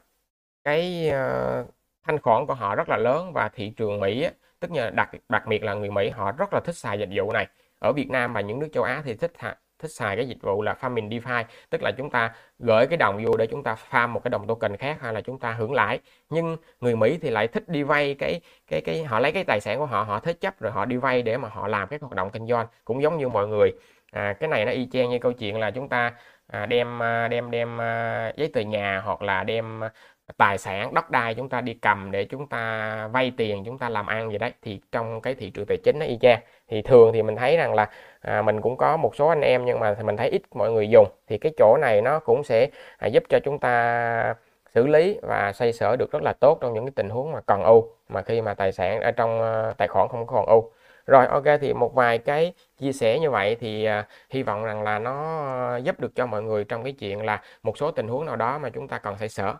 cái 0.63 1.09
ờ, 1.09 1.65
thanh 2.03 2.19
khoản 2.21 2.45
của 2.47 2.53
họ 2.53 2.75
rất 2.75 2.89
là 2.89 2.97
lớn 2.97 3.33
và 3.33 3.49
thị 3.49 3.69
trường 3.77 3.99
Mỹ 3.99 4.23
á, 4.23 4.31
tức 4.59 4.71
là 4.71 4.89
đặc 4.89 5.09
đặc 5.29 5.45
biệt 5.47 5.63
là 5.63 5.73
người 5.73 5.91
Mỹ 5.91 6.09
họ 6.09 6.31
rất 6.31 6.53
là 6.53 6.59
thích 6.59 6.75
xài 6.75 6.99
dịch 6.99 7.09
vụ 7.15 7.31
này. 7.33 7.47
Ở 7.79 7.93
Việt 7.93 8.09
Nam 8.09 8.33
và 8.33 8.41
những 8.41 8.59
nước 8.59 8.67
châu 8.73 8.83
Á 8.83 9.01
thì 9.05 9.13
thích 9.15 9.31
thích 9.79 9.91
xài 9.91 10.15
cái 10.15 10.27
dịch 10.27 10.37
vụ 10.41 10.61
là 10.61 10.75
farming 10.81 11.09
DeFi 11.09 11.43
tức 11.69 11.81
là 11.83 11.91
chúng 11.97 12.09
ta 12.09 12.33
gửi 12.59 12.87
cái 12.87 12.97
đồng 12.97 13.23
vô 13.25 13.37
để 13.37 13.47
chúng 13.47 13.63
ta 13.63 13.75
farm 13.89 14.09
một 14.09 14.23
cái 14.23 14.29
đồng 14.29 14.47
token 14.47 14.77
khác 14.77 14.97
hay 15.01 15.13
là 15.13 15.21
chúng 15.21 15.39
ta 15.39 15.51
hưởng 15.51 15.73
lãi. 15.73 15.99
Nhưng 16.29 16.57
người 16.81 16.95
Mỹ 16.95 17.17
thì 17.21 17.29
lại 17.29 17.47
thích 17.47 17.69
đi 17.69 17.83
vay 17.83 18.15
cái 18.19 18.41
cái 18.67 18.81
cái 18.81 19.03
họ 19.03 19.19
lấy 19.19 19.31
cái 19.31 19.43
tài 19.43 19.59
sản 19.61 19.79
của 19.79 19.85
họ 19.85 20.03
họ 20.03 20.19
thế 20.19 20.33
chấp 20.33 20.59
rồi 20.59 20.71
họ 20.71 20.85
đi 20.85 20.97
vay 20.97 21.21
để 21.21 21.37
mà 21.37 21.49
họ 21.49 21.67
làm 21.67 21.87
cái 21.87 21.99
hoạt 22.01 22.15
động 22.15 22.29
kinh 22.33 22.47
doanh 22.47 22.67
cũng 22.85 23.01
giống 23.01 23.17
như 23.17 23.29
mọi 23.29 23.47
người 23.47 23.71
à, 24.11 24.33
cái 24.33 24.49
này 24.49 24.65
nó 24.65 24.71
y 24.71 24.87
chang 24.91 25.09
như 25.09 25.19
câu 25.19 25.33
chuyện 25.33 25.59
là 25.59 25.71
chúng 25.71 25.89
ta 25.89 26.13
à, 26.47 26.65
đem 26.65 27.03
à, 27.03 27.27
đem 27.27 27.51
đem 27.51 27.81
à, 27.81 28.31
giấy 28.35 28.49
tờ 28.53 28.61
nhà 28.61 29.01
hoặc 29.05 29.21
là 29.21 29.43
đem 29.43 29.83
à, 29.83 29.89
tài 30.37 30.57
sản 30.57 30.93
đất 30.93 31.09
đai 31.11 31.35
chúng 31.35 31.49
ta 31.49 31.61
đi 31.61 31.73
cầm 31.73 32.11
để 32.11 32.25
chúng 32.25 32.47
ta 32.47 33.07
vay 33.07 33.31
tiền 33.37 33.63
chúng 33.65 33.77
ta 33.77 33.89
làm 33.89 34.05
ăn 34.07 34.31
gì 34.31 34.37
đấy. 34.37 34.53
Thì 34.61 34.81
trong 34.91 35.21
cái 35.21 35.35
thị 35.35 35.49
trường 35.49 35.65
tài 35.65 35.77
chính 35.77 35.99
nó 35.99 36.05
y 36.05 36.17
chang. 36.21 36.39
Thì 36.67 36.81
thường 36.81 37.13
thì 37.13 37.21
mình 37.23 37.35
thấy 37.35 37.57
rằng 37.57 37.73
là 37.73 37.89
à, 38.21 38.41
mình 38.41 38.61
cũng 38.61 38.77
có 38.77 38.97
một 38.97 39.15
số 39.15 39.27
anh 39.27 39.41
em 39.41 39.65
nhưng 39.65 39.79
mà 39.79 39.95
mình 40.03 40.17
thấy 40.17 40.29
ít 40.29 40.41
mọi 40.55 40.71
người 40.71 40.89
dùng. 40.89 41.07
Thì 41.27 41.37
cái 41.37 41.51
chỗ 41.57 41.77
này 41.81 42.01
nó 42.01 42.19
cũng 42.19 42.43
sẽ 42.43 42.69
à, 42.97 43.07
giúp 43.07 43.23
cho 43.29 43.39
chúng 43.43 43.59
ta 43.59 44.35
xử 44.75 44.87
lý 44.87 45.19
và 45.21 45.53
xoay 45.53 45.73
sở 45.73 45.95
được 45.95 46.11
rất 46.11 46.23
là 46.23 46.33
tốt 46.33 46.57
trong 46.61 46.73
những 46.73 46.85
cái 46.85 46.91
tình 46.95 47.09
huống 47.09 47.31
mà 47.31 47.41
còn 47.45 47.63
ưu 47.63 47.89
mà 48.09 48.21
khi 48.21 48.41
mà 48.41 48.53
tài 48.53 48.71
sản 48.71 49.01
ở 49.01 49.11
trong 49.11 49.41
à, 49.41 49.73
tài 49.77 49.87
khoản 49.87 50.07
không 50.07 50.27
còn 50.27 50.45
ưu 50.45 50.71
rồi 51.07 51.27
ok 51.27 51.43
thì 51.61 51.73
một 51.73 51.95
vài 51.95 52.17
cái 52.17 52.53
chia 52.77 52.91
sẻ 52.93 53.19
như 53.19 53.31
vậy 53.31 53.55
thì 53.59 53.87
uh, 53.99 54.05
hy 54.29 54.43
vọng 54.43 54.63
rằng 54.63 54.83
là 54.83 54.99
nó 54.99 55.45
ờ, 55.73 55.77
giúp 55.77 55.99
được 55.99 56.15
cho 56.15 56.25
mọi 56.25 56.43
người 56.43 56.63
trong 56.63 56.83
cái 56.83 56.93
chuyện 56.93 57.25
là 57.25 57.41
một 57.63 57.77
số 57.77 57.91
tình 57.91 58.07
huống 58.07 58.25
nào 58.25 58.35
đó 58.35 58.57
mà 58.57 58.69
chúng 58.69 58.87
ta 58.87 58.99
cần 58.99 59.15
phải 59.17 59.29
sợ. 59.29 59.55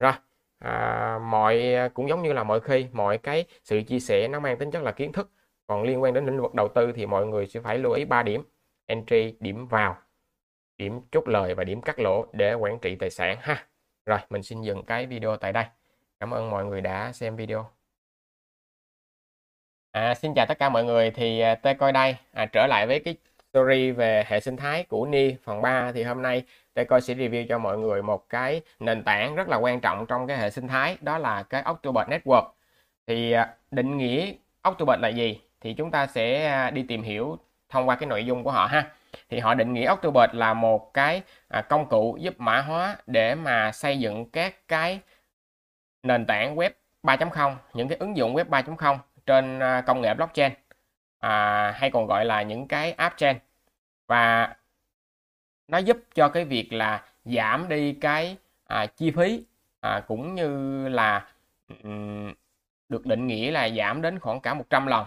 rồi 0.00 0.12
à, 0.58 1.18
mọi 1.22 1.74
à, 1.74 1.88
cũng 1.88 2.08
giống 2.08 2.22
như 2.22 2.32
là 2.32 2.44
mọi 2.44 2.60
khi 2.60 2.86
mọi 2.92 3.18
cái 3.18 3.44
sự 3.64 3.82
chia 3.82 4.00
sẻ 4.00 4.28
nó 4.28 4.40
mang 4.40 4.58
tính 4.58 4.70
chất 4.70 4.82
là 4.82 4.92
kiến 4.92 5.12
thức. 5.12 5.30
Còn 5.66 5.82
liên 5.82 6.02
quan 6.02 6.14
đến 6.14 6.26
lĩnh 6.26 6.42
vực 6.42 6.54
đầu 6.54 6.68
tư 6.68 6.92
thì 6.92 7.06
mọi 7.06 7.26
người 7.26 7.46
sẽ 7.46 7.60
phải 7.60 7.78
lưu 7.78 7.92
ý 7.92 8.04
3 8.04 8.22
điểm. 8.22 8.42
Entry 8.86 9.36
điểm 9.40 9.66
vào 9.68 9.96
điểm 10.78 11.00
chốt 11.12 11.28
lời 11.28 11.54
và 11.54 11.64
điểm 11.64 11.82
cắt 11.82 11.98
lỗ 12.00 12.26
để 12.32 12.54
quản 12.54 12.78
trị 12.78 12.96
tài 12.96 13.10
sản 13.10 13.38
ha. 13.40 13.66
Rồi 14.06 14.18
mình 14.30 14.42
xin 14.42 14.62
dừng 14.62 14.84
cái 14.86 15.06
video 15.06 15.36
tại 15.36 15.52
đây. 15.52 15.64
Cảm 16.20 16.30
ơn 16.34 16.50
mọi 16.50 16.64
người 16.64 16.80
đã 16.80 17.12
xem 17.12 17.36
video 17.36 17.77
à, 19.92 20.14
xin 20.14 20.34
chào 20.34 20.46
tất 20.46 20.58
cả 20.58 20.68
mọi 20.68 20.84
người. 20.84 21.10
Thì 21.10 21.40
à, 21.40 21.54
tôi 21.54 21.74
coi 21.74 21.92
đây. 21.92 22.16
À, 22.32 22.46
trở 22.46 22.66
lại 22.66 22.86
với 22.86 23.00
cái 23.00 23.16
story 23.52 23.90
về 23.90 24.24
hệ 24.26 24.40
sinh 24.40 24.56
thái 24.56 24.84
của 24.84 25.06
Ni 25.06 25.34
phần 25.44 25.62
3 25.62 25.92
thì 25.92 26.02
hôm 26.02 26.22
nay 26.22 26.42
tôi 26.74 26.84
coi 26.84 27.00
sẽ 27.00 27.14
review 27.14 27.46
cho 27.48 27.58
mọi 27.58 27.78
người 27.78 28.02
một 28.02 28.28
cái 28.28 28.60
nền 28.80 29.04
tảng 29.04 29.34
rất 29.34 29.48
là 29.48 29.56
quan 29.56 29.80
trọng 29.80 30.06
trong 30.06 30.26
cái 30.26 30.38
hệ 30.38 30.50
sinh 30.50 30.68
thái 30.68 30.96
đó 31.00 31.18
là 31.18 31.42
cái 31.42 31.62
October 31.62 32.08
Network. 32.08 32.48
Thì 33.06 33.32
à, 33.32 33.54
định 33.70 33.96
nghĩa 33.98 34.32
October 34.62 35.00
là 35.00 35.08
gì? 35.08 35.40
Thì 35.60 35.74
chúng 35.74 35.90
ta 35.90 36.06
sẽ 36.06 36.46
à, 36.46 36.70
đi 36.70 36.82
tìm 36.82 37.02
hiểu 37.02 37.38
thông 37.68 37.88
qua 37.88 37.96
cái 37.96 38.06
nội 38.06 38.26
dung 38.26 38.44
của 38.44 38.50
họ 38.50 38.66
ha. 38.66 38.90
Thì 39.30 39.38
họ 39.38 39.54
định 39.54 39.72
nghĩa 39.72 39.86
October 39.86 40.30
là 40.32 40.54
một 40.54 40.94
cái 40.94 41.22
à, 41.48 41.62
công 41.62 41.88
cụ 41.88 42.16
giúp 42.20 42.34
mã 42.38 42.60
hóa 42.60 42.96
để 43.06 43.34
mà 43.34 43.72
xây 43.72 43.98
dựng 43.98 44.30
các 44.30 44.68
cái 44.68 45.00
nền 46.02 46.26
tảng 46.26 46.56
web 46.56 46.70
3.0 47.02 47.54
những 47.74 47.88
cái 47.88 47.98
ứng 47.98 48.16
dụng 48.16 48.34
web 48.34 48.44
3.0 48.44 48.98
trên 49.28 49.60
à, 49.60 49.80
công 49.80 50.00
nghệ 50.00 50.14
blockchain 50.14 50.52
à, 51.18 51.70
hay 51.70 51.90
còn 51.90 52.06
gọi 52.06 52.24
là 52.24 52.42
những 52.42 52.68
cái 52.68 52.92
app 52.92 53.16
chain 53.16 53.36
và 54.06 54.54
nó 55.68 55.78
giúp 55.78 55.98
cho 56.14 56.28
cái 56.28 56.44
việc 56.44 56.72
là 56.72 57.02
giảm 57.24 57.68
đi 57.68 57.92
cái 57.92 58.36
à, 58.66 58.86
chi 58.86 59.10
phí 59.10 59.44
à, 59.80 60.00
cũng 60.08 60.34
như 60.34 60.88
là 60.88 61.26
um, 61.84 62.32
được 62.88 63.06
định 63.06 63.26
nghĩa 63.26 63.50
là 63.50 63.68
giảm 63.68 64.02
đến 64.02 64.18
khoảng 64.18 64.40
cả 64.40 64.54
100 64.54 64.86
lần. 64.86 65.06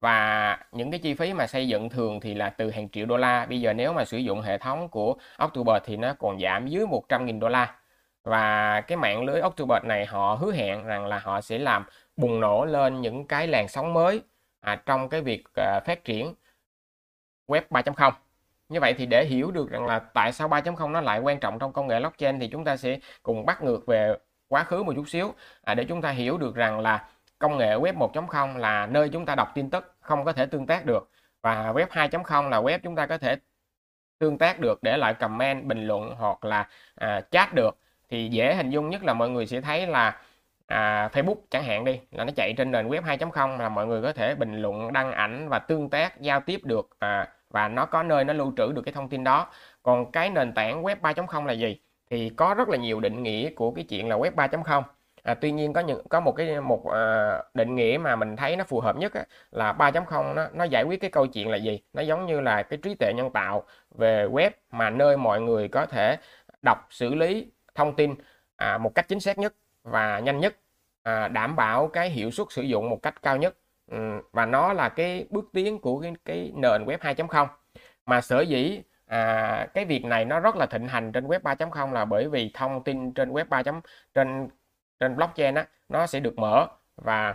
Và 0.00 0.58
những 0.72 0.90
cái 0.90 1.00
chi 1.00 1.14
phí 1.14 1.32
mà 1.32 1.46
xây 1.46 1.68
dựng 1.68 1.88
thường 1.88 2.20
thì 2.20 2.34
là 2.34 2.50
từ 2.50 2.70
hàng 2.70 2.88
triệu 2.88 3.06
đô 3.06 3.16
la. 3.16 3.46
Bây 3.46 3.60
giờ 3.60 3.72
nếu 3.72 3.92
mà 3.92 4.04
sử 4.04 4.18
dụng 4.18 4.40
hệ 4.40 4.58
thống 4.58 4.88
của 4.88 5.16
October 5.36 5.82
thì 5.84 5.96
nó 5.96 6.14
còn 6.18 6.40
giảm 6.40 6.66
dưới 6.66 6.86
100.000 6.86 7.40
đô 7.40 7.48
la. 7.48 7.74
Và 8.24 8.80
cái 8.80 8.96
mạng 8.98 9.24
lưới 9.24 9.40
October 9.40 9.84
này 9.84 10.06
họ 10.06 10.34
hứa 10.40 10.52
hẹn 10.52 10.84
rằng 10.84 11.06
là 11.06 11.18
họ 11.18 11.40
sẽ 11.40 11.58
làm 11.58 11.84
bùng 12.18 12.40
nổ 12.40 12.64
lên 12.64 13.00
những 13.00 13.26
cái 13.26 13.46
làn 13.46 13.68
sóng 13.68 13.94
mới 13.94 14.22
à, 14.60 14.82
trong 14.86 15.08
cái 15.08 15.20
việc 15.20 15.44
à, 15.56 15.80
phát 15.86 16.04
triển 16.04 16.34
web 17.46 17.62
3.0 17.70 18.12
như 18.68 18.80
vậy 18.80 18.94
thì 18.98 19.06
để 19.06 19.24
hiểu 19.24 19.50
được 19.50 19.70
rằng 19.70 19.86
là 19.86 19.98
tại 19.98 20.32
sao 20.32 20.48
3.0 20.48 20.90
nó 20.90 21.00
lại 21.00 21.20
quan 21.20 21.40
trọng 21.40 21.58
trong 21.58 21.72
công 21.72 21.86
nghệ 21.86 22.00
blockchain 22.00 22.40
thì 22.40 22.48
chúng 22.48 22.64
ta 22.64 22.76
sẽ 22.76 22.98
cùng 23.22 23.46
bắt 23.46 23.62
ngược 23.62 23.86
về 23.86 24.14
quá 24.48 24.64
khứ 24.64 24.82
một 24.82 24.92
chút 24.96 25.08
xíu 25.08 25.34
à, 25.62 25.74
để 25.74 25.84
chúng 25.84 26.02
ta 26.02 26.10
hiểu 26.10 26.38
được 26.38 26.54
rằng 26.54 26.80
là 26.80 27.08
công 27.38 27.58
nghệ 27.58 27.74
web 27.76 27.94
1.0 27.94 28.58
là 28.58 28.86
nơi 28.86 29.08
chúng 29.08 29.26
ta 29.26 29.34
đọc 29.34 29.48
tin 29.54 29.70
tức 29.70 29.94
không 30.00 30.24
có 30.24 30.32
thể 30.32 30.46
tương 30.46 30.66
tác 30.66 30.86
được 30.86 31.10
và 31.42 31.72
web 31.72 31.86
2.0 31.86 32.48
là 32.48 32.60
web 32.60 32.78
chúng 32.82 32.96
ta 32.96 33.06
có 33.06 33.18
thể 33.18 33.36
tương 34.18 34.38
tác 34.38 34.60
được 34.60 34.82
để 34.82 34.96
lại 34.96 35.14
comment 35.14 35.64
bình 35.64 35.86
luận 35.86 36.14
hoặc 36.18 36.44
là 36.44 36.68
à, 36.94 37.20
chat 37.30 37.54
được. 37.54 37.78
Thì 38.10 38.28
dễ 38.28 38.54
hình 38.54 38.70
dung 38.70 38.90
nhất 38.90 39.04
là 39.04 39.14
mọi 39.14 39.30
người 39.30 39.46
sẽ 39.46 39.60
thấy 39.60 39.86
là 39.86 40.20
à, 40.68 41.08
Facebook 41.12 41.36
chẳng 41.50 41.64
hạn 41.64 41.84
đi 41.84 42.00
là 42.10 42.24
nó 42.24 42.32
chạy 42.36 42.54
trên 42.56 42.70
nền 42.70 42.88
web 42.88 43.02
2.0 43.02 43.58
là 43.58 43.68
mọi 43.68 43.86
người 43.86 44.02
có 44.02 44.12
thể 44.12 44.34
bình 44.34 44.62
luận 44.62 44.92
đăng 44.92 45.12
ảnh 45.12 45.48
và 45.48 45.58
tương 45.58 45.90
tác 45.90 46.20
giao 46.20 46.40
tiếp 46.40 46.60
được 46.64 46.90
à, 46.98 47.28
và 47.50 47.68
nó 47.68 47.86
có 47.86 48.02
nơi 48.02 48.24
nó 48.24 48.32
lưu 48.32 48.52
trữ 48.56 48.72
được 48.72 48.82
cái 48.82 48.94
thông 48.94 49.08
tin 49.08 49.24
đó. 49.24 49.50
Còn 49.82 50.12
cái 50.12 50.30
nền 50.30 50.52
tảng 50.52 50.82
web 50.82 50.96
3.0 51.00 51.46
là 51.46 51.52
gì? 51.52 51.80
Thì 52.10 52.30
có 52.36 52.54
rất 52.54 52.68
là 52.68 52.76
nhiều 52.76 53.00
định 53.00 53.22
nghĩa 53.22 53.50
của 53.50 53.70
cái 53.70 53.84
chuyện 53.84 54.08
là 54.08 54.16
web 54.16 54.34
3.0 54.34 54.82
à, 55.22 55.34
tuy 55.34 55.52
nhiên 55.52 55.72
có 55.72 55.80
những 55.80 56.08
có 56.08 56.20
một 56.20 56.32
cái 56.36 56.60
một 56.60 56.90
à, 56.92 57.38
định 57.54 57.74
nghĩa 57.74 57.98
mà 58.02 58.16
mình 58.16 58.36
thấy 58.36 58.56
nó 58.56 58.64
phù 58.64 58.80
hợp 58.80 58.96
nhất 58.96 59.14
á, 59.14 59.24
là 59.50 59.72
3.0 59.72 60.34
nó 60.34 60.48
nó 60.54 60.64
giải 60.64 60.84
quyết 60.84 61.00
cái 61.00 61.10
câu 61.10 61.26
chuyện 61.26 61.48
là 61.50 61.56
gì? 61.56 61.80
Nó 61.92 62.02
giống 62.02 62.26
như 62.26 62.40
là 62.40 62.62
cái 62.62 62.78
trí 62.82 62.94
tuệ 62.94 63.12
nhân 63.16 63.30
tạo 63.32 63.64
về 63.90 64.26
web 64.26 64.50
mà 64.70 64.90
nơi 64.90 65.16
mọi 65.16 65.40
người 65.40 65.68
có 65.68 65.86
thể 65.86 66.16
đọc 66.62 66.86
xử 66.90 67.14
lý 67.14 67.52
thông 67.74 67.96
tin 67.96 68.14
à, 68.56 68.78
một 68.78 68.94
cách 68.94 69.08
chính 69.08 69.20
xác 69.20 69.38
nhất 69.38 69.54
và 69.90 70.18
nhanh 70.18 70.40
nhất 70.40 70.56
à, 71.02 71.28
đảm 71.28 71.56
bảo 71.56 71.88
cái 71.88 72.10
hiệu 72.10 72.30
suất 72.30 72.46
sử 72.50 72.62
dụng 72.62 72.90
một 72.90 72.98
cách 73.02 73.22
cao 73.22 73.36
nhất. 73.36 73.56
Ừ, 73.90 73.96
và 74.32 74.46
nó 74.46 74.72
là 74.72 74.88
cái 74.88 75.26
bước 75.30 75.44
tiến 75.52 75.78
của 75.78 76.00
cái, 76.00 76.12
cái 76.24 76.52
nền 76.54 76.84
web 76.84 76.98
2.0 76.98 77.46
mà 78.06 78.20
sở 78.20 78.40
dĩ 78.40 78.82
à, 79.06 79.66
cái 79.74 79.84
việc 79.84 80.04
này 80.04 80.24
nó 80.24 80.40
rất 80.40 80.56
là 80.56 80.66
thịnh 80.66 80.88
hành 80.88 81.12
trên 81.12 81.26
web 81.26 81.40
3.0 81.40 81.92
là 81.92 82.04
bởi 82.04 82.28
vì 82.28 82.50
thông 82.54 82.84
tin 82.84 83.12
trên 83.12 83.32
web 83.32 83.44
3. 83.48 83.62
trên 84.14 84.48
trên 85.00 85.16
blockchain 85.16 85.54
á 85.54 85.68
nó 85.88 86.06
sẽ 86.06 86.20
được 86.20 86.38
mở 86.38 86.66
và 86.96 87.34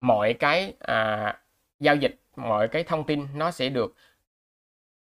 mọi 0.00 0.34
cái 0.34 0.74
à, 0.80 1.40
giao 1.80 1.96
dịch 1.96 2.20
mọi 2.36 2.68
cái 2.68 2.84
thông 2.84 3.06
tin 3.06 3.26
nó 3.34 3.50
sẽ 3.50 3.68
được 3.68 3.94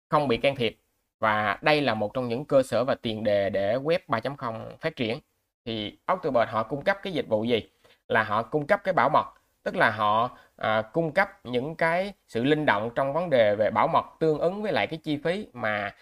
không 0.10 0.28
bị 0.28 0.38
can 0.38 0.56
thiệp. 0.56 0.78
Và 1.20 1.60
đây 1.62 1.82
là 1.82 1.94
một 1.94 2.14
trong 2.14 2.28
những 2.28 2.46
cơ 2.46 2.64
sở 2.64 2.84
và 2.86 2.96
tiền 2.96 3.24
đề 3.24 3.50
để 3.50 3.78
web 3.78 4.00
3.0 4.08 4.78
phát 4.78 4.96
triển 4.96 5.20
thì 5.66 5.98
October 6.06 6.50
họ 6.50 6.64
cung 6.64 6.84
cấp 6.84 6.98
cái 7.04 7.14
dịch 7.14 7.28
vụ 7.28 7.44
gì? 7.44 7.70
Là 8.08 8.24
họ 8.24 8.44
cung 8.44 8.68
cấp 8.68 8.82
cái 8.84 8.94
bảo 8.94 9.10
mật 9.10 9.26
tức 9.64 9.76
là 9.76 9.90
họ 9.92 10.38
à, 10.58 10.82
cung 10.82 11.12
cấp 11.12 11.30
những 11.46 11.76
cái 11.76 12.14
sự 12.28 12.44
linh 12.44 12.66
động 12.66 12.90
trong 12.96 13.14
vấn 13.14 13.30
đề 13.30 13.56
về 13.56 13.72
bảo 13.72 13.88
mật 13.88 14.06
tương 14.20 14.40
ứng 14.40 14.62
với 14.64 14.72
lại 14.72 14.88
cái 14.88 15.00
chi 15.04 15.18
phí 15.18 15.48
mà 15.54 15.96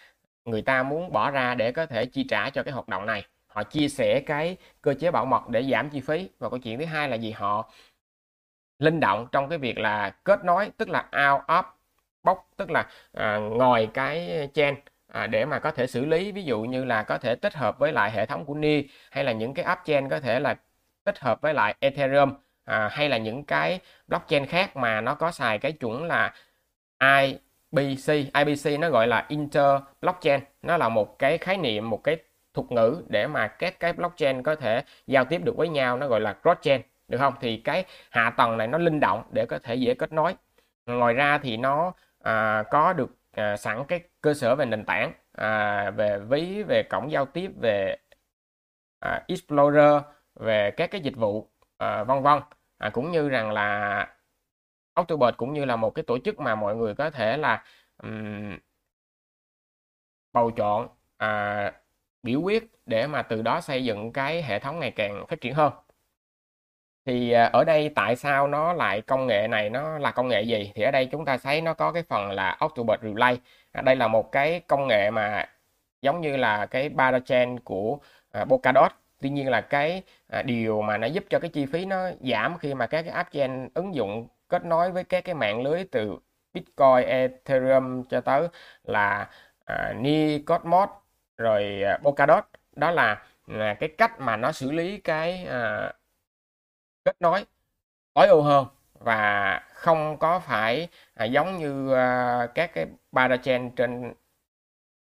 người 0.44 0.62
ta 0.62 0.82
muốn 0.82 1.12
bỏ 1.12 1.30
ra 1.30 1.54
để 1.54 1.72
có 1.72 1.86
thể 1.86 2.06
chi 2.06 2.24
trả 2.28 2.50
cho 2.50 2.62
cái 2.62 2.72
hoạt 2.74 2.88
động 2.88 3.06
này. 3.06 3.26
Họ 3.46 3.62
chia 3.62 3.88
sẻ 3.88 4.20
cái 4.26 4.56
cơ 4.82 4.94
chế 4.94 5.10
bảo 5.10 5.26
mật 5.26 5.48
để 5.48 5.62
giảm 5.62 5.90
chi 5.90 6.00
phí. 6.00 6.28
Và 6.38 6.50
câu 6.50 6.58
chuyện 6.58 6.78
thứ 6.78 6.84
hai 6.84 7.08
là 7.08 7.16
gì? 7.16 7.30
Họ 7.30 7.70
linh 8.78 9.00
động 9.00 9.26
trong 9.32 9.48
cái 9.48 9.58
việc 9.58 9.78
là 9.78 10.10
kết 10.24 10.44
nối 10.44 10.70
tức 10.76 10.88
là 10.88 11.00
out 11.00 11.42
of 11.46 11.62
box 12.22 12.38
tức 12.56 12.70
là 12.70 12.86
à, 13.12 13.36
ngồi 13.38 13.88
cái 13.94 14.48
chain 14.54 14.74
à, 15.14 15.26
để 15.26 15.44
mà 15.44 15.58
có 15.58 15.70
thể 15.70 15.86
xử 15.86 16.04
lý 16.04 16.32
ví 16.32 16.42
dụ 16.44 16.62
như 16.62 16.84
là 16.84 17.02
có 17.02 17.18
thể 17.18 17.34
tích 17.34 17.54
hợp 17.54 17.78
với 17.78 17.92
lại 17.92 18.10
hệ 18.10 18.26
thống 18.26 18.44
của 18.44 18.54
NI 18.54 18.88
hay 19.10 19.24
là 19.24 19.32
những 19.32 19.54
cái 19.54 19.64
app 19.64 19.84
chain 19.84 20.08
có 20.08 20.20
thể 20.20 20.40
là 20.40 20.54
tích 21.04 21.18
hợp 21.18 21.40
với 21.40 21.54
lại 21.54 21.74
Ethereum 21.80 22.34
à, 22.64 22.88
hay 22.92 23.08
là 23.08 23.18
những 23.18 23.44
cái 23.44 23.80
blockchain 24.08 24.46
khác 24.46 24.76
mà 24.76 25.00
nó 25.00 25.14
có 25.14 25.30
xài 25.30 25.58
cái 25.58 25.72
chuẩn 25.72 26.04
là 26.04 26.34
IBC 27.00 28.08
IBC 28.34 28.80
nó 28.80 28.90
gọi 28.90 29.06
là 29.06 29.26
inter 29.28 29.80
blockchain. 30.00 30.40
Nó 30.62 30.76
là 30.76 30.88
một 30.88 31.18
cái 31.18 31.38
khái 31.38 31.56
niệm 31.56 31.90
một 31.90 32.04
cái 32.04 32.16
thuật 32.54 32.72
ngữ 32.72 33.02
để 33.08 33.26
mà 33.26 33.48
các 33.48 33.80
cái 33.80 33.92
blockchain 33.92 34.42
có 34.42 34.54
thể 34.56 34.82
giao 35.06 35.24
tiếp 35.24 35.40
được 35.44 35.56
với 35.56 35.68
nhau 35.68 35.96
nó 35.98 36.08
gọi 36.08 36.20
là 36.20 36.32
cross 36.42 36.62
chain 36.62 36.80
được 37.08 37.18
không? 37.18 37.34
Thì 37.40 37.56
cái 37.56 37.84
hạ 38.10 38.30
tầng 38.36 38.56
này 38.56 38.66
nó 38.66 38.78
linh 38.78 39.00
động 39.00 39.22
để 39.30 39.46
có 39.46 39.58
thể 39.62 39.74
dễ 39.74 39.94
kết 39.94 40.12
nối. 40.12 40.34
Ngoài 40.86 41.14
ra 41.14 41.38
thì 41.38 41.56
nó 41.56 41.92
à, 42.22 42.62
có 42.70 42.92
được 42.92 43.10
à, 43.34 43.56
sẵn 43.56 43.84
cái 43.88 44.00
cơ 44.20 44.34
sở 44.34 44.54
về 44.56 44.66
nền 44.66 44.84
tảng 44.84 45.12
à, 45.32 45.90
về 45.90 46.18
ví 46.18 46.62
về 46.62 46.82
cổng 46.90 47.10
giao 47.12 47.26
tiếp 47.26 47.50
về 47.62 47.96
à, 49.00 49.24
explorer 49.28 50.02
về 50.34 50.70
các 50.76 50.90
cái 50.90 51.00
dịch 51.00 51.16
vụ 51.16 51.50
à, 51.78 52.04
vân 52.04 52.22
vân. 52.22 52.40
À, 52.78 52.90
cũng 52.90 53.10
như 53.12 53.28
rằng 53.28 53.52
là 53.52 54.16
October 54.94 55.34
cũng 55.36 55.52
như 55.52 55.64
là 55.64 55.76
một 55.76 55.90
cái 55.90 56.02
tổ 56.06 56.18
chức 56.18 56.40
mà 56.40 56.54
mọi 56.54 56.76
người 56.76 56.94
có 56.94 57.10
thể 57.10 57.36
là 57.36 57.64
um, 58.02 58.58
bầu 60.32 60.50
chọn 60.50 60.88
à, 61.16 61.72
biểu 62.22 62.40
quyết 62.40 62.64
để 62.86 63.06
mà 63.06 63.22
từ 63.22 63.42
đó 63.42 63.60
xây 63.60 63.84
dựng 63.84 64.12
cái 64.12 64.42
hệ 64.42 64.58
thống 64.58 64.78
ngày 64.80 64.90
càng 64.90 65.26
phát 65.28 65.40
triển 65.40 65.54
hơn 65.54 65.72
thì 67.06 67.30
à, 67.32 67.44
ở 67.52 67.64
đây 67.64 67.90
tại 67.94 68.16
sao 68.16 68.46
nó 68.48 68.72
lại 68.72 69.00
công 69.00 69.26
nghệ 69.26 69.48
này 69.48 69.70
nó 69.70 69.98
là 69.98 70.10
công 70.10 70.28
nghệ 70.28 70.42
gì? 70.42 70.72
Thì 70.74 70.82
ở 70.82 70.90
đây 70.90 71.06
chúng 71.06 71.24
ta 71.24 71.36
thấy 71.36 71.60
nó 71.60 71.74
có 71.74 71.92
cái 71.92 72.02
phần 72.08 72.30
là 72.30 72.56
october 72.60 73.00
Relay. 73.02 73.40
À, 73.72 73.82
đây 73.82 73.96
là 73.96 74.08
một 74.08 74.32
cái 74.32 74.60
công 74.60 74.86
nghệ 74.88 75.10
mà 75.10 75.46
giống 76.02 76.20
như 76.20 76.36
là 76.36 76.66
cái 76.66 76.90
parachain 76.98 77.60
của 77.60 77.98
à, 78.32 78.44
Polkadot. 78.44 78.92
Tuy 79.20 79.30
nhiên 79.30 79.50
là 79.50 79.60
cái 79.60 80.02
à, 80.28 80.42
điều 80.42 80.82
mà 80.82 80.98
nó 80.98 81.06
giúp 81.06 81.24
cho 81.30 81.38
cái 81.38 81.50
chi 81.50 81.66
phí 81.66 81.84
nó 81.84 82.10
giảm 82.20 82.58
khi 82.58 82.74
mà 82.74 82.86
các 82.86 83.02
cái 83.02 83.10
app 83.12 83.32
chain 83.32 83.68
ứng 83.74 83.94
dụng 83.94 84.28
kết 84.48 84.64
nối 84.64 84.90
với 84.90 85.04
các 85.04 85.24
cái 85.24 85.34
mạng 85.34 85.62
lưới 85.62 85.84
từ 85.92 86.18
Bitcoin, 86.54 87.06
Ethereum 87.06 88.04
cho 88.04 88.20
tới 88.20 88.48
là 88.84 89.28
à, 89.64 89.92
Ni, 89.98 90.38
Cosmos 90.38 90.88
rồi 91.38 91.82
à, 91.82 91.98
Polkadot. 92.02 92.44
Đó 92.76 92.90
là, 92.90 93.22
là 93.46 93.74
cái 93.74 93.88
cách 93.98 94.20
mà 94.20 94.36
nó 94.36 94.52
xử 94.52 94.72
lý 94.72 94.98
cái 94.98 95.46
à, 95.50 95.92
kết 97.04 97.16
nối 97.20 97.44
tối 98.14 98.26
ưu 98.28 98.42
hơn 98.42 98.66
và 98.94 99.60
không 99.74 100.18
có 100.18 100.40
phải 100.40 100.88
à, 101.14 101.24
giống 101.24 101.58
như 101.58 101.94
à, 101.94 102.46
các 102.54 102.74
cái 102.74 102.86
parachain 103.12 103.70
trên 103.70 104.14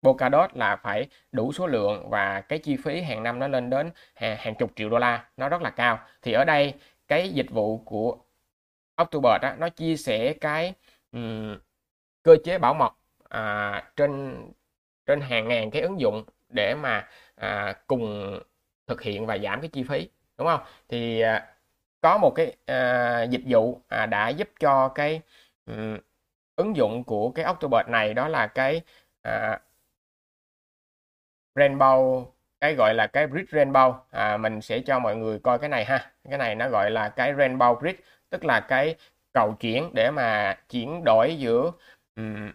Polkadot 0.04 0.58
là 0.58 0.76
phải 0.76 1.08
đủ 1.32 1.54
số 1.54 1.68
lượng 1.68 2.10
và 2.10 2.42
cái 2.42 2.60
chi 2.60 2.78
phí 2.84 3.02
hàng 3.02 3.24
năm 3.24 3.40
nó 3.40 3.48
lên 3.48 3.70
đến 3.70 3.92
hàng, 4.16 4.38
hàng 4.40 4.56
chục 4.56 4.72
triệu 4.76 4.90
đô 4.90 4.98
la 4.98 5.26
nó 5.38 5.50
rất 5.50 5.62
là 5.62 5.70
cao. 5.70 6.00
Thì 6.22 6.34
ở 6.34 6.46
đây 6.46 6.74
cái 7.08 7.30
dịch 7.30 7.52
vụ 7.52 7.78
của 7.78 8.18
october 8.96 9.42
á, 9.42 9.56
nó 9.60 9.70
chia 9.70 9.98
sẻ 9.98 10.34
cái 10.42 10.74
um, 11.12 11.58
cơ 12.24 12.36
chế 12.46 12.58
bảo 12.58 12.74
mật 12.74 12.94
à, 13.30 13.84
trên 13.96 14.42
trên 15.06 15.22
hàng 15.22 15.48
ngàn 15.48 15.72
cái 15.72 15.82
ứng 15.82 16.00
dụng 16.00 16.24
để 16.50 16.76
mà 16.76 17.08
à, 17.36 17.74
cùng 17.88 18.40
thực 18.88 19.02
hiện 19.02 19.26
và 19.26 19.38
giảm 19.38 19.62
cái 19.62 19.70
chi 19.70 19.84
phí 19.84 20.10
đúng 20.38 20.48
không? 20.48 20.62
Thì 20.90 21.22
à, 21.22 21.56
có 22.02 22.18
một 22.18 22.32
cái 22.36 22.56
à, 22.66 23.24
dịch 23.24 23.42
vụ 23.48 23.82
à, 23.88 24.06
đã 24.06 24.30
giúp 24.30 24.50
cho 24.60 24.90
cái 24.90 25.22
um, 25.66 25.98
ứng 26.56 26.76
dụng 26.76 27.04
của 27.04 27.32
cái 27.32 27.46
Octobot 27.46 27.88
này 27.90 28.14
đó 28.14 28.28
là 28.28 28.48
cái 28.48 28.82
à, 29.22 29.60
Rainbow 31.56 32.26
cái 32.62 32.76
gọi 32.76 32.94
là 32.96 33.08
cái 33.08 33.28
bridge 33.28 33.64
rainbow. 33.64 33.94
À, 34.12 34.38
mình 34.38 34.62
sẽ 34.62 34.80
cho 34.80 35.00
mọi 35.00 35.16
người 35.16 35.40
coi 35.40 35.60
cái 35.60 35.70
này 35.70 35.86
ha. 35.86 36.12
Cái 36.30 36.38
này 36.38 36.56
nó 36.56 36.70
gọi 36.70 36.92
là 36.92 37.10
cái 37.10 37.34
rainbow 37.34 37.80
bridge 37.80 38.00
tức 38.30 38.46
là 38.46 38.60
cái 38.60 38.96
cầu 39.34 39.56
chuyển 39.60 39.92
để 39.94 40.12
mà 40.12 40.58
chuyển 40.70 41.04
đổi 41.04 41.38
giữa 41.38 41.72
um, 42.16 42.52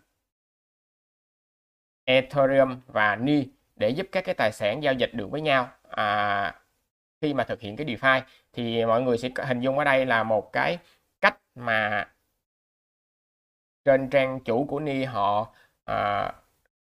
Ethereum 2.05 2.81
và 2.87 3.17
NI 3.17 3.49
để 3.77 3.89
giúp 3.91 4.07
các 4.13 4.25
cái 4.25 4.35
tài 4.35 4.53
sản 4.53 4.83
giao 4.83 4.95
dịch 4.95 5.11
được 5.15 5.31
với 5.31 5.41
nhau. 5.41 5.69
À, 5.91 6.55
khi 7.27 7.35
mà 7.35 7.45
thực 7.45 7.61
hiện 7.61 7.77
cái 7.77 7.87
DeFi 7.87 8.21
thì 8.53 8.85
mọi 8.87 9.03
người 9.03 9.19
sẽ 9.19 9.29
hình 9.37 9.61
dung 9.61 9.79
ở 9.79 9.85
đây 9.85 10.07
là 10.07 10.23
một 10.23 10.53
cái 10.53 10.79
cách 11.21 11.39
mà 11.55 12.09
trên 13.85 14.11
trang 14.11 14.41
chủ 14.41 14.65
của 14.65 14.81
NI 14.81 15.05
họ 15.05 15.53
à, 15.85 16.33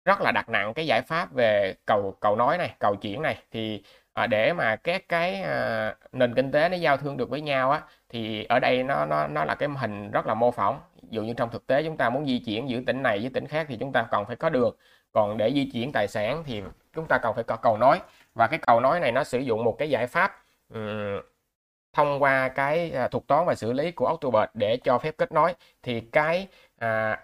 rất 0.05 0.21
là 0.21 0.31
đặt 0.31 0.49
nặng 0.49 0.73
cái 0.73 0.85
giải 0.85 1.01
pháp 1.01 1.33
về 1.33 1.75
cầu 1.85 2.17
cầu 2.19 2.35
nói 2.35 2.57
này 2.57 2.75
cầu 2.79 2.95
chuyển 2.95 3.21
này. 3.21 3.37
Thì 3.51 3.83
à, 4.13 4.27
để 4.27 4.53
mà 4.53 4.75
các 4.75 5.09
cái 5.09 5.41
à, 5.41 5.95
nền 6.11 6.35
kinh 6.35 6.51
tế 6.51 6.69
nó 6.69 6.77
giao 6.77 6.97
thương 6.97 7.17
được 7.17 7.29
với 7.29 7.41
nhau 7.41 7.71
á 7.71 7.81
thì 8.09 8.43
ở 8.43 8.59
đây 8.59 8.83
nó 8.83 9.05
nó 9.05 9.27
nó 9.27 9.45
là 9.45 9.55
cái 9.55 9.69
hình 9.77 10.11
rất 10.11 10.27
là 10.27 10.33
mô 10.33 10.51
phỏng. 10.51 10.79
Dụ 11.09 11.23
như 11.23 11.33
trong 11.33 11.49
thực 11.51 11.67
tế 11.67 11.83
chúng 11.83 11.97
ta 11.97 12.09
muốn 12.09 12.25
di 12.25 12.39
chuyển 12.39 12.69
giữa 12.69 12.79
tỉnh 12.87 13.03
này 13.03 13.19
với 13.19 13.29
tỉnh 13.33 13.47
khác 13.47 13.65
thì 13.69 13.77
chúng 13.79 13.91
ta 13.91 14.07
cần 14.11 14.25
phải 14.25 14.35
có 14.35 14.49
đường. 14.49 14.75
Còn 15.11 15.37
để 15.37 15.51
di 15.53 15.69
chuyển 15.73 15.91
tài 15.91 16.07
sản 16.07 16.43
thì 16.45 16.63
chúng 16.95 17.07
ta 17.07 17.17
cần 17.17 17.35
phải 17.35 17.43
có 17.43 17.55
cầu 17.55 17.77
nói 17.77 17.99
và 18.35 18.47
cái 18.47 18.59
cầu 18.67 18.79
nối 18.79 18.99
này 18.99 19.11
nó 19.11 19.23
sử 19.23 19.39
dụng 19.39 19.63
một 19.63 19.75
cái 19.79 19.89
giải 19.89 20.07
pháp 20.07 20.43
um, 20.73 21.21
thông 21.93 22.23
qua 22.23 22.49
cái 22.49 22.91
à, 22.91 23.07
thuật 23.07 23.27
toán 23.27 23.45
và 23.45 23.55
xử 23.55 23.73
lý 23.73 23.91
của 23.91 24.07
Octobert 24.07 24.49
để 24.53 24.77
cho 24.83 24.97
phép 24.97 25.15
kết 25.17 25.31
nối 25.31 25.53
thì 25.83 26.01
cái 26.01 26.47
à, 26.79 27.19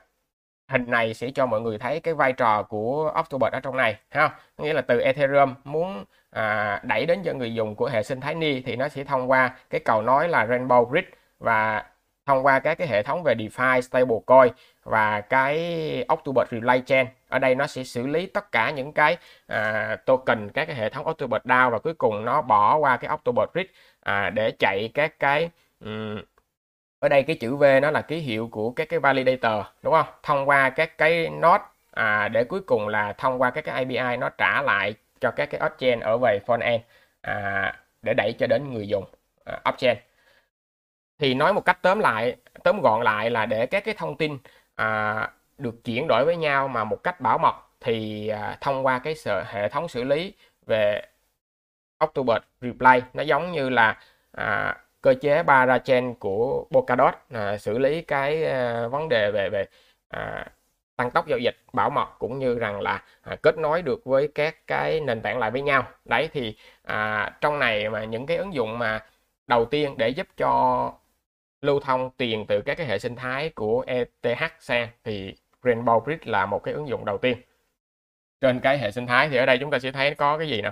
hình 0.67 0.86
này 0.88 1.13
sẽ 1.13 1.32
cho 1.36 1.45
mọi 1.45 1.62
người 1.62 1.78
thấy 1.78 2.00
cái 2.00 2.13
vai 2.13 2.34
trò 2.34 2.63
của 2.63 3.12
Octobert 3.15 3.54
ở 3.54 3.60
trong 3.60 3.78
này 3.78 3.97
ha 4.10 4.39
nghĩa 4.58 4.74
là 4.74 4.82
từ 4.82 5.00
Ethereum 5.00 5.54
muốn 5.63 6.06
à, 6.30 6.80
đẩy 6.84 7.06
đến 7.06 7.24
cho 7.24 7.34
người 7.34 7.54
dùng 7.54 7.76
của 7.76 7.88
hệ 7.88 8.04
sinh 8.04 8.19
thái 8.21 8.36
Ni 8.36 8.62
thì 8.62 8.76
nó 8.76 8.88
sẽ 8.88 9.04
thông 9.04 9.32
qua 9.32 9.56
cái 9.69 9.82
cầu 9.86 10.02
nối 10.02 10.30
là 10.30 10.45
Rainbow 10.45 10.86
Bridge 10.86 11.10
và 11.39 11.86
thông 12.26 12.45
qua 12.45 12.60
các 12.60 12.76
cái 12.78 12.88
hệ 12.88 13.04
thống 13.04 13.24
về 13.24 13.36
DeFi, 13.36 13.82
stablecoin 13.82 14.54
và 14.84 15.21
cái 15.21 16.06
Octobert 16.08 16.52
Relay 16.52 16.82
Chain. 16.86 17.08
Ở 17.32 17.39
đây 17.39 17.56
nó 17.56 17.67
sẽ 17.67 17.84
xử 17.84 18.08
lý 18.08 18.26
tất 18.26 18.52
cả 18.52 18.72
những 18.72 18.94
cái 18.94 19.17
à, 19.48 19.96
token 20.06 20.50
các 20.54 20.65
cái 20.65 20.76
hệ 20.76 20.89
thống 20.89 21.06
Octobot 21.06 21.41
DAO 21.46 21.70
và 21.70 21.80
cuối 21.80 21.94
cùng 21.94 22.26
nó 22.26 22.41
bỏ 22.41 22.78
qua 22.78 22.98
cái 22.98 23.10
Octobot 23.10 23.54
Bridge 23.54 23.72
à, 24.04 24.30
để 24.30 24.52
chạy 24.60 24.89
các 24.94 25.20
cái 25.20 25.49
um, 25.80 26.22
ở 26.99 27.10
đây 27.10 27.24
cái 27.24 27.36
chữ 27.36 27.55
V 27.55 27.64
nó 27.82 27.91
là 27.91 28.01
ký 28.01 28.18
hiệu 28.18 28.47
của 28.51 28.72
các 28.72 28.89
cái 28.89 28.99
validator 28.99 29.66
đúng 29.84 29.93
không? 29.93 30.05
Thông 30.24 30.49
qua 30.49 30.70
các 30.70 30.97
cái 30.97 31.30
node 31.30 31.64
à, 31.91 32.28
để 32.28 32.43
cuối 32.43 32.62
cùng 32.62 32.88
là 32.88 33.14
thông 33.14 33.41
qua 33.41 33.51
các 33.51 33.64
cái 33.66 33.76
API 33.76 34.18
nó 34.18 34.30
trả 34.30 34.62
lại 34.62 34.95
cho 35.20 35.32
các 35.32 35.49
cái 35.49 35.62
off-chain 35.62 36.01
ở 36.01 36.18
về 36.18 36.39
front-end 36.45 36.80
à, 37.22 37.74
để 38.01 38.14
đẩy 38.14 38.34
cho 38.39 38.47
đến 38.47 38.74
người 38.74 38.88
dùng 38.88 39.05
à, 39.45 39.72
chain 39.78 39.97
thì 41.20 41.34
nói 41.34 41.53
một 41.53 41.66
cách 41.66 41.80
tóm 41.82 41.99
lại 41.99 42.36
tóm 42.64 42.82
gọn 42.82 43.03
lại 43.03 43.30
là 43.30 43.45
để 43.45 43.66
các 43.66 43.86
cái 43.86 43.95
thông 43.97 44.18
tin 44.18 44.38
à, 44.76 45.30
được 45.62 45.84
chuyển 45.84 46.07
đổi 46.07 46.26
với 46.26 46.36
nhau 46.36 46.68
mà 46.68 46.84
một 46.84 47.03
cách 47.03 47.22
bảo 47.22 47.38
mật 47.38 47.55
thì 47.80 48.28
à, 48.28 48.57
thông 48.62 48.86
qua 48.86 48.99
cái 48.99 49.16
sở, 49.16 49.43
hệ 49.47 49.70
thống 49.70 49.88
xử 49.88 50.03
lý 50.03 50.34
về 50.66 51.01
October 51.97 52.38
Replay 52.62 53.01
nó 53.14 53.24
giống 53.24 53.51
như 53.51 53.70
là 53.70 53.99
à, 54.32 54.78
cơ 55.01 55.14
chế 55.22 55.43
parachain 55.43 56.14
của 56.14 56.66
Polkadot 56.72 57.14
à, 57.34 57.57
xử 57.57 57.78
lý 57.78 58.01
cái 58.01 58.45
à, 58.45 58.88
vấn 58.88 59.09
đề 59.09 59.32
về 59.32 59.49
về 59.49 59.66
à, 60.09 60.45
tăng 60.95 61.12
tốc 61.12 61.28
giao 61.28 61.39
dịch 61.39 61.57
bảo 61.74 61.89
mật 61.89 62.07
cũng 62.20 62.39
như 62.39 62.59
rằng 62.59 62.82
là 62.82 63.03
à, 63.22 63.36
kết 63.43 63.57
nối 63.57 63.82
được 63.82 64.05
với 64.05 64.28
các 64.36 64.68
cái 64.68 64.99
nền 64.99 65.22
tảng 65.22 65.39
lại 65.39 65.51
với 65.51 65.62
nhau. 65.62 65.84
Đấy 66.05 66.30
thì 66.34 66.55
à, 66.84 67.32
trong 67.41 67.59
này 67.59 67.89
mà 67.89 68.03
những 68.03 68.26
cái 68.26 68.38
ứng 68.38 68.53
dụng 68.53 68.80
mà 68.80 69.05
đầu 69.47 69.66
tiên 69.66 69.95
để 69.97 70.09
giúp 70.09 70.28
cho 70.38 70.93
lưu 71.62 71.80
thông 71.80 72.09
tiền 72.18 72.45
từ 72.47 72.62
các 72.62 72.78
cái 72.78 72.88
hệ 72.88 72.99
sinh 72.99 73.16
thái 73.16 73.49
của 73.49 73.86
ETH 73.88 74.41
sang 74.59 74.88
thì 75.03 75.36
Rainbow 75.64 75.99
Bridge 75.99 76.32
là 76.32 76.45
một 76.45 76.64
cái 76.64 76.74
ứng 76.74 76.88
dụng 76.88 77.05
đầu 77.05 77.18
tiên. 77.18 77.38
Trên 78.41 78.59
cái 78.59 78.78
hệ 78.78 78.91
sinh 78.91 79.07
thái 79.07 79.30
thì 79.30 79.38
ở 79.38 79.45
đây 79.45 79.57
chúng 79.57 79.72
ta 79.72 79.80
sẽ 79.80 79.91
thấy 79.91 80.16
có 80.16 80.38
cái 80.38 80.49
gì 80.49 80.62
nè? 80.62 80.72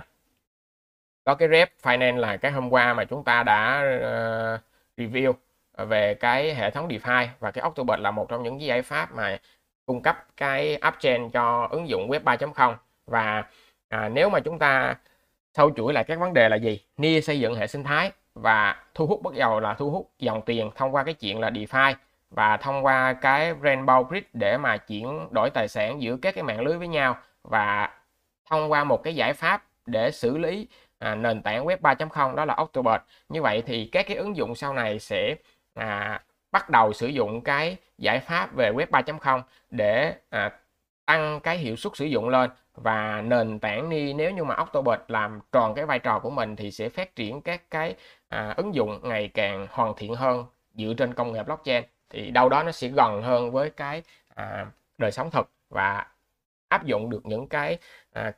Có 1.24 1.34
cái 1.34 1.48
rep 1.48 1.72
finance 1.82 2.16
là 2.16 2.36
cái 2.36 2.52
hôm 2.52 2.70
qua 2.70 2.94
mà 2.94 3.04
chúng 3.04 3.24
ta 3.24 3.42
đã 3.42 3.82
uh, 3.96 4.60
review 4.96 5.32
ờ, 5.72 5.84
về 5.84 6.14
cái 6.14 6.54
hệ 6.54 6.70
thống 6.70 6.88
DeFi 6.88 7.26
và 7.38 7.50
cái 7.50 7.62
Octobot 7.62 8.00
là 8.00 8.10
một 8.10 8.26
trong 8.28 8.42
những 8.42 8.60
giải 8.60 8.82
pháp 8.82 9.14
mà 9.14 9.38
cung 9.86 10.02
cấp 10.02 10.26
cái 10.36 10.80
upchain 10.88 11.30
cho 11.30 11.68
ứng 11.70 11.88
dụng 11.88 12.08
web 12.08 12.20
3.0 12.20 12.74
và 13.06 13.44
à, 13.88 14.08
nếu 14.08 14.30
mà 14.30 14.40
chúng 14.40 14.58
ta 14.58 14.96
sâu 15.54 15.70
chuỗi 15.76 15.92
lại 15.92 16.04
các 16.04 16.18
vấn 16.18 16.34
đề 16.34 16.48
là 16.48 16.56
gì? 16.56 16.80
NIA 16.96 17.20
xây 17.20 17.40
dựng 17.40 17.54
hệ 17.54 17.66
sinh 17.66 17.84
thái 17.84 18.12
và 18.34 18.82
thu 18.94 19.06
hút 19.06 19.22
bắt 19.22 19.34
đầu 19.34 19.60
là 19.60 19.74
thu 19.74 19.90
hút 19.90 20.10
dòng 20.18 20.42
tiền 20.46 20.70
thông 20.74 20.94
qua 20.94 21.04
cái 21.04 21.14
chuyện 21.14 21.40
là 21.40 21.50
DeFi 21.50 21.94
và 22.30 22.56
thông 22.56 22.84
qua 22.84 23.12
cái 23.12 23.54
Rainbow 23.54 24.04
Bridge 24.04 24.28
để 24.32 24.56
mà 24.56 24.76
chuyển 24.76 25.28
đổi 25.30 25.50
tài 25.50 25.68
sản 25.68 26.02
giữa 26.02 26.16
các 26.22 26.34
cái 26.34 26.44
mạng 26.44 26.60
lưới 26.60 26.78
với 26.78 26.88
nhau 26.88 27.16
và 27.42 27.90
thông 28.50 28.72
qua 28.72 28.84
một 28.84 29.02
cái 29.02 29.14
giải 29.14 29.32
pháp 29.32 29.64
để 29.86 30.10
xử 30.10 30.38
lý 30.38 30.68
à, 30.98 31.14
nền 31.14 31.42
tảng 31.42 31.66
web 31.66 31.76
3.0 31.78 32.34
đó 32.34 32.44
là 32.44 32.54
Octobot 32.54 33.00
như 33.28 33.42
vậy 33.42 33.62
thì 33.66 33.88
các 33.92 34.06
cái 34.08 34.16
ứng 34.16 34.36
dụng 34.36 34.54
sau 34.54 34.74
này 34.74 34.98
sẽ 34.98 35.34
à, 35.74 36.20
bắt 36.52 36.70
đầu 36.70 36.92
sử 36.92 37.06
dụng 37.06 37.40
cái 37.40 37.76
giải 37.98 38.18
pháp 38.20 38.54
về 38.54 38.72
web 38.72 38.86
3.0 38.86 39.42
để 39.70 40.14
à, 40.30 40.50
tăng 41.10 41.40
cái 41.40 41.58
hiệu 41.58 41.76
suất 41.76 41.96
sử 41.96 42.04
dụng 42.04 42.28
lên. 42.28 42.50
Và 42.74 43.22
nền 43.22 43.58
tảng 43.58 43.88
ni 43.88 44.12
nếu 44.12 44.30
như 44.30 44.44
mà 44.44 44.54
Octobot 44.54 45.00
làm 45.08 45.40
tròn 45.52 45.74
cái 45.74 45.86
vai 45.86 45.98
trò 45.98 46.18
của 46.18 46.30
mình 46.30 46.56
thì 46.56 46.70
sẽ 46.70 46.88
phát 46.88 47.16
triển 47.16 47.40
các 47.40 47.70
cái 47.70 47.94
à, 48.28 48.54
ứng 48.56 48.74
dụng 48.74 49.00
ngày 49.02 49.28
càng 49.28 49.66
hoàn 49.70 49.94
thiện 49.96 50.14
hơn 50.14 50.44
dựa 50.74 50.94
trên 50.96 51.14
công 51.14 51.32
nghệ 51.32 51.42
blockchain 51.42 51.84
thì 52.10 52.30
đâu 52.30 52.48
đó 52.48 52.62
nó 52.62 52.72
sẽ 52.72 52.88
gần 52.88 53.22
hơn 53.22 53.50
với 53.50 53.70
cái 53.70 54.02
à, 54.34 54.66
đời 54.98 55.12
sống 55.12 55.30
thực 55.30 55.50
và 55.68 56.06
áp 56.68 56.84
dụng 56.84 57.10
được 57.10 57.26
những 57.26 57.46
cái 57.48 57.78
à, 58.12 58.32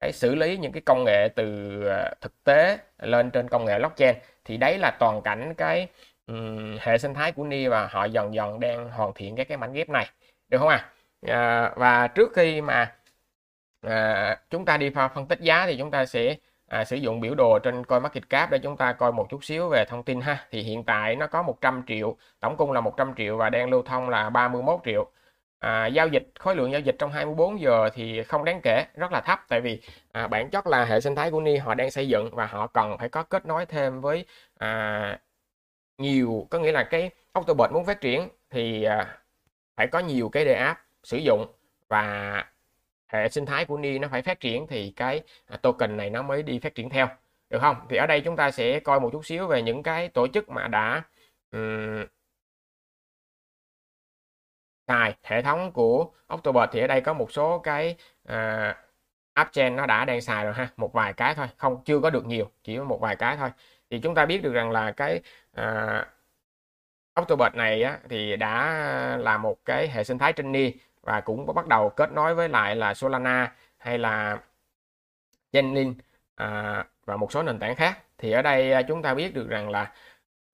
cái 0.00 0.12
xử 0.12 0.34
lý 0.34 0.56
những 0.56 0.72
cái 0.72 0.82
công 0.86 1.04
nghệ 1.04 1.28
từ 1.36 1.70
à, 1.88 2.14
thực 2.20 2.44
tế 2.44 2.78
lên 2.98 3.30
trên 3.30 3.48
công 3.48 3.64
nghệ 3.64 3.78
blockchain. 3.78 4.16
Thì 4.44 4.56
đấy 4.56 4.78
là 4.78 4.90
toàn 5.00 5.22
cảnh 5.22 5.54
cái 5.56 5.88
um, 6.26 6.76
hệ 6.80 6.98
sinh 6.98 7.14
thái 7.14 7.32
của 7.32 7.44
ni 7.44 7.66
và 7.66 7.86
họ 7.86 8.04
dần 8.04 8.34
dần 8.34 8.60
đang 8.60 8.90
hoàn 8.90 9.12
thiện 9.14 9.36
các 9.36 9.48
cái 9.48 9.58
mảnh 9.58 9.72
ghép 9.72 9.88
này. 9.88 10.10
Được 10.48 10.58
không 10.58 10.68
à, 10.68 10.90
à 11.26 11.72
và 11.76 12.06
trước 12.08 12.32
khi 12.34 12.60
mà 12.60 12.96
à, 13.82 14.36
chúng 14.50 14.64
ta 14.64 14.76
đi 14.76 14.90
phân 15.14 15.26
tích 15.26 15.40
giá 15.40 15.66
thì 15.66 15.76
chúng 15.78 15.90
ta 15.90 16.06
sẽ 16.06 16.36
à, 16.70 16.84
sử 16.84 16.96
dụng 16.96 17.20
biểu 17.20 17.34
đồ 17.34 17.58
trên 17.58 17.84
coi 17.84 18.00
market 18.00 18.30
cap 18.30 18.50
để 18.50 18.58
chúng 18.58 18.76
ta 18.76 18.92
coi 18.92 19.12
một 19.12 19.26
chút 19.30 19.44
xíu 19.44 19.68
về 19.68 19.84
thông 19.88 20.02
tin 20.02 20.20
ha. 20.20 20.46
Thì 20.50 20.62
hiện 20.62 20.84
tại 20.84 21.16
nó 21.16 21.26
có 21.26 21.42
100 21.42 21.82
triệu 21.86 22.16
tổng 22.40 22.56
cung 22.56 22.72
là 22.72 22.80
100 22.80 23.14
triệu 23.16 23.36
và 23.36 23.50
đang 23.50 23.70
lưu 23.70 23.82
thông 23.82 24.08
là 24.08 24.30
31 24.30 24.80
triệu. 24.84 25.10
À, 25.58 25.86
giao 25.86 26.08
dịch 26.08 26.28
khối 26.38 26.56
lượng 26.56 26.72
giao 26.72 26.80
dịch 26.80 26.96
trong 26.98 27.12
24 27.12 27.60
giờ 27.60 27.88
thì 27.94 28.22
không 28.22 28.44
đáng 28.44 28.60
kể 28.62 28.84
rất 28.94 29.12
là 29.12 29.20
thấp. 29.20 29.40
Tại 29.48 29.60
vì 29.60 29.82
à, 30.12 30.26
bản 30.28 30.50
chất 30.50 30.66
là 30.66 30.84
hệ 30.84 31.00
sinh 31.00 31.14
thái 31.14 31.30
của 31.30 31.40
Ni 31.40 31.56
họ 31.56 31.74
đang 31.74 31.90
xây 31.90 32.08
dựng 32.08 32.30
và 32.34 32.46
họ 32.46 32.66
cần 32.66 32.98
phải 32.98 33.08
có 33.08 33.22
kết 33.22 33.46
nối 33.46 33.66
thêm 33.66 34.00
với 34.00 34.24
à, 34.58 35.18
nhiều 35.98 36.46
có 36.50 36.58
nghĩa 36.58 36.72
là 36.72 36.82
cái 36.82 37.10
Octobot 37.32 37.72
muốn 37.72 37.84
phát 37.84 38.00
triển 38.00 38.28
thì 38.50 38.84
à, 38.84 39.18
phải 39.76 39.86
có 39.86 39.98
nhiều 39.98 40.28
cái 40.28 40.44
đề 40.44 40.54
app 40.54 40.80
sử 41.02 41.16
dụng 41.16 41.46
và 41.88 42.44
hệ 43.10 43.28
sinh 43.28 43.46
thái 43.46 43.64
của 43.64 43.78
Ni 43.78 43.98
nó 43.98 44.08
phải 44.08 44.22
phát 44.22 44.40
triển 44.40 44.66
thì 44.66 44.92
cái 44.96 45.22
à, 45.46 45.56
token 45.56 45.96
này 45.96 46.10
nó 46.10 46.22
mới 46.22 46.42
đi 46.42 46.58
phát 46.58 46.74
triển 46.74 46.90
theo 46.90 47.08
được 47.50 47.58
không? 47.60 47.76
Thì 47.88 47.96
ở 47.96 48.06
đây 48.06 48.20
chúng 48.20 48.36
ta 48.36 48.50
sẽ 48.50 48.80
coi 48.80 49.00
một 49.00 49.10
chút 49.12 49.26
xíu 49.26 49.46
về 49.46 49.62
những 49.62 49.82
cái 49.82 50.08
tổ 50.08 50.26
chức 50.28 50.48
mà 50.48 50.68
đã 50.68 51.02
um, 51.52 52.04
xài 54.88 55.14
hệ 55.22 55.42
thống 55.42 55.72
của 55.72 56.10
october. 56.26 56.70
Thì 56.72 56.80
ở 56.80 56.86
đây 56.86 57.00
có 57.00 57.12
một 57.14 57.32
số 57.32 57.58
cái 57.58 57.96
à, 58.24 58.70
uh, 58.70 58.76
app 59.34 59.52
chain 59.52 59.76
nó 59.76 59.86
đã 59.86 60.04
đang 60.04 60.20
xài 60.20 60.44
rồi 60.44 60.54
ha 60.54 60.68
một 60.76 60.92
vài 60.92 61.12
cái 61.12 61.34
thôi 61.34 61.46
không 61.56 61.84
chưa 61.84 62.00
có 62.00 62.10
được 62.10 62.26
nhiều 62.26 62.50
chỉ 62.64 62.76
có 62.76 62.84
một 62.84 63.00
vài 63.00 63.16
cái 63.16 63.36
thôi. 63.36 63.50
Thì 63.90 63.98
chúng 64.00 64.14
ta 64.14 64.26
biết 64.26 64.42
được 64.42 64.52
rằng 64.52 64.70
là 64.70 64.92
cái 64.92 65.20
uh, 65.60 66.06
October 67.14 67.54
này 67.54 67.82
á, 67.82 67.98
thì 68.08 68.36
đã 68.36 69.16
là 69.20 69.38
một 69.38 69.64
cái 69.64 69.88
hệ 69.88 70.04
sinh 70.04 70.18
thái 70.18 70.32
trên 70.32 70.52
ni 70.52 70.72
và 71.02 71.20
cũng 71.20 71.54
bắt 71.54 71.66
đầu 71.66 71.88
kết 71.90 72.12
nối 72.12 72.34
với 72.34 72.48
lại 72.48 72.76
là 72.76 72.94
Solana 72.94 73.52
hay 73.78 73.98
là 73.98 74.38
Chainlink 75.52 75.96
à, 76.34 76.84
và 77.04 77.16
một 77.16 77.32
số 77.32 77.42
nền 77.42 77.58
tảng 77.58 77.76
khác. 77.76 77.98
Thì 78.18 78.32
ở 78.32 78.42
đây 78.42 78.72
à, 78.72 78.82
chúng 78.82 79.02
ta 79.02 79.14
biết 79.14 79.34
được 79.34 79.48
rằng 79.48 79.70
là 79.70 79.92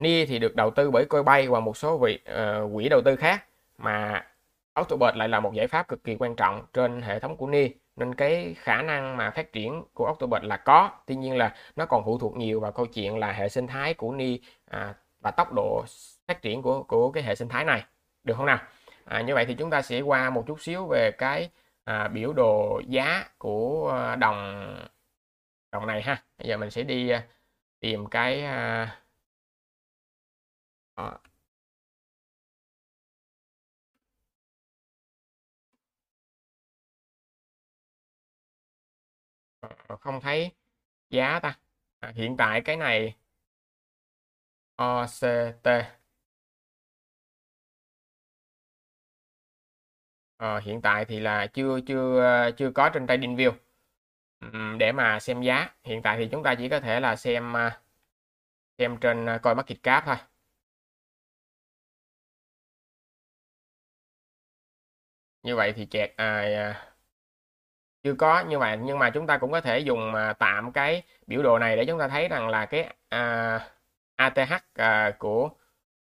Ni 0.01 0.27
thì 0.27 0.39
được 0.39 0.57
đầu 0.57 0.71
tư 0.71 0.91
bởi 0.91 1.05
Coinbase 1.05 1.47
và 1.47 1.61
một 1.61 1.77
số 1.77 1.99
vị 1.99 2.19
uh, 2.31 2.75
quỹ 2.75 2.89
đầu 2.89 3.01
tư 3.05 3.17
khác. 3.17 3.45
Mà 3.79 4.27
Octobot 4.75 5.17
lại 5.17 5.29
là 5.29 5.41
một 5.41 5.55
giải 5.55 5.67
pháp 5.67 5.89
cực 5.89 6.05
kỳ 6.05 6.17
quan 6.19 6.37
trọng 6.37 6.67
trên 6.73 7.03
hệ 7.03 7.19
thống 7.21 7.37
của 7.37 7.47
Ni. 7.47 7.71
Nên 7.97 8.15
cái 8.15 8.55
khả 8.59 8.83
năng 8.83 9.17
mà 9.17 9.31
phát 9.31 9.53
triển 9.53 9.85
của 9.95 10.07
Octobot 10.07 10.45
là 10.45 10.57
có. 10.57 10.91
Tuy 11.07 11.17
nhiên 11.17 11.37
là 11.37 11.55
nó 11.77 11.87
còn 11.87 12.05
phụ 12.05 12.19
thuộc 12.19 12.37
nhiều 12.37 12.61
vào 12.61 12.73
câu 12.73 12.87
chuyện 12.87 13.19
là 13.19 13.33
hệ 13.33 13.49
sinh 13.49 13.67
thái 13.67 13.95
của 13.95 14.13
Ni 14.13 14.41
à, 14.71 14.95
và 15.21 15.31
tốc 15.31 15.53
độ 15.53 15.85
phát 16.29 16.43
triển 16.43 16.63
của 16.63 16.83
của 16.83 17.11
cái 17.11 17.23
hệ 17.23 17.35
sinh 17.35 17.49
thái 17.49 17.65
này. 17.65 17.85
Được 18.25 18.35
không 18.37 18.47
nào? 18.47 18.59
À, 19.07 19.23
như 19.23 19.35
vậy 19.35 19.47
thì 19.49 19.55
chúng 19.59 19.71
ta 19.71 19.83
sẽ 19.83 20.01
qua 20.03 20.31
một 20.31 20.45
chút 20.49 20.61
xíu 20.63 20.87
về 20.89 21.13
cái 21.19 21.51
à, 21.85 22.09
biểu 22.09 22.33
đồ 22.33 22.81
giá 22.89 23.25
của 23.39 23.91
à, 23.97 24.17
đồng 24.17 24.37
đồng 25.73 25.87
này 25.87 26.03
ha. 26.03 26.25
Bây 26.39 26.49
giờ 26.49 26.57
mình 26.57 26.71
sẽ 26.71 26.83
đi 26.83 27.09
à, 27.11 27.27
tìm 27.81 28.07
cái 28.07 28.43
à, 28.45 29.03
à, 30.97 31.21
ờ, 39.61 39.97
không 40.01 40.21
thấy 40.21 40.51
giá 41.11 41.41
ta. 41.41 41.59
À, 42.01 42.13
hiện 42.17 42.37
tại 42.37 42.61
cái 42.63 42.77
này 42.77 43.17
OCT 44.79 45.67
à, 50.37 50.61
hiện 50.65 50.81
tại 50.83 51.05
thì 51.05 51.21
là 51.21 51.47
chưa 51.47 51.81
chưa 51.87 52.21
ờ, 52.21 52.51
chưa 52.51 52.71
có 52.71 52.89
trên 52.89 53.07
TradingView 53.07 53.53
để 54.79 54.93
mà 54.93 55.21
xem 55.21 55.43
giá. 55.43 55.69
Hiện 55.85 56.03
tại 56.03 56.17
thì 56.19 56.29
chúng 56.33 56.43
ta 56.43 56.55
chỉ 56.55 56.69
có 56.69 56.81
thể 56.81 57.01
là 57.01 57.17
xem 57.17 57.53
ờ, 57.53 57.71
xem 58.79 58.97
trên 59.01 59.27
coi 59.43 59.55
market 59.55 59.83
cap 59.83 60.05
thôi. 60.07 60.17
Như 65.43 65.57
vậy 65.57 65.73
thì 65.77 65.87
chẹt 65.87 66.11
à, 66.17 66.41
à 66.41 66.97
chưa 68.03 68.15
có 68.15 68.41
như 68.41 68.59
vậy 68.59 68.79
nhưng 68.83 68.99
mà 68.99 69.11
chúng 69.11 69.27
ta 69.27 69.39
cũng 69.39 69.53
có 69.53 69.61
thể 69.61 69.79
dùng 69.79 70.15
à, 70.15 70.33
tạm 70.33 70.73
cái 70.73 71.03
biểu 71.27 71.43
đồ 71.43 71.59
này 71.59 71.77
để 71.77 71.85
chúng 71.85 71.99
ta 71.99 72.09
thấy 72.09 72.29
rằng 72.29 72.49
là 72.49 72.67
cái 72.67 72.95
à, 73.09 73.61
ATH 74.17 74.53
à, 74.75 75.11
của 75.19 75.51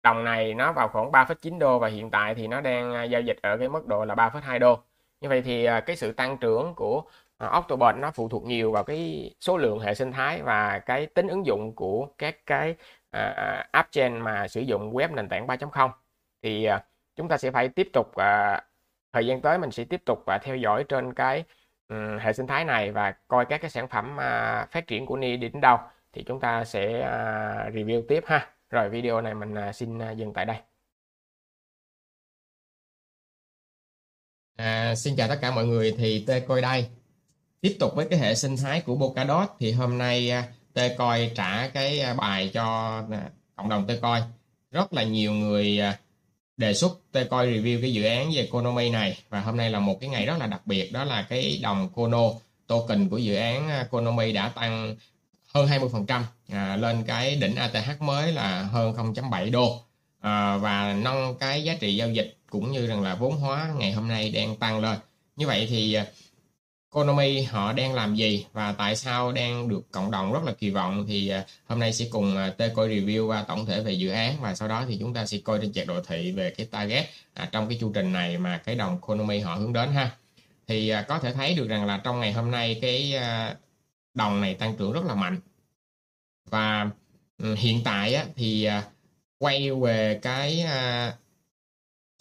đồng 0.07 0.23
này 0.23 0.53
nó 0.53 0.73
vào 0.73 0.87
khoảng 0.87 1.11
3,9 1.11 1.59
đô 1.59 1.79
và 1.79 1.87
hiện 1.87 2.11
tại 2.11 2.35
thì 2.35 2.47
nó 2.47 2.61
đang 2.61 2.93
à, 2.93 3.03
giao 3.03 3.21
dịch 3.21 3.37
ở 3.41 3.57
cái 3.57 3.69
mức 3.69 3.87
độ 3.87 4.05
là 4.05 4.15
3,2 4.15 4.59
đô. 4.59 4.79
Như 5.21 5.29
vậy 5.29 5.41
thì 5.41 5.65
à, 5.65 5.79
cái 5.79 5.95
sự 5.95 6.11
tăng 6.11 6.37
trưởng 6.37 6.73
của 6.75 7.03
à, 7.37 7.47
October 7.47 7.95
nó 7.95 8.11
phụ 8.11 8.29
thuộc 8.29 8.43
nhiều 8.43 8.71
vào 8.71 8.83
cái 8.83 9.31
số 9.39 9.57
lượng 9.57 9.79
hệ 9.79 9.93
sinh 9.93 10.11
thái 10.11 10.41
và 10.41 10.79
cái 10.79 11.05
tính 11.05 11.27
ứng 11.27 11.45
dụng 11.45 11.75
của 11.75 12.07
các 12.17 12.45
cái 12.45 12.75
uh, 13.17 13.71
app 13.71 13.91
chain 13.91 14.17
mà 14.17 14.47
sử 14.47 14.61
dụng 14.61 14.93
web 14.93 15.15
nền 15.15 15.29
tảng 15.29 15.47
3.0 15.47 15.89
thì 16.41 16.69
uh, 16.75 16.81
chúng 17.15 17.27
ta 17.27 17.37
sẽ 17.37 17.51
phải 17.51 17.69
tiếp 17.69 17.89
tục 17.93 18.07
uh, 18.07 18.63
thời 19.13 19.27
gian 19.27 19.41
tới 19.41 19.57
mình 19.57 19.71
sẽ 19.71 19.83
tiếp 19.83 20.01
tục 20.05 20.25
uh, 20.35 20.41
theo 20.41 20.55
dõi 20.55 20.83
trên 20.83 21.13
cái 21.13 21.43
um, 21.89 22.17
hệ 22.17 22.33
sinh 22.33 22.47
thái 22.47 22.65
này 22.65 22.91
và 22.91 23.13
coi 23.27 23.45
các 23.45 23.61
cái 23.61 23.69
sản 23.69 23.87
phẩm 23.87 24.11
uh, 24.15 24.69
phát 24.71 24.87
triển 24.87 25.05
của 25.05 25.17
Ni 25.17 25.37
đến 25.37 25.61
đâu. 25.61 25.77
Thì 26.13 26.23
chúng 26.23 26.39
ta 26.39 26.65
sẽ 26.65 26.99
uh, 26.99 27.75
review 27.75 28.03
tiếp 28.07 28.23
ha 28.27 28.56
rồi 28.69 28.89
video 28.89 29.21
này 29.21 29.33
mình 29.33 29.53
à, 29.53 29.73
xin 29.73 29.99
à, 29.99 30.11
dừng 30.11 30.33
tại 30.33 30.45
đây. 30.45 30.57
À, 34.55 34.95
xin 34.95 35.15
chào 35.15 35.27
tất 35.27 35.37
cả 35.41 35.51
mọi 35.51 35.65
người 35.65 35.95
thì 35.97 36.23
Tê 36.27 36.39
coi 36.39 36.61
đây. 36.61 36.87
Tiếp 37.61 37.77
tục 37.79 37.91
với 37.95 38.07
cái 38.09 38.19
hệ 38.19 38.35
sinh 38.35 38.57
thái 38.57 38.81
của 38.81 38.95
Polkadot 38.95 39.49
thì 39.59 39.71
hôm 39.71 39.97
nay 39.97 40.31
à, 40.31 40.43
Tê 40.73 40.95
coi 40.97 41.31
trả 41.35 41.67
cái 41.67 41.99
à, 41.99 42.13
bài 42.13 42.51
cho 42.53 43.03
cộng 43.55 43.69
đồng 43.69 43.87
Tê 43.87 43.99
coi 44.01 44.21
rất 44.71 44.93
là 44.93 45.03
nhiều 45.03 45.31
người 45.31 45.79
đề 46.57 46.73
xuất 46.73 46.99
Tê 47.11 47.23
coi 47.23 47.47
review 47.47 47.81
cái 47.81 47.93
dự 47.93 48.03
án 48.03 48.31
về 48.35 48.49
Konomi 48.51 48.89
này 48.89 49.17
và 49.29 49.41
hôm 49.41 49.57
nay 49.57 49.69
là 49.69 49.79
một 49.79 49.97
cái 50.01 50.09
ngày 50.09 50.25
rất 50.25 50.37
là 50.39 50.47
đặc 50.47 50.61
biệt 50.65 50.91
đó 50.91 51.03
là 51.03 51.25
cái 51.29 51.59
đồng 51.63 51.89
Kono 51.95 52.31
token 52.67 53.09
của 53.09 53.17
dự 53.17 53.35
án 53.35 53.87
Konomi 53.89 54.33
đã 54.33 54.49
tăng 54.49 54.95
hơn 55.53 55.67
20% 55.67 56.21
à, 56.51 56.75
lên 56.75 57.03
cái 57.07 57.35
đỉnh 57.35 57.55
ATH 57.55 58.01
mới 58.01 58.31
là 58.31 58.61
hơn 58.61 58.93
0.7 58.93 59.51
đô. 59.51 59.81
À, 60.19 60.57
và 60.57 60.93
nâng 60.93 61.35
cái 61.39 61.63
giá 61.63 61.75
trị 61.79 61.95
giao 61.95 62.09
dịch 62.09 62.37
cũng 62.49 62.71
như 62.71 62.87
rằng 62.87 63.01
là 63.01 63.15
vốn 63.15 63.37
hóa 63.37 63.73
ngày 63.77 63.91
hôm 63.91 64.07
nay 64.07 64.31
đang 64.31 64.55
tăng 64.55 64.79
lên. 64.79 64.97
Như 65.35 65.47
vậy 65.47 65.67
thì 65.69 65.93
à, 65.93 66.05
Konami 66.89 67.41
họ 67.41 67.73
đang 67.73 67.93
làm 67.93 68.15
gì 68.15 68.45
và 68.53 68.71
tại 68.71 68.95
sao 68.95 69.31
đang 69.31 69.69
được 69.69 69.91
cộng 69.91 70.11
đồng 70.11 70.33
rất 70.33 70.43
là 70.43 70.53
kỳ 70.53 70.69
vọng 70.69 71.05
thì 71.07 71.29
à, 71.29 71.45
hôm 71.67 71.79
nay 71.79 71.93
sẽ 71.93 72.05
cùng 72.11 72.37
à, 72.37 72.53
uh, 72.65 72.73
coi 72.75 72.89
review 72.89 73.27
và 73.27 73.43
tổng 73.43 73.65
thể 73.65 73.81
về 73.81 73.91
dự 73.91 74.09
án 74.09 74.35
và 74.41 74.55
sau 74.55 74.67
đó 74.67 74.85
thì 74.87 74.97
chúng 74.99 75.13
ta 75.13 75.25
sẽ 75.25 75.37
coi 75.37 75.59
trên 75.61 75.73
chart 75.73 75.87
đồ 75.87 76.01
thị 76.01 76.31
về 76.31 76.49
cái 76.49 76.65
target 76.65 77.05
à, 77.33 77.49
trong 77.51 77.69
cái 77.69 77.77
chu 77.81 77.91
trình 77.93 78.13
này 78.13 78.37
mà 78.37 78.57
cái 78.57 78.75
đồng 78.75 79.01
Konami 79.01 79.39
họ 79.39 79.55
hướng 79.55 79.73
đến 79.73 79.91
ha. 79.91 80.11
Thì 80.67 80.89
à, 80.89 81.01
có 81.01 81.19
thể 81.19 81.33
thấy 81.33 81.55
được 81.55 81.67
rằng 81.67 81.85
là 81.85 82.01
trong 82.03 82.19
ngày 82.19 82.33
hôm 82.33 82.51
nay 82.51 82.79
cái 82.81 83.15
à, 83.15 83.55
đồng 84.13 84.41
này 84.41 84.53
tăng 84.53 84.75
trưởng 84.77 84.91
rất 84.91 85.05
là 85.05 85.15
mạnh 85.15 85.39
và 86.49 86.89
ừ, 87.37 87.55
hiện 87.55 87.81
tại 87.83 88.13
á, 88.13 88.25
thì 88.35 88.63
à, 88.63 88.83
quay 89.39 89.71
về 89.71 90.19
cái 90.21 90.61
à, 90.61 91.13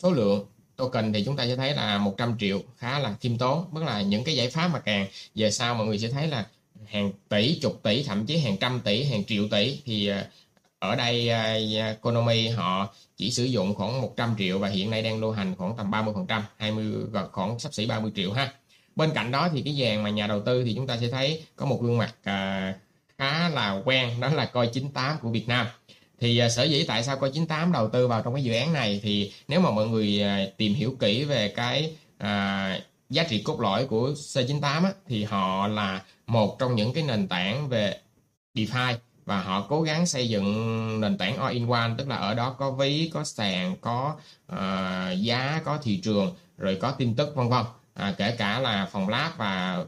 số 0.02 0.12
lượng 0.12 0.46
token 0.76 1.12
thì 1.12 1.24
chúng 1.24 1.36
ta 1.36 1.46
sẽ 1.46 1.56
thấy 1.56 1.74
là 1.74 1.98
100 1.98 2.36
triệu 2.38 2.62
khá 2.76 2.98
là 2.98 3.14
khiêm 3.20 3.38
tốn. 3.38 3.64
Tức 3.74 3.82
là 3.84 4.02
những 4.02 4.24
cái 4.24 4.36
giải 4.36 4.50
pháp 4.50 4.68
mà 4.68 4.78
càng 4.78 5.06
về 5.34 5.50
sau 5.50 5.74
mọi 5.74 5.86
người 5.86 5.98
sẽ 5.98 6.08
thấy 6.08 6.28
là 6.28 6.46
hàng 6.86 7.12
tỷ 7.28 7.58
chục 7.62 7.80
tỷ 7.82 8.02
thậm 8.02 8.26
chí 8.26 8.38
hàng 8.38 8.56
trăm 8.56 8.80
tỷ 8.80 9.04
hàng 9.04 9.24
triệu 9.24 9.48
tỷ 9.50 9.82
thì 9.84 10.06
à, 10.06 10.26
ở 10.78 10.96
đây 10.96 11.30
uh, 11.92 12.00
Konami 12.00 12.48
họ 12.48 12.94
chỉ 13.16 13.30
sử 13.30 13.44
dụng 13.44 13.74
khoảng 13.74 14.00
100 14.00 14.34
triệu 14.38 14.58
và 14.58 14.68
hiện 14.68 14.90
nay 14.90 15.02
đang 15.02 15.20
lưu 15.20 15.32
hành 15.32 15.54
khoảng 15.56 15.76
tầm 15.76 15.90
30 15.90 16.14
phần 16.14 16.26
trăm 16.26 16.42
20 16.56 16.92
khoảng 17.32 17.58
sắp 17.58 17.74
xỉ 17.74 17.86
30 17.86 18.12
triệu 18.16 18.32
ha. 18.32 18.52
Bên 18.96 19.10
cạnh 19.14 19.30
đó 19.30 19.48
thì 19.52 19.62
cái 19.62 19.76
dàn 19.80 20.02
mà 20.02 20.10
nhà 20.10 20.26
đầu 20.26 20.40
tư 20.40 20.64
thì 20.64 20.74
chúng 20.74 20.86
ta 20.86 20.96
sẽ 21.00 21.08
thấy 21.08 21.44
có 21.56 21.66
một 21.66 21.82
gương 21.82 21.98
mặt 21.98 22.14
à, 22.22 22.74
khá 23.18 23.48
là 23.48 23.82
quen 23.84 24.20
đó 24.20 24.28
là 24.28 24.44
coi 24.44 24.66
98 24.66 25.16
của 25.22 25.30
Việt 25.30 25.48
Nam. 25.48 25.66
Thì 26.20 26.38
à, 26.38 26.48
sở 26.48 26.64
dĩ 26.64 26.84
tại 26.88 27.02
sao 27.02 27.16
coi 27.16 27.30
98 27.30 27.72
đầu 27.72 27.88
tư 27.88 28.08
vào 28.08 28.22
trong 28.22 28.34
cái 28.34 28.44
dự 28.44 28.52
án 28.52 28.72
này 28.72 29.00
thì 29.02 29.32
nếu 29.48 29.60
mà 29.60 29.70
mọi 29.70 29.88
người 29.88 30.22
à, 30.22 30.46
tìm 30.56 30.74
hiểu 30.74 30.96
kỹ 31.00 31.24
về 31.24 31.48
cái 31.48 31.96
à, 32.18 32.80
giá 33.10 33.24
trị 33.24 33.42
cốt 33.42 33.60
lõi 33.60 33.86
của 33.86 34.10
C98 34.10 34.60
á, 34.84 34.92
thì 35.08 35.24
họ 35.24 35.66
là 35.66 36.02
một 36.26 36.58
trong 36.58 36.74
những 36.76 36.92
cái 36.92 37.02
nền 37.02 37.28
tảng 37.28 37.68
về 37.68 37.98
DeFi 38.54 38.94
và 39.24 39.40
họ 39.42 39.66
cố 39.68 39.82
gắng 39.82 40.06
xây 40.06 40.28
dựng 40.28 41.00
nền 41.00 41.18
tảng 41.18 41.36
all 41.36 41.54
in 41.54 41.68
one 41.68 41.90
tức 41.98 42.08
là 42.08 42.16
ở 42.16 42.34
đó 42.34 42.56
có 42.58 42.70
ví 42.70 43.10
có 43.14 43.24
sàn 43.24 43.76
có 43.80 44.16
uh, 44.52 45.20
giá 45.20 45.60
có 45.64 45.78
thị 45.82 46.00
trường 46.02 46.34
rồi 46.58 46.78
có 46.80 46.90
tin 46.90 47.14
tức 47.14 47.34
vân 47.34 47.48
vân. 47.48 47.64
À, 47.94 48.14
kể 48.18 48.34
cả 48.38 48.60
là 48.60 48.88
phòng 48.92 49.08
lab 49.08 49.32
và 49.36 49.84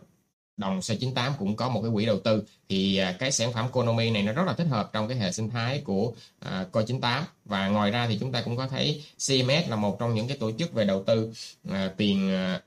đồng 0.58 0.80
C98 0.80 1.32
cũng 1.38 1.56
có 1.56 1.68
một 1.68 1.82
cái 1.82 1.90
quỹ 1.94 2.06
đầu 2.06 2.20
tư. 2.20 2.42
Thì 2.68 2.96
à, 2.96 3.16
cái 3.18 3.32
sản 3.32 3.52
phẩm 3.52 3.68
Konami 3.72 4.10
này 4.10 4.22
nó 4.22 4.32
rất 4.32 4.42
là 4.46 4.52
thích 4.52 4.66
hợp 4.70 4.90
trong 4.92 5.08
cái 5.08 5.16
hệ 5.16 5.32
sinh 5.32 5.50
thái 5.50 5.82
của 5.84 6.12
à, 6.38 6.66
Coi98 6.72 7.22
và 7.44 7.68
ngoài 7.68 7.90
ra 7.90 8.06
thì 8.06 8.18
chúng 8.20 8.32
ta 8.32 8.42
cũng 8.42 8.56
có 8.56 8.68
thấy 8.68 9.02
CMS 9.28 9.68
là 9.68 9.76
một 9.76 9.96
trong 10.00 10.14
những 10.14 10.28
cái 10.28 10.36
tổ 10.36 10.52
chức 10.58 10.72
về 10.72 10.84
đầu 10.84 11.04
tư 11.04 11.32
à, 11.70 11.90
tiền 11.96 12.30
à, 12.30 12.60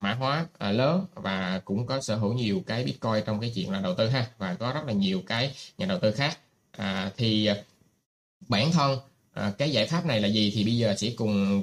mã 0.00 0.14
hóa 0.14 0.46
à, 0.58 0.72
lớn 0.72 1.04
và 1.14 1.60
cũng 1.64 1.86
có 1.86 2.00
sở 2.00 2.16
hữu 2.16 2.32
nhiều 2.32 2.62
cái 2.66 2.84
Bitcoin 2.84 3.24
trong 3.26 3.40
cái 3.40 3.52
chuyện 3.54 3.70
là 3.70 3.80
đầu 3.80 3.94
tư 3.94 4.08
ha 4.08 4.26
và 4.38 4.54
có 4.54 4.72
rất 4.72 4.84
là 4.86 4.92
nhiều 4.92 5.22
cái 5.26 5.54
nhà 5.78 5.86
đầu 5.86 5.98
tư 5.98 6.12
khác. 6.12 6.38
À, 6.70 7.10
thì 7.16 7.50
bản 8.48 8.72
thân 8.72 8.98
à, 9.32 9.52
cái 9.58 9.70
giải 9.70 9.86
pháp 9.86 10.06
này 10.06 10.20
là 10.20 10.28
gì 10.28 10.52
thì 10.54 10.64
bây 10.64 10.76
giờ 10.76 10.94
sẽ 10.96 11.10
cùng 11.16 11.62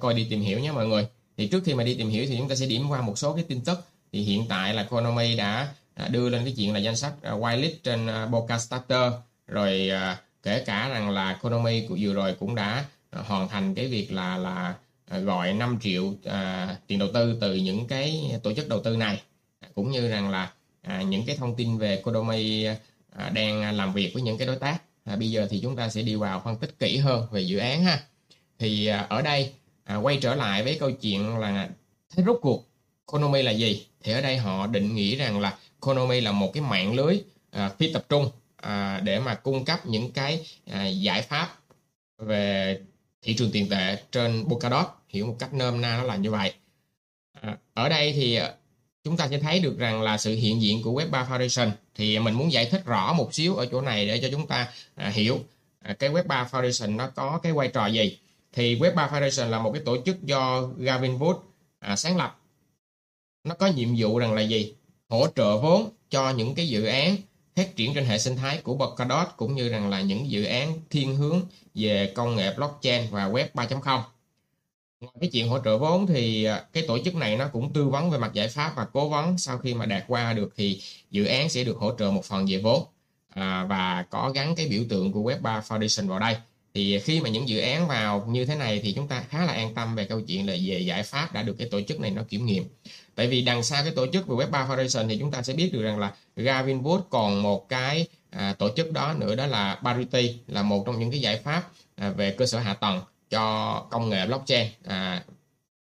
coi 0.00 0.14
đi 0.14 0.26
tìm 0.30 0.40
hiểu 0.40 0.58
nhé 0.58 0.72
mọi 0.72 0.86
người. 0.86 1.06
Thì 1.36 1.46
trước 1.48 1.62
khi 1.64 1.74
mà 1.74 1.84
đi 1.84 1.94
tìm 1.94 2.08
hiểu 2.08 2.24
thì 2.28 2.36
chúng 2.38 2.48
ta 2.48 2.54
sẽ 2.54 2.66
điểm 2.66 2.88
qua 2.88 3.00
một 3.00 3.18
số 3.18 3.34
cái 3.34 3.44
tin 3.48 3.60
tức 3.60 3.78
thì 4.16 4.22
hiện 4.22 4.44
tại 4.48 4.74
là 4.74 4.82
Konami 4.82 5.36
đã 5.36 5.68
à, 5.94 6.08
đưa 6.08 6.28
lên 6.28 6.44
cái 6.44 6.54
chuyện 6.56 6.72
là 6.72 6.78
danh 6.78 6.96
sách 6.96 7.12
à, 7.22 7.32
whitelist 7.32 7.74
trên 7.82 8.06
à, 8.06 8.26
Boca 8.26 8.58
Starter. 8.58 9.12
Rồi 9.46 9.90
kể 10.42 10.62
cả 10.66 10.88
rằng 10.88 11.10
là 11.10 11.32
Konami 11.32 11.86
vừa 11.88 12.14
rồi 12.14 12.36
cũng 12.40 12.54
đã 12.54 12.84
hoàn 13.12 13.48
thành 13.48 13.74
cái 13.74 13.86
việc 13.86 14.12
là 14.12 14.36
là 14.36 14.74
gọi 15.20 15.52
5 15.52 15.78
triệu 15.80 16.14
à, 16.24 16.76
tiền 16.86 16.98
đầu 16.98 17.08
tư 17.14 17.38
từ 17.40 17.54
những 17.54 17.86
cái 17.86 18.38
tổ 18.42 18.52
chức 18.52 18.68
đầu 18.68 18.82
tư 18.82 18.96
này. 18.96 19.22
Cũng 19.74 19.90
như 19.90 20.08
rằng 20.08 20.30
là 20.30 20.52
à, 20.82 21.02
những 21.02 21.26
cái 21.26 21.36
thông 21.36 21.54
tin 21.54 21.78
về 21.78 22.02
Konami 22.02 22.64
à, 23.16 23.28
đang 23.34 23.76
làm 23.76 23.92
việc 23.92 24.10
với 24.14 24.22
những 24.22 24.38
cái 24.38 24.46
đối 24.46 24.56
tác. 24.56 24.78
À, 25.04 25.16
bây 25.16 25.30
giờ 25.30 25.46
thì 25.50 25.60
chúng 25.62 25.76
ta 25.76 25.88
sẽ 25.88 26.02
đi 26.02 26.14
vào 26.14 26.40
phân 26.44 26.56
tích 26.56 26.78
kỹ 26.78 26.96
hơn 26.96 27.26
về 27.30 27.40
dự 27.40 27.58
án 27.58 27.84
ha. 27.84 28.00
Thì 28.58 28.86
à, 28.86 29.06
ở 29.08 29.22
đây 29.22 29.52
à, 29.84 29.96
quay 29.96 30.18
trở 30.22 30.34
lại 30.34 30.62
với 30.62 30.76
câu 30.80 30.90
chuyện 30.90 31.38
là 31.38 31.68
thế 32.16 32.22
rốt 32.26 32.38
cuộc 32.42 32.64
konomi 33.06 33.42
là 33.42 33.50
gì? 33.50 33.86
Thì 34.02 34.12
ở 34.12 34.20
đây 34.20 34.36
họ 34.36 34.66
định 34.66 34.94
nghĩa 34.94 35.16
rằng 35.16 35.40
là 35.40 35.58
konomi 35.80 36.20
là 36.20 36.32
một 36.32 36.50
cái 36.54 36.62
mạng 36.62 36.94
lưới 36.94 37.18
à, 37.50 37.70
phi 37.78 37.92
tập 37.92 38.04
trung 38.08 38.30
à, 38.56 39.00
để 39.04 39.20
mà 39.20 39.34
cung 39.34 39.64
cấp 39.64 39.86
những 39.86 40.12
cái 40.12 40.46
à, 40.66 40.86
giải 40.86 41.22
pháp 41.22 41.58
về 42.18 42.78
thị 43.22 43.34
trường 43.34 43.50
tiền 43.52 43.68
tệ 43.68 43.96
trên 44.12 44.44
Polkadot. 44.48 44.86
Hiểu 45.08 45.26
một 45.26 45.36
cách 45.38 45.54
nôm 45.54 45.80
na 45.80 45.96
nó 45.96 46.02
là 46.02 46.16
như 46.16 46.30
vậy. 46.30 46.52
À, 47.40 47.56
ở 47.74 47.88
đây 47.88 48.12
thì 48.12 48.34
à, 48.34 48.52
chúng 49.04 49.16
ta 49.16 49.28
sẽ 49.28 49.38
thấy 49.38 49.60
được 49.60 49.78
rằng 49.78 50.02
là 50.02 50.18
sự 50.18 50.34
hiện 50.34 50.62
diện 50.62 50.82
của 50.82 51.00
Web3 51.00 51.26
Foundation. 51.26 51.70
Thì 51.94 52.18
mình 52.18 52.34
muốn 52.34 52.52
giải 52.52 52.66
thích 52.66 52.84
rõ 52.84 53.12
một 53.12 53.34
xíu 53.34 53.56
ở 53.56 53.66
chỗ 53.66 53.80
này 53.80 54.06
để 54.06 54.18
cho 54.18 54.28
chúng 54.30 54.46
ta 54.46 54.68
à, 54.94 55.08
hiểu 55.08 55.38
à, 55.80 55.94
cái 55.98 56.10
Web3 56.10 56.46
Foundation 56.46 56.96
nó 56.96 57.08
có 57.08 57.40
cái 57.42 57.52
vai 57.52 57.68
trò 57.68 57.86
gì. 57.86 58.18
Thì 58.52 58.78
Web3 58.78 59.08
Foundation 59.08 59.48
là 59.48 59.58
một 59.58 59.72
cái 59.72 59.82
tổ 59.84 59.96
chức 60.06 60.22
do 60.22 60.62
Gavin 60.78 61.18
Wood 61.18 61.38
à, 61.78 61.96
sáng 61.96 62.16
lập 62.16 62.38
nó 63.46 63.54
có 63.54 63.66
nhiệm 63.66 63.88
vụ 63.98 64.18
rằng 64.18 64.34
là 64.34 64.42
gì? 64.42 64.74
Hỗ 65.08 65.26
trợ 65.36 65.58
vốn 65.58 65.90
cho 66.10 66.30
những 66.30 66.54
cái 66.54 66.68
dự 66.68 66.84
án 66.84 67.16
phát 67.56 67.76
triển 67.76 67.94
trên 67.94 68.04
hệ 68.04 68.18
sinh 68.18 68.36
thái 68.36 68.58
của 68.62 68.76
Polkadot 68.78 69.28
cũng 69.36 69.54
như 69.54 69.68
rằng 69.68 69.90
là 69.90 70.00
những 70.00 70.30
dự 70.30 70.44
án 70.44 70.80
thiên 70.90 71.16
hướng 71.16 71.40
về 71.74 72.12
công 72.14 72.36
nghệ 72.36 72.54
blockchain 72.56 73.02
và 73.10 73.28
web 73.28 73.46
3.0 73.54 74.02
ngoài 75.00 75.14
cái 75.20 75.30
chuyện 75.32 75.48
hỗ 75.48 75.58
trợ 75.64 75.78
vốn 75.78 76.06
thì 76.06 76.44
à, 76.44 76.64
cái 76.72 76.84
tổ 76.88 76.98
chức 77.04 77.14
này 77.14 77.36
nó 77.36 77.48
cũng 77.52 77.72
tư 77.72 77.88
vấn 77.88 78.10
về 78.10 78.18
mặt 78.18 78.30
giải 78.32 78.48
pháp 78.48 78.72
và 78.76 78.86
cố 78.92 79.08
vấn. 79.08 79.38
Sau 79.38 79.58
khi 79.58 79.74
mà 79.74 79.86
đạt 79.86 80.04
qua 80.08 80.32
được 80.32 80.52
thì 80.56 80.82
dự 81.10 81.24
án 81.24 81.48
sẽ 81.48 81.64
được 81.64 81.76
hỗ 81.76 81.96
trợ 81.98 82.10
một 82.10 82.24
phần 82.24 82.46
về 82.48 82.58
vốn 82.58 82.84
à, 83.28 83.64
và 83.64 84.06
có 84.10 84.30
gắn 84.34 84.54
cái 84.56 84.66
biểu 84.68 84.82
tượng 84.88 85.12
của 85.12 85.20
Web3 85.20 85.60
Foundation 85.60 86.08
vào 86.08 86.18
đây 86.18 86.36
thì 86.76 86.98
khi 86.98 87.20
mà 87.20 87.28
những 87.28 87.48
dự 87.48 87.58
án 87.58 87.88
vào 87.88 88.26
như 88.28 88.44
thế 88.44 88.54
này 88.54 88.80
thì 88.82 88.92
chúng 88.92 89.08
ta 89.08 89.24
khá 89.28 89.44
là 89.44 89.52
an 89.52 89.74
tâm 89.74 89.94
về 89.94 90.04
câu 90.04 90.20
chuyện 90.20 90.46
là 90.46 90.52
về 90.66 90.80
giải 90.80 91.02
pháp 91.02 91.32
đã 91.32 91.42
được 91.42 91.54
cái 91.58 91.68
tổ 91.70 91.80
chức 91.88 92.00
này 92.00 92.10
nó 92.10 92.22
kiểm 92.28 92.46
nghiệm. 92.46 92.64
Tại 93.14 93.26
vì 93.26 93.42
đằng 93.42 93.62
sau 93.62 93.82
cái 93.82 93.92
tổ 93.96 94.06
chức 94.06 94.26
về 94.26 94.36
Web3 94.36 94.68
Foundation 94.68 95.08
thì 95.08 95.18
chúng 95.18 95.30
ta 95.30 95.42
sẽ 95.42 95.52
biết 95.52 95.70
được 95.72 95.82
rằng 95.82 95.98
là 95.98 96.14
Gavin 96.36 96.82
Wood 96.82 97.00
còn 97.10 97.42
một 97.42 97.68
cái 97.68 98.06
à, 98.30 98.52
tổ 98.58 98.68
chức 98.76 98.92
đó 98.92 99.14
nữa 99.18 99.34
đó 99.34 99.46
là 99.46 99.80
Parity 99.84 100.34
là 100.46 100.62
một 100.62 100.82
trong 100.86 100.98
những 100.98 101.10
cái 101.10 101.20
giải 101.20 101.38
pháp 101.38 101.70
à, 101.96 102.10
về 102.10 102.30
cơ 102.30 102.46
sở 102.46 102.58
hạ 102.58 102.74
tầng 102.74 103.00
cho 103.30 103.86
công 103.90 104.10
nghệ 104.10 104.26
blockchain. 104.26 104.66
À, 104.84 105.24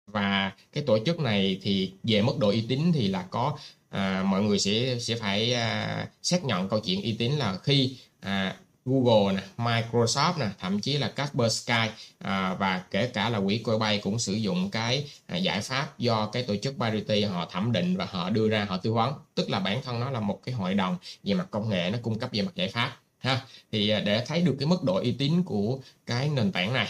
và 0.07 0.51
cái 0.73 0.83
tổ 0.87 0.97
chức 1.05 1.19
này 1.19 1.59
thì 1.61 1.91
về 2.03 2.21
mức 2.21 2.37
độ 2.39 2.49
uy 2.49 2.65
tín 2.69 2.91
thì 2.93 3.07
là 3.07 3.25
có 3.29 3.57
à, 3.89 4.23
mọi 4.23 4.41
người 4.41 4.59
sẽ 4.59 4.99
sẽ 4.99 5.15
phải 5.15 5.53
à, 5.53 6.07
xác 6.23 6.43
nhận 6.43 6.69
câu 6.69 6.79
chuyện 6.79 7.01
uy 7.01 7.15
tín 7.19 7.31
là 7.31 7.57
khi 7.63 7.97
à, 8.19 8.55
Google 8.85 9.33
nè, 9.33 9.43
Microsoft 9.57 10.37
nè, 10.39 10.47
thậm 10.59 10.79
chí 10.79 10.97
là 10.97 11.07
Kaspersky 11.07 11.89
à, 12.19 12.53
và 12.53 12.83
kể 12.91 13.07
cả 13.07 13.29
là 13.29 13.39
quỹ 13.39 13.57
Coinbase 13.57 13.97
cũng 13.97 14.19
sử 14.19 14.33
dụng 14.33 14.69
cái 14.71 15.09
à, 15.27 15.37
giải 15.37 15.61
pháp 15.61 15.99
do 15.99 16.25
cái 16.25 16.43
tổ 16.43 16.55
chức 16.55 16.75
Parity 16.79 17.23
họ 17.23 17.45
thẩm 17.51 17.71
định 17.71 17.97
và 17.97 18.05
họ 18.05 18.29
đưa 18.29 18.49
ra 18.49 18.65
họ 18.69 18.77
tư 18.77 18.93
vấn. 18.93 19.13
Tức 19.35 19.49
là 19.49 19.59
bản 19.59 19.81
thân 19.83 19.99
nó 19.99 20.09
là 20.09 20.19
một 20.19 20.39
cái 20.45 20.55
hội 20.55 20.73
đồng 20.73 20.97
về 21.23 21.33
mặt 21.33 21.47
công 21.51 21.69
nghệ 21.69 21.89
nó 21.89 21.97
cung 22.01 22.19
cấp 22.19 22.29
về 22.33 22.41
mặt 22.41 22.55
giải 22.55 22.67
pháp 22.69 22.97
ha. 23.17 23.41
Thì 23.71 23.89
à, 23.89 23.99
để 23.99 24.25
thấy 24.25 24.41
được 24.41 24.55
cái 24.59 24.67
mức 24.67 24.83
độ 24.83 24.95
uy 24.95 25.11
tín 25.11 25.43
của 25.43 25.79
cái 26.05 26.29
nền 26.29 26.51
tảng 26.51 26.73
này 26.73 26.87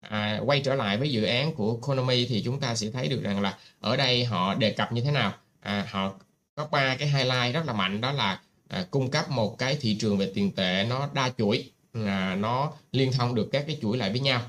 à, 0.00 0.40
quay 0.44 0.60
trở 0.60 0.74
lại 0.74 0.98
với 0.98 1.12
dự 1.12 1.24
án 1.24 1.54
của 1.54 1.76
Konami 1.76 2.26
thì 2.26 2.42
chúng 2.44 2.60
ta 2.60 2.74
sẽ 2.74 2.90
thấy 2.90 3.08
được 3.08 3.22
rằng 3.22 3.40
là 3.40 3.58
ở 3.80 3.96
đây 3.96 4.24
họ 4.24 4.54
đề 4.54 4.70
cập 4.70 4.92
như 4.92 5.00
thế 5.02 5.10
nào? 5.10 5.32
À, 5.60 5.86
họ 5.90 6.12
có 6.54 6.66
ba 6.70 6.96
cái 6.96 7.08
highlight 7.08 7.54
rất 7.54 7.66
là 7.66 7.72
mạnh 7.72 8.00
đó 8.00 8.12
là 8.12 8.40
à, 8.72 8.86
cung 8.90 9.10
cấp 9.10 9.30
một 9.30 9.58
cái 9.58 9.76
thị 9.80 9.96
trường 10.00 10.18
về 10.18 10.30
tiền 10.34 10.52
tệ 10.52 10.86
nó 10.88 11.08
đa 11.14 11.30
chuỗi 11.38 11.70
à, 11.92 12.36
nó 12.40 12.72
liên 12.92 13.12
thông 13.12 13.34
được 13.34 13.48
các 13.52 13.64
cái 13.66 13.78
chuỗi 13.82 13.96
lại 13.96 14.10
với 14.10 14.20
nhau. 14.20 14.42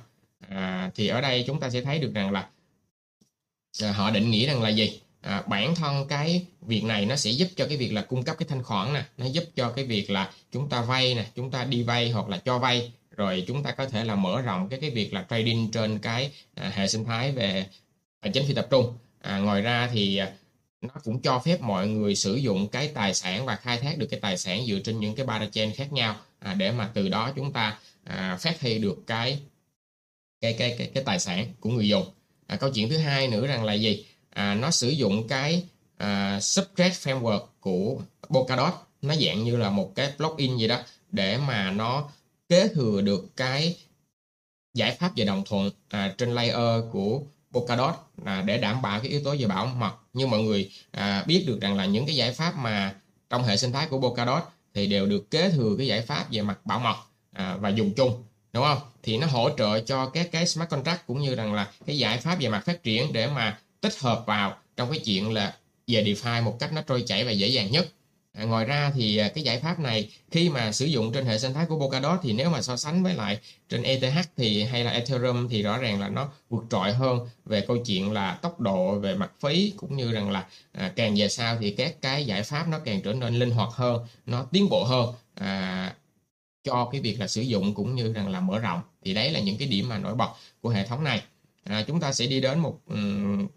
À, 0.49 0.91
thì 0.95 1.07
ở 1.07 1.21
đây 1.21 1.43
chúng 1.47 1.59
ta 1.59 1.69
sẽ 1.69 1.81
thấy 1.81 1.99
được 1.99 2.13
rằng 2.13 2.31
là 2.31 2.49
à, 3.81 3.91
họ 3.91 4.11
định 4.11 4.31
nghĩa 4.31 4.45
rằng 4.45 4.61
là 4.61 4.69
gì? 4.69 4.99
À, 5.21 5.43
bản 5.47 5.75
thân 5.75 6.07
cái 6.07 6.45
việc 6.61 6.83
này 6.83 7.05
nó 7.05 7.15
sẽ 7.15 7.31
giúp 7.31 7.47
cho 7.55 7.67
cái 7.67 7.77
việc 7.77 7.93
là 7.93 8.01
cung 8.01 8.23
cấp 8.23 8.35
cái 8.39 8.47
thanh 8.49 8.63
khoản 8.63 8.93
nè 8.93 9.03
nó 9.17 9.25
giúp 9.25 9.43
cho 9.55 9.69
cái 9.69 9.85
việc 9.85 10.09
là 10.09 10.31
chúng 10.51 10.69
ta 10.69 10.81
vay 10.81 11.15
nè 11.15 11.25
chúng 11.35 11.51
ta 11.51 11.63
đi 11.63 11.83
vay 11.83 12.11
hoặc 12.11 12.29
là 12.29 12.37
cho 12.37 12.59
vay 12.59 12.91
rồi 13.17 13.43
chúng 13.47 13.63
ta 13.63 13.71
có 13.71 13.85
thể 13.85 14.03
là 14.03 14.15
mở 14.15 14.41
rộng 14.41 14.69
cái 14.69 14.79
cái 14.79 14.89
việc 14.89 15.13
là 15.13 15.25
trading 15.29 15.71
trên 15.71 15.99
cái 15.99 16.31
à, 16.55 16.71
hệ 16.75 16.87
sinh 16.87 17.05
thái 17.05 17.31
về 17.31 17.65
tài 18.21 18.31
chính 18.31 18.47
phi 18.47 18.53
tập 18.53 18.67
trung. 18.69 18.93
À, 19.21 19.37
ngoài 19.37 19.61
ra 19.61 19.89
thì 19.93 20.17
à, 20.17 20.31
nó 20.83 21.01
cũng 21.03 21.21
cho 21.21 21.39
phép 21.39 21.61
mọi 21.61 21.87
người 21.87 22.15
sử 22.15 22.35
dụng 22.35 22.67
cái 22.67 22.87
tài 22.87 23.13
sản 23.13 23.45
và 23.45 23.55
khai 23.55 23.77
thác 23.77 23.97
được 23.97 24.07
cái 24.07 24.19
tài 24.19 24.37
sản 24.37 24.65
dựa 24.67 24.79
trên 24.79 24.99
những 24.99 25.15
cái 25.15 25.25
parachain 25.25 25.73
khác 25.73 25.93
nhau 25.93 26.15
à, 26.39 26.53
để 26.53 26.71
mà 26.71 26.91
từ 26.93 27.09
đó 27.09 27.31
chúng 27.35 27.51
ta 27.53 27.77
à, 28.03 28.37
phát 28.41 28.61
huy 28.61 28.77
được 28.77 29.03
cái 29.07 29.39
cái 30.41 30.53
cái 30.53 30.75
cái, 30.77 30.91
cái 30.93 31.03
tài 31.03 31.19
sản 31.19 31.47
của 31.59 31.69
người 31.69 31.87
dùng. 31.87 32.05
À, 32.47 32.55
câu 32.55 32.69
chuyện 32.69 32.89
thứ 32.89 32.97
hai 32.97 33.27
nữa 33.27 33.47
rằng 33.47 33.63
là 33.63 33.73
gì? 33.73 34.05
À, 34.29 34.55
nó 34.55 34.71
sử 34.71 34.89
dụng 34.89 35.27
cái 35.27 35.63
à, 35.97 36.39
substrate 36.39 36.89
framework 36.89 37.45
của 37.59 38.01
Polkadot. 38.29 38.73
Nó 39.01 39.15
dạng 39.15 39.43
như 39.43 39.57
là 39.57 39.69
một 39.69 39.91
cái 39.95 40.11
plugin 40.17 40.57
gì 40.57 40.67
đó 40.67 40.79
để 41.11 41.37
mà 41.37 41.71
nó 41.71 42.09
kế 42.49 42.67
thừa 42.67 43.01
được 43.01 43.29
cái 43.35 43.77
giải 44.73 44.95
pháp 44.95 45.11
về 45.15 45.25
đồng 45.25 45.43
thuận 45.45 45.71
à, 45.89 46.15
trên 46.17 46.35
layer 46.35 46.83
của 46.91 47.21
Polkadot 47.53 47.95
là 48.25 48.41
để 48.41 48.57
đảm 48.57 48.81
bảo 48.81 48.99
cái 48.99 49.09
yếu 49.09 49.21
tố 49.23 49.35
về 49.39 49.45
bảo 49.45 49.65
mật. 49.65 49.91
Nhưng 50.13 50.29
mọi 50.29 50.41
người 50.41 50.71
à, 50.91 51.23
biết 51.27 51.43
được 51.47 51.61
rằng 51.61 51.77
là 51.77 51.85
những 51.85 52.05
cái 52.05 52.15
giải 52.15 52.31
pháp 52.31 52.57
mà 52.57 52.95
trong 53.29 53.43
hệ 53.43 53.57
sinh 53.57 53.71
thái 53.71 53.87
của 53.87 54.01
Polkadot 54.01 54.43
thì 54.73 54.87
đều 54.87 55.05
được 55.05 55.31
kế 55.31 55.49
thừa 55.49 55.75
cái 55.77 55.87
giải 55.87 56.01
pháp 56.01 56.25
về 56.31 56.41
mặt 56.41 56.65
bảo 56.65 56.79
mật 56.79 56.95
à, 57.31 57.57
và 57.59 57.69
dùng 57.69 57.93
chung 57.93 58.23
đúng 58.53 58.63
không? 58.63 58.77
Thì 59.03 59.17
nó 59.17 59.27
hỗ 59.27 59.49
trợ 59.57 59.79
cho 59.79 60.05
các 60.05 60.31
cái 60.31 60.47
smart 60.47 60.69
contract 60.69 61.07
cũng 61.07 61.19
như 61.19 61.35
rằng 61.35 61.53
là 61.53 61.71
cái 61.85 61.97
giải 61.97 62.17
pháp 62.17 62.39
về 62.39 62.49
mặt 62.49 62.65
phát 62.65 62.83
triển 62.83 63.13
để 63.13 63.27
mà 63.27 63.59
tích 63.81 63.99
hợp 63.99 64.23
vào 64.27 64.57
trong 64.77 64.91
cái 64.91 64.99
chuyện 64.99 65.33
là 65.33 65.57
về 65.87 66.03
DeFi 66.03 66.43
một 66.43 66.57
cách 66.59 66.73
nó 66.73 66.81
trôi 66.81 67.03
chảy 67.07 67.25
và 67.25 67.31
dễ 67.31 67.47
dàng 67.47 67.71
nhất. 67.71 67.87
À, 68.33 68.43
ngoài 68.43 68.65
ra 68.65 68.91
thì 68.95 69.17
à, 69.17 69.29
cái 69.35 69.43
giải 69.43 69.59
pháp 69.59 69.79
này 69.79 70.09
khi 70.31 70.49
mà 70.49 70.71
sử 70.71 70.85
dụng 70.85 71.13
trên 71.13 71.25
hệ 71.25 71.39
sinh 71.39 71.53
thái 71.53 71.65
của 71.65 71.79
Polkadot 71.79 72.19
thì 72.23 72.33
nếu 72.33 72.49
mà 72.49 72.61
so 72.61 72.77
sánh 72.77 73.03
với 73.03 73.13
lại 73.13 73.39
trên 73.69 73.83
ETH 73.83 74.27
thì 74.37 74.63
hay 74.63 74.83
là 74.83 74.91
Ethereum 74.91 75.47
thì 75.49 75.61
rõ 75.61 75.77
ràng 75.77 75.99
là 75.99 76.09
nó 76.09 76.29
vượt 76.49 76.63
trội 76.69 76.93
hơn 76.93 77.19
về 77.45 77.61
câu 77.61 77.77
chuyện 77.77 78.11
là 78.11 78.35
tốc 78.41 78.59
độ 78.59 78.99
về 78.99 79.15
mặt 79.15 79.31
phí 79.39 79.73
cũng 79.77 79.97
như 79.97 80.11
rằng 80.11 80.31
là 80.31 80.47
à, 80.71 80.93
càng 80.95 81.15
về 81.15 81.27
sau 81.29 81.57
thì 81.59 81.71
các 81.71 82.01
cái 82.01 82.25
giải 82.25 82.43
pháp 82.43 82.67
nó 82.67 82.79
càng 82.79 83.01
trở 83.01 83.13
nên 83.13 83.39
linh 83.39 83.51
hoạt 83.51 83.69
hơn, 83.73 84.05
nó 84.25 84.43
tiến 84.51 84.69
bộ 84.69 84.83
hơn 84.83 85.13
à, 85.35 85.95
cho 86.63 86.89
cái 86.91 87.01
việc 87.01 87.19
là 87.19 87.27
sử 87.27 87.41
dụng 87.41 87.73
cũng 87.73 87.95
như 87.95 88.13
rằng 88.13 88.29
là 88.29 88.39
mở 88.39 88.59
rộng 88.59 88.81
thì 89.05 89.13
đấy 89.13 89.31
là 89.31 89.39
những 89.39 89.57
cái 89.57 89.67
điểm 89.67 89.89
mà 89.89 89.97
nổi 89.97 90.15
bật 90.15 90.29
của 90.61 90.69
hệ 90.69 90.87
thống 90.87 91.03
này. 91.03 91.23
À, 91.63 91.83
chúng 91.87 91.99
ta 91.99 92.13
sẽ 92.13 92.27
đi 92.27 92.41
đến 92.41 92.59
một 92.59 92.79
um, 92.87 93.47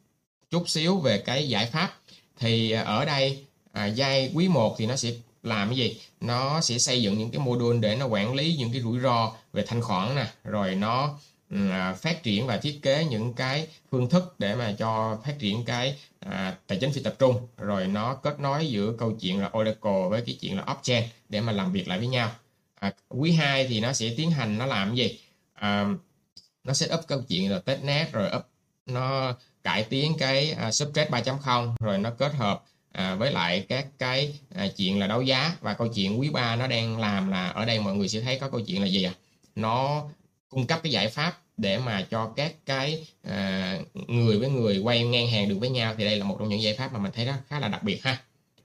chút 0.50 0.68
xíu 0.68 0.98
về 0.98 1.18
cái 1.18 1.48
giải 1.48 1.66
pháp 1.66 1.92
thì 2.38 2.70
à, 2.70 2.82
ở 2.82 3.04
đây 3.04 3.45
à, 3.76 3.86
giai 3.86 4.30
quý 4.34 4.48
1 4.48 4.74
thì 4.78 4.86
nó 4.86 4.96
sẽ 4.96 5.12
làm 5.42 5.68
cái 5.68 5.76
gì? 5.76 6.00
Nó 6.20 6.60
sẽ 6.60 6.78
xây 6.78 7.02
dựng 7.02 7.18
những 7.18 7.30
cái 7.30 7.40
module 7.40 7.78
để 7.78 7.96
nó 7.96 8.06
quản 8.06 8.34
lý 8.34 8.56
những 8.58 8.72
cái 8.72 8.80
rủi 8.80 9.00
ro 9.00 9.32
về 9.52 9.64
thanh 9.66 9.82
khoản 9.82 10.14
nè 10.16 10.26
rồi 10.44 10.74
nó 10.74 11.18
ừ, 11.50 11.70
à, 11.70 11.94
phát 11.94 12.22
triển 12.22 12.46
và 12.46 12.56
thiết 12.56 12.78
kế 12.82 13.04
những 13.04 13.32
cái 13.32 13.66
phương 13.90 14.08
thức 14.08 14.34
để 14.38 14.54
mà 14.54 14.74
cho 14.78 15.18
phát 15.24 15.38
triển 15.38 15.64
cái 15.64 15.98
à, 16.20 16.56
tài 16.66 16.78
chính 16.78 16.92
phi 16.92 17.02
tập 17.02 17.14
trung. 17.18 17.46
Rồi 17.56 17.86
nó 17.86 18.14
kết 18.14 18.40
nối 18.40 18.66
giữa 18.66 18.92
câu 18.98 19.12
chuyện 19.20 19.40
là 19.40 19.50
Oracle 19.58 20.08
với 20.10 20.22
cái 20.26 20.36
chuyện 20.40 20.56
là 20.56 20.64
Upchain 20.72 21.04
để 21.28 21.40
mà 21.40 21.52
làm 21.52 21.72
việc 21.72 21.88
lại 21.88 21.98
với 21.98 22.08
nhau. 22.08 22.30
À, 22.74 22.92
quý 23.08 23.32
2 23.32 23.66
thì 23.66 23.80
nó 23.80 23.92
sẽ 23.92 24.14
tiến 24.16 24.30
hành 24.30 24.58
nó 24.58 24.66
làm 24.66 24.88
cái 24.88 24.96
gì? 24.96 25.18
À, 25.54 25.86
nó 26.64 26.72
sẽ 26.72 26.94
up 26.94 27.00
câu 27.06 27.22
chuyện 27.28 27.50
là 27.52 27.58
testnet 27.58 28.12
rồi 28.12 28.30
up 28.36 28.46
nó 28.86 29.34
cải 29.64 29.84
tiến 29.84 30.16
cái 30.18 30.56
uh, 30.68 30.74
substrate 30.74 31.10
3.0 31.10 31.74
rồi 31.80 31.98
nó 31.98 32.10
kết 32.10 32.34
hợp 32.34 32.64
à, 32.96 33.14
với 33.14 33.32
lại 33.32 33.66
các 33.68 33.86
cái 33.98 34.34
à, 34.54 34.68
chuyện 34.76 34.98
là 34.98 35.06
đấu 35.06 35.22
giá 35.22 35.56
và 35.60 35.74
câu 35.74 35.88
chuyện 35.88 36.20
quý 36.20 36.30
ba 36.30 36.56
nó 36.56 36.66
đang 36.66 37.00
làm 37.00 37.30
là 37.30 37.48
ở 37.48 37.64
đây 37.64 37.80
mọi 37.80 37.94
người 37.94 38.08
sẽ 38.08 38.20
thấy 38.20 38.38
có 38.38 38.48
câu 38.48 38.60
chuyện 38.60 38.80
là 38.80 38.86
gì 38.86 39.02
à 39.02 39.12
nó 39.56 40.04
cung 40.48 40.66
cấp 40.66 40.80
cái 40.82 40.92
giải 40.92 41.08
pháp 41.08 41.38
để 41.56 41.78
mà 41.78 42.06
cho 42.10 42.32
các 42.36 42.54
cái 42.66 43.06
à, 43.22 43.78
người 44.06 44.38
với 44.38 44.48
người 44.48 44.78
quay 44.78 45.04
ngang 45.04 45.28
hàng 45.28 45.48
được 45.48 45.56
với 45.60 45.68
nhau 45.68 45.94
thì 45.98 46.04
đây 46.04 46.16
là 46.16 46.24
một 46.24 46.36
trong 46.38 46.48
những 46.48 46.62
giải 46.62 46.74
pháp 46.74 46.92
mà 46.92 46.98
mình 46.98 47.12
thấy 47.14 47.24
nó 47.24 47.32
khá 47.48 47.60
là 47.60 47.68
đặc 47.68 47.82
biệt 47.82 48.04
ha. 48.04 48.18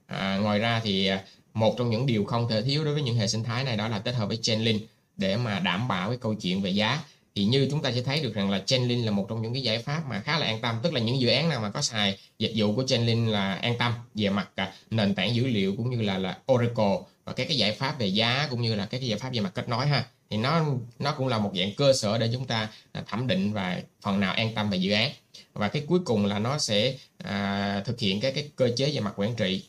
À, 0.06 0.36
ngoài 0.36 0.58
ra 0.58 0.80
thì 0.84 1.06
à, 1.06 1.24
một 1.54 1.74
trong 1.78 1.90
những 1.90 2.06
điều 2.06 2.24
không 2.24 2.48
thể 2.48 2.62
thiếu 2.62 2.84
đối 2.84 2.94
với 2.94 3.02
những 3.02 3.16
hệ 3.16 3.26
sinh 3.26 3.44
thái 3.44 3.64
này 3.64 3.76
đó 3.76 3.88
là 3.88 3.98
kết 3.98 4.14
hợp 4.14 4.26
với 4.26 4.38
Chainlink 4.42 4.82
để 5.16 5.36
mà 5.36 5.58
đảm 5.58 5.88
bảo 5.88 6.08
cái 6.08 6.18
câu 6.20 6.34
chuyện 6.34 6.62
về 6.62 6.70
giá 6.70 7.00
thì 7.34 7.44
như 7.44 7.68
chúng 7.70 7.82
ta 7.82 7.92
sẽ 7.92 8.02
thấy 8.02 8.20
được 8.20 8.34
rằng 8.34 8.50
là 8.50 8.62
Chainlink 8.66 9.04
là 9.04 9.10
một 9.10 9.26
trong 9.28 9.42
những 9.42 9.52
cái 9.52 9.62
giải 9.62 9.78
pháp 9.78 10.02
mà 10.08 10.20
khá 10.20 10.38
là 10.38 10.46
an 10.46 10.58
tâm 10.60 10.76
tức 10.82 10.92
là 10.92 11.00
những 11.00 11.20
dự 11.20 11.28
án 11.28 11.48
nào 11.48 11.60
mà 11.60 11.70
có 11.70 11.82
xài 11.82 12.18
dịch 12.38 12.52
vụ 12.56 12.76
của 12.76 12.84
Chainlink 12.86 13.28
là 13.28 13.54
an 13.54 13.74
tâm 13.78 13.92
về 14.14 14.30
mặt 14.30 14.50
cả 14.56 14.72
nền 14.90 15.14
tảng 15.14 15.34
dữ 15.34 15.46
liệu 15.46 15.74
cũng 15.76 15.90
như 15.90 16.02
là 16.02 16.18
là 16.18 16.38
Oracle 16.52 16.96
và 17.24 17.32
các 17.32 17.48
cái 17.48 17.56
giải 17.56 17.72
pháp 17.72 17.98
về 17.98 18.06
giá 18.06 18.46
cũng 18.50 18.62
như 18.62 18.74
là 18.74 18.86
các 18.86 18.98
cái 18.98 19.08
giải 19.08 19.18
pháp 19.18 19.30
về 19.32 19.40
mặt 19.40 19.52
kết 19.54 19.68
nối 19.68 19.86
ha. 19.86 20.04
Thì 20.30 20.36
nó 20.36 20.64
nó 20.98 21.14
cũng 21.18 21.28
là 21.28 21.38
một 21.38 21.52
dạng 21.56 21.74
cơ 21.74 21.92
sở 21.92 22.18
để 22.18 22.30
chúng 22.32 22.46
ta 22.46 22.68
à, 22.92 23.02
thẩm 23.06 23.26
định 23.26 23.52
và 23.52 23.80
phần 24.00 24.20
nào 24.20 24.32
an 24.34 24.54
tâm 24.54 24.70
về 24.70 24.76
dự 24.78 24.92
án. 24.92 25.12
Và 25.52 25.68
cái 25.68 25.84
cuối 25.88 26.00
cùng 26.04 26.26
là 26.26 26.38
nó 26.38 26.58
sẽ 26.58 26.94
à, 27.18 27.82
thực 27.84 28.00
hiện 28.00 28.20
cái 28.20 28.32
cái 28.32 28.50
cơ 28.56 28.70
chế 28.76 28.90
về 28.94 29.00
mặt 29.00 29.12
quản 29.16 29.36
trị 29.36 29.64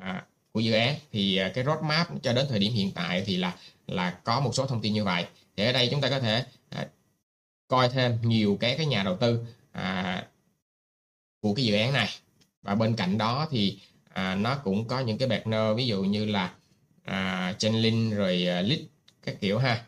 à, 0.00 0.24
của 0.52 0.60
dự 0.60 0.72
án. 0.72 0.94
Thì 1.12 1.36
à, 1.36 1.50
cái 1.54 1.64
roadmap 1.64 2.08
cho 2.22 2.32
đến 2.32 2.46
thời 2.48 2.58
điểm 2.58 2.72
hiện 2.72 2.90
tại 2.90 3.22
thì 3.26 3.36
là 3.36 3.54
là 3.86 4.10
có 4.24 4.40
một 4.40 4.54
số 4.54 4.66
thông 4.66 4.80
tin 4.82 4.92
như 4.94 5.04
vậy 5.04 5.24
thì 5.56 5.64
ở 5.64 5.72
đây 5.72 5.88
chúng 5.90 6.00
ta 6.00 6.10
có 6.10 6.20
thể 6.20 6.44
à, 6.70 6.86
coi 7.68 7.88
thêm 7.88 8.18
nhiều 8.22 8.56
cái 8.60 8.74
cái 8.76 8.86
nhà 8.86 9.02
đầu 9.02 9.16
tư 9.16 9.46
à, 9.72 10.26
của 11.40 11.54
cái 11.54 11.64
dự 11.64 11.74
án 11.74 11.92
này. 11.92 12.08
Và 12.62 12.74
bên 12.74 12.96
cạnh 12.96 13.18
đó 13.18 13.48
thì 13.50 13.78
à, 14.08 14.34
nó 14.34 14.56
cũng 14.64 14.88
có 14.88 15.00
những 15.00 15.18
cái 15.18 15.28
partner 15.28 15.76
ví 15.76 15.86
dụ 15.86 16.02
như 16.02 16.24
là 16.24 16.54
à, 17.04 17.54
Chainlink 17.58 18.14
rồi 18.14 18.46
à, 18.46 18.60
Lit 18.60 18.80
các 19.22 19.40
kiểu 19.40 19.58
ha. 19.58 19.84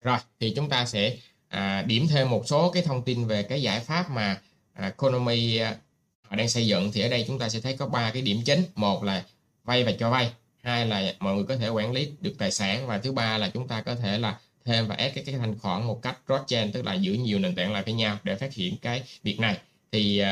Rồi 0.00 0.18
thì 0.40 0.52
chúng 0.56 0.68
ta 0.68 0.84
sẽ 0.84 1.16
à, 1.48 1.82
điểm 1.82 2.06
thêm 2.08 2.30
một 2.30 2.42
số 2.46 2.70
cái 2.70 2.82
thông 2.82 3.04
tin 3.04 3.26
về 3.26 3.42
cái 3.42 3.62
giải 3.62 3.80
pháp 3.80 4.10
mà 4.10 4.40
à, 4.72 4.84
Economy 4.84 5.56
à, 5.56 5.76
họ 6.22 6.36
đang 6.36 6.48
xây 6.48 6.66
dựng. 6.66 6.92
Thì 6.92 7.00
ở 7.00 7.08
đây 7.08 7.24
chúng 7.28 7.38
ta 7.38 7.48
sẽ 7.48 7.60
thấy 7.60 7.76
có 7.76 7.86
ba 7.86 8.10
cái 8.10 8.22
điểm 8.22 8.42
chính. 8.44 8.64
Một 8.74 9.04
là 9.04 9.24
vay 9.64 9.84
và 9.84 9.92
cho 9.98 10.10
vay 10.10 10.32
hai 10.62 10.86
là 10.86 11.14
mọi 11.20 11.34
người 11.34 11.44
có 11.44 11.56
thể 11.56 11.68
quản 11.68 11.92
lý 11.92 12.12
được 12.20 12.34
tài 12.38 12.50
sản 12.50 12.86
và 12.86 12.98
thứ 12.98 13.12
ba 13.12 13.38
là 13.38 13.48
chúng 13.48 13.68
ta 13.68 13.80
có 13.80 13.94
thể 13.94 14.18
là 14.18 14.38
thêm 14.64 14.88
và 14.88 14.94
ép 14.94 15.14
cái, 15.14 15.24
cái 15.24 15.34
thanh 15.34 15.58
khoản 15.58 15.84
một 15.86 16.02
cách 16.02 16.18
cross 16.26 16.46
chain 16.46 16.72
tức 16.72 16.84
là 16.84 16.94
giữ 16.94 17.12
nhiều 17.12 17.38
nền 17.38 17.54
tảng 17.54 17.72
lại 17.72 17.82
với 17.82 17.94
nhau 17.94 18.18
để 18.22 18.34
phát 18.34 18.54
hiện 18.54 18.76
cái 18.82 19.02
việc 19.22 19.40
này. 19.40 19.58
Thì 19.92 20.22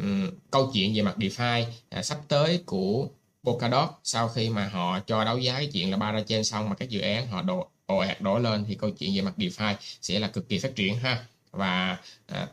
um, 0.00 0.30
câu 0.50 0.70
chuyện 0.74 0.94
về 0.94 1.02
mặt 1.02 1.14
DeFi 1.18 1.64
uh, 1.98 2.04
sắp 2.04 2.18
tới 2.28 2.62
của 2.66 3.08
Polkadot 3.44 3.88
sau 4.04 4.28
khi 4.28 4.48
mà 4.48 4.68
họ 4.68 5.00
cho 5.00 5.24
đấu 5.24 5.38
giá 5.38 5.52
cái 5.52 5.70
chuyện 5.72 5.90
là 5.90 5.96
Parachain 5.96 6.44
xong 6.44 6.68
mà 6.68 6.74
các 6.74 6.88
dự 6.88 7.00
án 7.00 7.26
họ 7.26 7.42
đổ 7.42 7.68
ồ 7.86 7.98
ạt 7.98 8.20
đổ 8.20 8.38
lên 8.38 8.64
thì 8.68 8.74
câu 8.74 8.90
chuyện 8.90 9.14
về 9.14 9.20
mặt 9.20 9.34
DeFi 9.36 9.74
sẽ 10.02 10.18
là 10.18 10.28
cực 10.28 10.48
kỳ 10.48 10.58
phát 10.58 10.76
triển 10.76 10.96
ha. 10.96 11.24
Và 11.50 11.98
uh, 12.32 12.48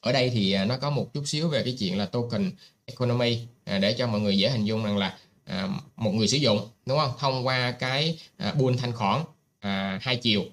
ở 0.00 0.12
đây 0.12 0.30
thì 0.30 0.56
nó 0.64 0.76
có 0.76 0.90
một 0.90 1.14
chút 1.14 1.22
xíu 1.26 1.48
về 1.48 1.62
cái 1.62 1.76
chuyện 1.78 1.98
là 1.98 2.06
token 2.06 2.52
economy 2.84 3.38
để 3.66 3.94
cho 3.98 4.06
mọi 4.06 4.20
người 4.20 4.38
dễ 4.38 4.50
hình 4.50 4.64
dung 4.64 4.84
rằng 4.84 4.98
là 4.98 5.18
à, 5.46 5.68
một 5.96 6.10
người 6.10 6.28
sử 6.28 6.36
dụng 6.36 6.68
đúng 6.86 6.98
không? 6.98 7.12
Thông 7.18 7.46
qua 7.46 7.70
cái 7.70 8.18
à, 8.36 8.52
buôn 8.52 8.76
thanh 8.76 8.92
khoản 8.92 9.22
à, 9.60 9.98
hai 10.02 10.16
chiều 10.16 10.44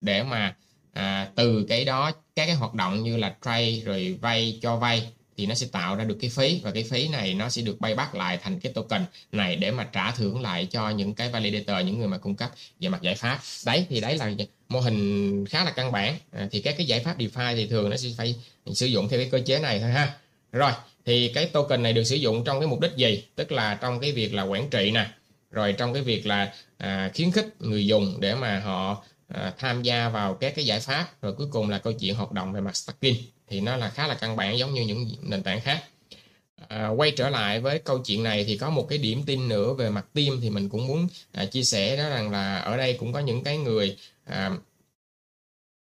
để 0.00 0.22
mà 0.22 0.56
à, 0.92 1.28
từ 1.34 1.66
cái 1.68 1.84
đó 1.84 2.10
các 2.36 2.46
cái 2.46 2.54
hoạt 2.54 2.74
động 2.74 3.02
như 3.02 3.16
là 3.16 3.36
trade 3.44 3.80
rồi 3.84 4.18
vay 4.20 4.58
cho 4.62 4.76
vay 4.76 5.08
thì 5.36 5.46
nó 5.46 5.54
sẽ 5.54 5.66
tạo 5.72 5.96
ra 5.96 6.04
được 6.04 6.18
cái 6.20 6.30
phí 6.30 6.60
và 6.62 6.70
cái 6.70 6.84
phí 6.90 7.08
này 7.08 7.34
nó 7.34 7.48
sẽ 7.48 7.62
được 7.62 7.80
bay 7.80 7.94
bắt 7.94 8.14
lại 8.14 8.38
thành 8.42 8.60
cái 8.60 8.72
token 8.72 9.04
này 9.32 9.56
để 9.56 9.70
mà 9.70 9.84
trả 9.84 10.10
thưởng 10.10 10.40
lại 10.40 10.66
cho 10.66 10.90
những 10.90 11.14
cái 11.14 11.28
validator 11.28 11.86
những 11.86 11.98
người 11.98 12.08
mà 12.08 12.18
cung 12.18 12.34
cấp 12.34 12.50
về 12.80 12.88
mặt 12.88 13.02
giải 13.02 13.14
pháp. 13.14 13.40
Đấy 13.66 13.86
thì 13.88 14.00
đấy 14.00 14.16
là 14.16 14.30
mô 14.68 14.80
hình 14.80 15.46
khá 15.46 15.64
là 15.64 15.70
căn 15.70 15.92
bản. 15.92 16.18
À, 16.32 16.48
thì 16.50 16.60
các 16.60 16.74
cái 16.78 16.86
giải 16.86 17.00
pháp 17.00 17.18
DeFi 17.18 17.56
thì 17.56 17.66
thường 17.66 17.90
nó 17.90 17.96
sẽ 17.96 18.08
phải 18.16 18.34
sử 18.74 18.86
dụng 18.86 19.08
theo 19.08 19.20
cái 19.20 19.28
cơ 19.30 19.40
chế 19.46 19.58
này 19.58 19.80
thôi 19.80 19.90
ha. 19.90 20.16
Rồi 20.52 20.72
thì 21.04 21.32
cái 21.34 21.46
token 21.46 21.82
này 21.82 21.92
được 21.92 22.04
sử 22.04 22.16
dụng 22.16 22.44
trong 22.44 22.60
cái 22.60 22.68
mục 22.68 22.80
đích 22.80 22.92
gì? 22.96 23.24
Tức 23.34 23.52
là 23.52 23.74
trong 23.74 24.00
cái 24.00 24.12
việc 24.12 24.34
là 24.34 24.42
quản 24.42 24.70
trị 24.70 24.90
nè 24.90 25.06
rồi 25.50 25.72
trong 25.72 25.92
cái 25.92 26.02
việc 26.02 26.26
là 26.26 26.54
à, 26.76 27.10
khuyến 27.16 27.30
khích 27.30 27.46
người 27.58 27.86
dùng 27.86 28.16
để 28.20 28.34
mà 28.34 28.60
họ 28.60 29.04
à, 29.28 29.52
tham 29.58 29.82
gia 29.82 30.08
vào 30.08 30.34
các 30.34 30.52
cái 30.56 30.66
giải 30.66 30.80
pháp. 30.80 31.22
Rồi 31.22 31.32
cuối 31.32 31.46
cùng 31.50 31.70
là 31.70 31.78
câu 31.78 31.92
chuyện 31.92 32.14
hoạt 32.14 32.32
động 32.32 32.52
về 32.52 32.60
mặt 32.60 32.76
staking 32.76 33.14
thì 33.48 33.60
nó 33.60 33.76
là 33.76 33.90
khá 33.90 34.06
là 34.06 34.14
căn 34.14 34.36
bản 34.36 34.58
giống 34.58 34.74
như 34.74 34.82
những 34.82 35.10
nền 35.22 35.42
tảng 35.42 35.60
khác. 35.60 35.84
À, 36.68 36.88
quay 36.88 37.10
trở 37.10 37.30
lại 37.30 37.60
với 37.60 37.78
câu 37.78 37.98
chuyện 37.98 38.22
này 38.22 38.44
thì 38.44 38.56
có 38.56 38.70
một 38.70 38.86
cái 38.88 38.98
điểm 38.98 39.22
tin 39.26 39.48
nữa 39.48 39.74
về 39.74 39.90
mặt 39.90 40.06
team 40.14 40.40
thì 40.42 40.50
mình 40.50 40.68
cũng 40.68 40.86
muốn 40.86 41.08
à, 41.32 41.44
chia 41.44 41.62
sẻ 41.62 41.96
đó 41.96 42.08
rằng 42.08 42.30
là 42.30 42.58
ở 42.58 42.76
đây 42.76 42.96
cũng 43.00 43.12
có 43.12 43.20
những 43.20 43.44
cái 43.44 43.58
người 43.58 43.96
à, 44.24 44.50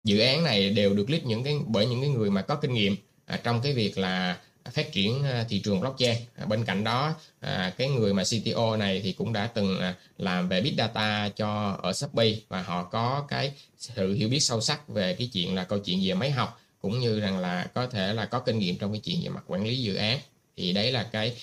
dự 0.05 0.19
án 0.19 0.45
này 0.45 0.71
đều 0.71 0.95
được 0.95 1.11
lead 1.11 1.23
những 1.25 1.45
cái 1.45 1.57
bởi 1.67 1.87
những 1.87 2.01
cái 2.01 2.11
người 2.11 2.31
mà 2.31 2.43
có 2.43 2.55
kinh 2.55 2.73
nghiệm 2.73 2.97
à, 3.27 3.41
trong 3.43 3.61
cái 3.63 3.73
việc 3.73 3.99
là 3.99 4.39
phát 4.73 4.93
triển 4.93 5.25
à, 5.25 5.45
thị 5.49 5.59
trường 5.59 5.81
blockchain. 5.81 6.17
À, 6.35 6.45
bên 6.45 6.65
cạnh 6.65 6.85
đó, 6.85 7.15
à, 7.41 7.75
cái 7.79 7.89
người 7.89 8.15
mà 8.15 8.23
CTO 8.25 8.77
này 8.77 9.01
thì 9.05 9.13
cũng 9.13 9.33
đã 9.33 9.47
từng 9.47 9.81
làm 10.19 10.49
về 10.49 10.61
big 10.61 10.75
data 10.79 11.29
cho 11.29 11.79
ở 11.83 11.93
Shopee 11.93 12.35
và 12.49 12.63
họ 12.63 12.85
có 12.85 13.25
cái 13.29 13.53
sự 13.79 14.13
hiểu 14.13 14.29
biết 14.29 14.41
sâu 14.41 14.61
sắc 14.61 14.89
về 14.89 15.15
cái 15.15 15.31
chuyện 15.33 15.55
là 15.55 15.65
câu 15.65 15.79
chuyện 15.79 16.01
về 16.05 16.15
máy 16.15 16.31
học 16.31 16.61
cũng 16.81 16.99
như 17.01 17.21
rằng 17.21 17.39
là 17.39 17.71
có 17.75 17.87
thể 17.87 18.13
là 18.13 18.27
có 18.27 18.41
kinh 18.41 18.59
nghiệm 18.59 18.79
trong 18.79 18.93
cái 18.93 19.01
chuyện 19.05 19.21
về 19.23 19.29
mặt 19.29 19.45
quản 19.47 19.65
lý 19.65 19.83
dự 19.83 19.95
án. 19.95 20.19
Thì 20.57 20.73
đấy 20.73 20.93
là 20.93 21.03
cái 21.03 21.37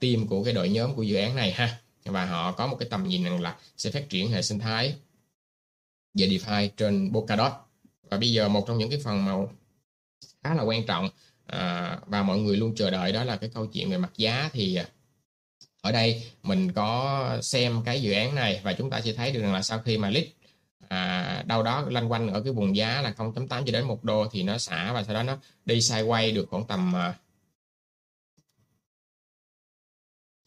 team 0.00 0.26
của 0.26 0.44
cái 0.44 0.54
đội 0.54 0.68
nhóm 0.68 0.94
của 0.94 1.02
dự 1.02 1.16
án 1.16 1.36
này 1.36 1.52
ha. 1.52 1.78
Và 2.04 2.26
họ 2.26 2.52
có 2.52 2.66
một 2.66 2.76
cái 2.80 2.88
tầm 2.90 3.08
nhìn 3.08 3.24
rằng 3.24 3.40
là 3.40 3.56
sẽ 3.76 3.90
phát 3.90 4.08
triển 4.08 4.30
hệ 4.30 4.42
sinh 4.42 4.58
thái 4.58 4.94
về 6.14 6.26
DeFi 6.26 6.68
trên 6.76 7.10
Polkadot. 7.12 7.52
Và 8.10 8.16
bây 8.18 8.32
giờ 8.32 8.48
một 8.48 8.64
trong 8.66 8.78
những 8.78 8.90
cái 8.90 9.00
phần 9.04 9.24
mà 9.24 9.32
khá 10.44 10.54
là 10.54 10.62
quan 10.62 10.86
trọng 10.86 11.08
à, 11.46 11.98
và 12.06 12.22
mọi 12.22 12.38
người 12.38 12.56
luôn 12.56 12.74
chờ 12.76 12.90
đợi 12.90 13.12
đó 13.12 13.24
là 13.24 13.36
cái 13.36 13.50
câu 13.54 13.66
chuyện 13.66 13.90
về 13.90 13.98
mặt 13.98 14.12
giá 14.16 14.50
thì 14.52 14.76
à, 14.76 14.86
ở 15.82 15.92
đây 15.92 16.22
mình 16.42 16.72
có 16.72 17.38
xem 17.42 17.82
cái 17.84 18.02
dự 18.02 18.12
án 18.12 18.34
này 18.34 18.60
và 18.64 18.72
chúng 18.72 18.90
ta 18.90 19.00
sẽ 19.00 19.12
thấy 19.12 19.32
được 19.32 19.42
rằng 19.42 19.52
là 19.52 19.62
sau 19.62 19.78
khi 19.78 19.98
mà 19.98 20.10
lít 20.10 20.28
à, 20.88 21.42
đâu 21.46 21.62
đó 21.62 21.84
lanh 21.88 22.12
quanh 22.12 22.28
ở 22.28 22.40
cái 22.40 22.52
vùng 22.52 22.76
giá 22.76 23.02
là 23.02 23.14
0.8 23.16 23.46
cho 23.48 23.72
đến 23.72 23.84
1 23.84 24.04
đô 24.04 24.26
thì 24.32 24.42
nó 24.42 24.58
xả 24.58 24.92
và 24.92 25.04
sau 25.04 25.14
đó 25.14 25.22
nó 25.22 25.38
đi 25.64 25.78
sideways 25.78 26.34
được 26.34 26.46
khoảng 26.50 26.66
tầm 26.66 26.96
à, 26.96 27.14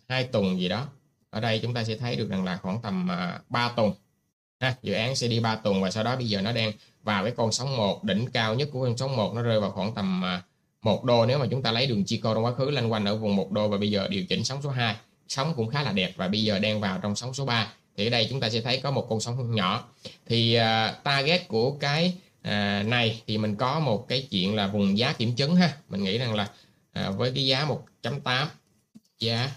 hai 0.09 0.23
tuần 0.23 0.59
gì 0.59 0.69
đó. 0.69 0.87
Ở 1.29 1.39
đây 1.41 1.59
chúng 1.59 1.73
ta 1.73 1.83
sẽ 1.83 1.97
thấy 1.97 2.15
được 2.15 2.29
rằng 2.29 2.43
là 2.43 2.57
khoảng 2.57 2.81
tầm 2.81 3.11
à, 3.11 3.39
3 3.49 3.73
tuần 3.75 3.93
ha 4.59 4.75
dự 4.81 4.93
án 4.93 5.15
sẽ 5.15 5.27
đi 5.27 5.39
3 5.39 5.55
tuần 5.55 5.81
và 5.81 5.91
sau 5.91 6.03
đó 6.03 6.15
bây 6.15 6.29
giờ 6.29 6.41
nó 6.41 6.51
đang 6.51 6.71
vào 7.03 7.23
cái 7.23 7.33
con 7.37 7.51
sóng 7.51 7.77
1 7.77 8.03
đỉnh 8.03 8.31
cao 8.33 8.55
nhất 8.55 8.69
của 8.71 8.83
con 8.83 8.97
sóng 8.97 9.15
1 9.15 9.33
nó 9.35 9.41
rơi 9.41 9.61
vào 9.61 9.71
khoảng 9.71 9.95
tầm 9.95 10.25
à, 10.25 10.43
một 10.81 11.03
đô 11.03 11.25
nếu 11.25 11.39
mà 11.39 11.45
chúng 11.51 11.63
ta 11.63 11.71
lấy 11.71 11.87
đường 11.87 12.03
chi 12.05 12.15
Chico 12.15 12.33
trong 12.33 12.45
quá 12.45 12.53
khứ 12.53 12.69
lanh 12.69 12.91
quanh 12.91 13.05
ở 13.05 13.15
vùng 13.15 13.35
một 13.35 13.51
đô 13.51 13.67
và 13.67 13.77
bây 13.77 13.91
giờ 13.91 14.07
điều 14.07 14.25
chỉnh 14.25 14.43
sóng 14.43 14.61
số 14.61 14.69
2 14.69 14.95
sóng 15.27 15.53
cũng 15.55 15.69
khá 15.69 15.83
là 15.83 15.91
đẹp 15.91 16.13
và 16.15 16.27
bây 16.27 16.43
giờ 16.43 16.59
đang 16.59 16.81
vào 16.81 16.99
trong 17.01 17.15
sóng 17.15 17.33
số 17.33 17.45
3 17.45 17.73
thì 17.99 18.07
ở 18.07 18.09
đây 18.09 18.27
chúng 18.29 18.39
ta 18.39 18.49
sẽ 18.49 18.61
thấy 18.61 18.79
có 18.83 18.91
một 18.91 19.07
con 19.09 19.19
sóng 19.19 19.55
nhỏ. 19.55 19.87
Thì 20.25 20.57
uh, 20.57 21.03
target 21.03 21.47
của 21.47 21.71
cái 21.71 22.13
uh, 22.39 22.87
này 22.87 23.23
thì 23.27 23.37
mình 23.37 23.55
có 23.55 23.79
một 23.79 24.05
cái 24.07 24.27
chuyện 24.31 24.55
là 24.55 24.67
vùng 24.67 24.97
giá 24.97 25.13
kiểm 25.13 25.35
chứng 25.35 25.55
ha. 25.55 25.77
Mình 25.89 26.03
nghĩ 26.03 26.17
rằng 26.17 26.35
là 26.35 26.51
uh, 27.07 27.17
với 27.17 27.31
cái 27.35 27.45
giá 27.45 27.67
1.8 28.03 28.47
giá 29.19 29.51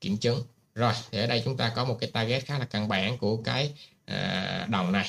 kiểm 0.00 0.16
chứng. 0.16 0.42
Rồi 0.74 0.92
thì 1.10 1.18
ở 1.18 1.26
đây 1.26 1.42
chúng 1.44 1.56
ta 1.56 1.72
có 1.76 1.84
một 1.84 1.96
cái 2.00 2.10
target 2.10 2.44
khá 2.44 2.58
là 2.58 2.64
căn 2.64 2.88
bản 2.88 3.18
của 3.18 3.36
cái 3.36 3.72
uh, 4.10 4.68
đồng 4.68 4.92
này. 4.92 5.06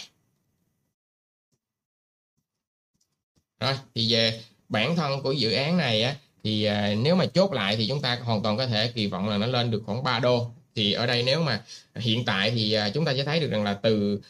Rồi 3.60 3.74
thì 3.96 4.14
về 4.14 4.42
bản 4.72 4.96
thân 4.96 5.22
của 5.22 5.32
dự 5.32 5.52
án 5.52 5.78
này 5.78 6.04
á, 6.04 6.16
thì 6.44 6.64
à, 6.64 6.94
nếu 7.04 7.16
mà 7.16 7.26
chốt 7.26 7.54
lại 7.54 7.76
thì 7.76 7.88
chúng 7.88 8.02
ta 8.02 8.20
hoàn 8.24 8.44
toàn 8.44 8.58
có 8.58 8.68
thể 8.68 8.92
kỳ 8.96 9.08
vọng 9.08 9.30
là 9.30 9.38
nó 9.38 9.48
lên 9.48 9.72
được 9.72 9.84
khoảng 9.86 10.04
3 10.04 10.20
đô. 10.20 10.52
Thì 10.76 10.94
ở 10.94 11.06
đây 11.06 11.24
nếu 11.24 11.42
mà 11.42 11.62
hiện 11.96 12.26
tại 12.26 12.52
thì 12.52 12.74
à, 12.74 12.90
chúng 12.90 13.06
ta 13.06 13.14
sẽ 13.14 13.24
thấy 13.24 13.40
được 13.40 13.52
rằng 13.52 13.64
là 13.64 13.74
từ 13.74 14.22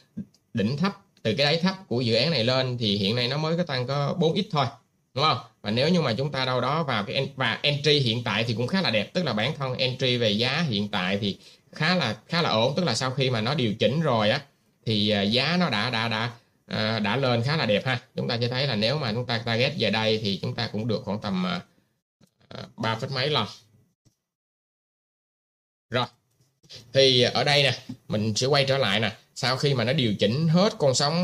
đỉnh 0.53 0.77
thấp 0.77 0.97
từ 1.23 1.33
cái 1.33 1.45
đáy 1.45 1.57
thấp 1.57 1.75
của 1.87 2.01
dự 2.01 2.15
án 2.15 2.31
này 2.31 2.43
lên 2.43 2.77
thì 2.77 2.97
hiện 2.97 3.15
nay 3.15 3.27
nó 3.27 3.37
mới 3.37 3.57
có 3.57 3.63
tăng 3.63 3.87
có 3.87 4.13
4 4.19 4.33
ít 4.33 4.47
thôi 4.51 4.65
đúng 5.13 5.23
không? 5.23 5.37
Và 5.61 5.71
nếu 5.71 5.89
như 5.89 6.01
mà 6.01 6.13
chúng 6.13 6.31
ta 6.31 6.45
đâu 6.45 6.61
đó 6.61 6.83
vào 6.83 7.03
cái 7.03 7.29
và 7.35 7.59
entry 7.61 7.99
hiện 7.99 8.23
tại 8.23 8.43
thì 8.43 8.53
cũng 8.53 8.67
khá 8.67 8.81
là 8.81 8.91
đẹp 8.91 9.13
tức 9.13 9.25
là 9.25 9.33
bản 9.33 9.55
thân 9.57 9.77
entry 9.77 10.17
về 10.17 10.31
giá 10.31 10.65
hiện 10.69 10.87
tại 10.87 11.17
thì 11.21 11.37
khá 11.71 11.95
là 11.95 12.15
khá 12.27 12.41
là 12.41 12.49
ổn. 12.49 12.73
Tức 12.75 12.83
là 12.83 12.95
sau 12.95 13.11
khi 13.11 13.29
mà 13.29 13.41
nó 13.41 13.55
điều 13.55 13.73
chỉnh 13.73 14.01
rồi 14.01 14.29
á 14.29 14.41
thì 14.85 15.09
à, 15.09 15.21
giá 15.21 15.57
nó 15.59 15.69
đã 15.69 15.89
đã 15.89 16.07
đã 16.07 16.31
à, 16.71 16.99
đã 16.99 17.17
lên 17.17 17.43
khá 17.43 17.57
là 17.57 17.65
đẹp 17.65 17.85
ha. 17.85 17.99
Chúng 18.15 18.27
ta 18.27 18.37
sẽ 18.41 18.47
thấy 18.47 18.67
là 18.67 18.75
nếu 18.75 18.97
mà 18.97 19.13
chúng 19.13 19.25
ta 19.25 19.41
target 19.45 19.73
về 19.77 19.89
đây 19.89 20.19
thì 20.23 20.39
chúng 20.41 20.55
ta 20.55 20.69
cũng 20.71 20.87
được 20.87 21.01
khoảng 21.05 21.21
tầm 21.21 21.45
à, 21.45 21.61
ba 22.75 22.95
phút 22.95 23.11
mấy 23.11 23.29
lần 23.29 23.47
rồi 25.89 26.05
thì 26.93 27.21
ở 27.21 27.43
đây 27.43 27.63
nè 27.63 27.79
mình 28.07 28.35
sẽ 28.35 28.47
quay 28.47 28.65
trở 28.67 28.77
lại 28.77 28.99
nè. 28.99 29.17
Sau 29.35 29.57
khi 29.57 29.73
mà 29.73 29.83
nó 29.83 29.93
điều 29.93 30.15
chỉnh 30.19 30.47
hết 30.47 30.73
con 30.77 30.95
sóng 30.95 31.15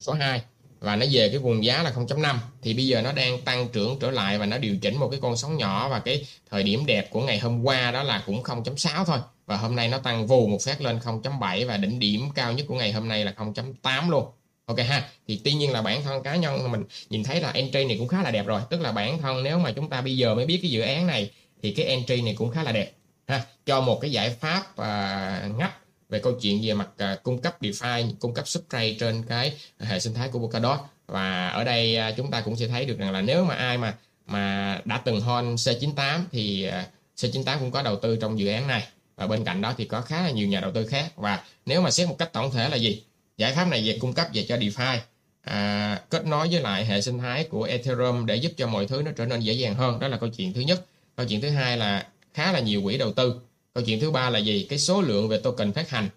số 0.00 0.12
2 0.12 0.42
và 0.80 0.96
nó 0.96 1.06
về 1.10 1.28
cái 1.28 1.38
vùng 1.38 1.64
giá 1.64 1.82
là 1.82 1.90
0.5 1.90 2.36
thì 2.62 2.74
bây 2.74 2.86
giờ 2.86 3.02
nó 3.02 3.12
đang 3.12 3.40
tăng 3.40 3.68
trưởng 3.68 3.98
trở 4.00 4.10
lại 4.10 4.38
và 4.38 4.46
nó 4.46 4.58
điều 4.58 4.76
chỉnh 4.76 4.96
một 4.96 5.08
cái 5.10 5.20
con 5.22 5.36
sóng 5.36 5.56
nhỏ. 5.56 5.88
Và 5.88 5.98
cái 5.98 6.26
thời 6.50 6.62
điểm 6.62 6.86
đẹp 6.86 7.10
của 7.10 7.20
ngày 7.20 7.38
hôm 7.38 7.62
qua 7.62 7.90
đó 7.90 8.02
là 8.02 8.22
cũng 8.26 8.42
0.6 8.42 9.04
thôi. 9.04 9.18
Và 9.46 9.56
hôm 9.56 9.76
nay 9.76 9.88
nó 9.88 9.98
tăng 9.98 10.26
vù 10.26 10.46
một 10.46 10.58
phát 10.62 10.80
lên 10.80 10.98
0.7 10.98 11.66
và 11.66 11.76
đỉnh 11.76 11.98
điểm 11.98 12.28
cao 12.34 12.52
nhất 12.52 12.66
của 12.68 12.74
ngày 12.74 12.92
hôm 12.92 13.08
nay 13.08 13.24
là 13.24 13.34
0.8 13.36 14.10
luôn. 14.10 14.24
Ok 14.66 14.78
ha? 14.78 15.08
Thì 15.28 15.40
tuy 15.44 15.52
nhiên 15.52 15.72
là 15.72 15.82
bản 15.82 16.02
thân 16.02 16.22
cá 16.22 16.36
nhân 16.36 16.72
mình 16.72 16.84
nhìn 17.10 17.24
thấy 17.24 17.40
là 17.40 17.50
entry 17.50 17.84
này 17.84 17.96
cũng 17.98 18.08
khá 18.08 18.22
là 18.22 18.30
đẹp 18.30 18.46
rồi. 18.46 18.60
Tức 18.70 18.80
là 18.80 18.92
bản 18.92 19.18
thân 19.22 19.42
nếu 19.42 19.58
mà 19.58 19.72
chúng 19.72 19.88
ta 19.88 20.00
bây 20.00 20.16
giờ 20.16 20.34
mới 20.34 20.46
biết 20.46 20.58
cái 20.62 20.70
dự 20.70 20.80
án 20.80 21.06
này 21.06 21.30
thì 21.62 21.72
cái 21.72 21.86
entry 21.86 22.22
này 22.22 22.34
cũng 22.38 22.50
khá 22.50 22.62
là 22.62 22.72
đẹp. 22.72 22.92
Ha? 23.26 23.44
Cho 23.66 23.80
một 23.80 23.98
cái 24.00 24.10
giải 24.10 24.30
pháp 24.30 24.76
à, 24.76 25.42
uh, 25.46 25.58
ngách 25.58 25.72
về 26.08 26.18
câu 26.18 26.32
chuyện 26.40 26.60
về 26.62 26.74
mặt 26.74 26.88
uh, 27.12 27.22
cung 27.22 27.40
cấp 27.40 27.62
DeFi 27.62 28.12
cung 28.20 28.34
cấp 28.34 28.48
substrate 28.48 28.96
trên 29.00 29.22
cái 29.28 29.54
hệ 29.78 30.00
sinh 30.00 30.14
thái 30.14 30.28
của 30.28 30.38
Polkadot. 30.38 30.78
Và 31.06 31.48
ở 31.48 31.64
đây 31.64 31.98
uh, 32.10 32.16
chúng 32.16 32.30
ta 32.30 32.40
cũng 32.40 32.56
sẽ 32.56 32.68
thấy 32.68 32.84
được 32.84 32.98
rằng 32.98 33.12
là 33.12 33.20
nếu 33.20 33.44
mà 33.44 33.54
ai 33.54 33.78
mà 33.78 33.94
mà 34.26 34.80
đã 34.84 34.98
từng 35.04 35.20
hold 35.20 35.68
C98 35.68 36.20
thì 36.32 36.64
à, 36.64 36.86
uh, 36.88 36.98
C98 37.16 37.58
cũng 37.58 37.70
có 37.70 37.82
đầu 37.82 37.96
tư 37.96 38.16
trong 38.16 38.38
dự 38.38 38.48
án 38.48 38.66
này. 38.66 38.88
Và 39.16 39.26
bên 39.26 39.44
cạnh 39.44 39.60
đó 39.60 39.74
thì 39.76 39.84
có 39.84 40.00
khá 40.00 40.22
là 40.22 40.30
nhiều 40.30 40.48
nhà 40.48 40.60
đầu 40.60 40.72
tư 40.72 40.86
khác. 40.86 41.12
Và 41.16 41.44
nếu 41.66 41.80
mà 41.80 41.90
xét 41.90 42.08
một 42.08 42.18
cách 42.18 42.32
tổng 42.32 42.50
thể 42.50 42.68
là 42.68 42.76
gì? 42.76 43.02
Giải 43.36 43.54
pháp 43.54 43.64
này 43.64 43.82
về 43.86 43.98
cung 44.00 44.12
cấp 44.12 44.26
về 44.32 44.46
cho 44.48 44.56
DeFi. 44.56 44.98
À, 45.42 46.00
kết 46.10 46.26
nối 46.26 46.48
với 46.48 46.60
lại 46.60 46.84
hệ 46.84 47.00
sinh 47.00 47.18
thái 47.18 47.44
của 47.44 47.62
Ethereum 47.62 48.26
để 48.26 48.36
giúp 48.36 48.52
cho 48.56 48.66
mọi 48.66 48.86
thứ 48.86 49.02
nó 49.02 49.10
trở 49.16 49.26
nên 49.26 49.40
dễ 49.40 49.52
dàng 49.52 49.74
hơn. 49.74 50.00
Đó 50.00 50.08
là 50.08 50.16
câu 50.16 50.28
chuyện 50.28 50.52
thứ 50.52 50.60
nhất. 50.60 50.84
Câu 51.16 51.26
chuyện 51.26 51.40
thứ 51.40 51.48
hai 51.50 51.76
là 51.76 52.06
khá 52.34 52.52
là 52.52 52.60
nhiều 52.60 52.82
quỹ 52.82 52.98
đầu 52.98 53.12
tư 53.12 53.40
câu 53.78 53.84
chuyện 53.84 54.00
thứ 54.00 54.10
ba 54.10 54.30
là 54.30 54.38
gì? 54.38 54.66
Cái 54.68 54.78
số 54.78 55.00
lượng 55.02 55.28
về 55.28 55.38
token 55.38 55.72
phát 55.72 55.90
hành. 55.90 56.08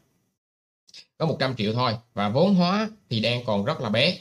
Có 1.17 1.25
100 1.25 1.55
triệu 1.55 1.73
thôi 1.73 1.93
và 2.13 2.29
vốn 2.29 2.55
hóa 2.55 2.89
thì 3.09 3.19
đang 3.19 3.45
còn 3.45 3.65
rất 3.65 3.81
là 3.81 3.89
bé 3.89 4.17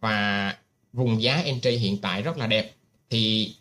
và 0.00 0.56
vùng 0.92 1.22
giá 1.22 1.36
entry 1.36 1.70
hiện 1.70 1.98
tại 1.98 2.22
rất 2.22 2.38
là 2.38 2.46
đẹp. 2.46 2.72
Thì 3.10 3.54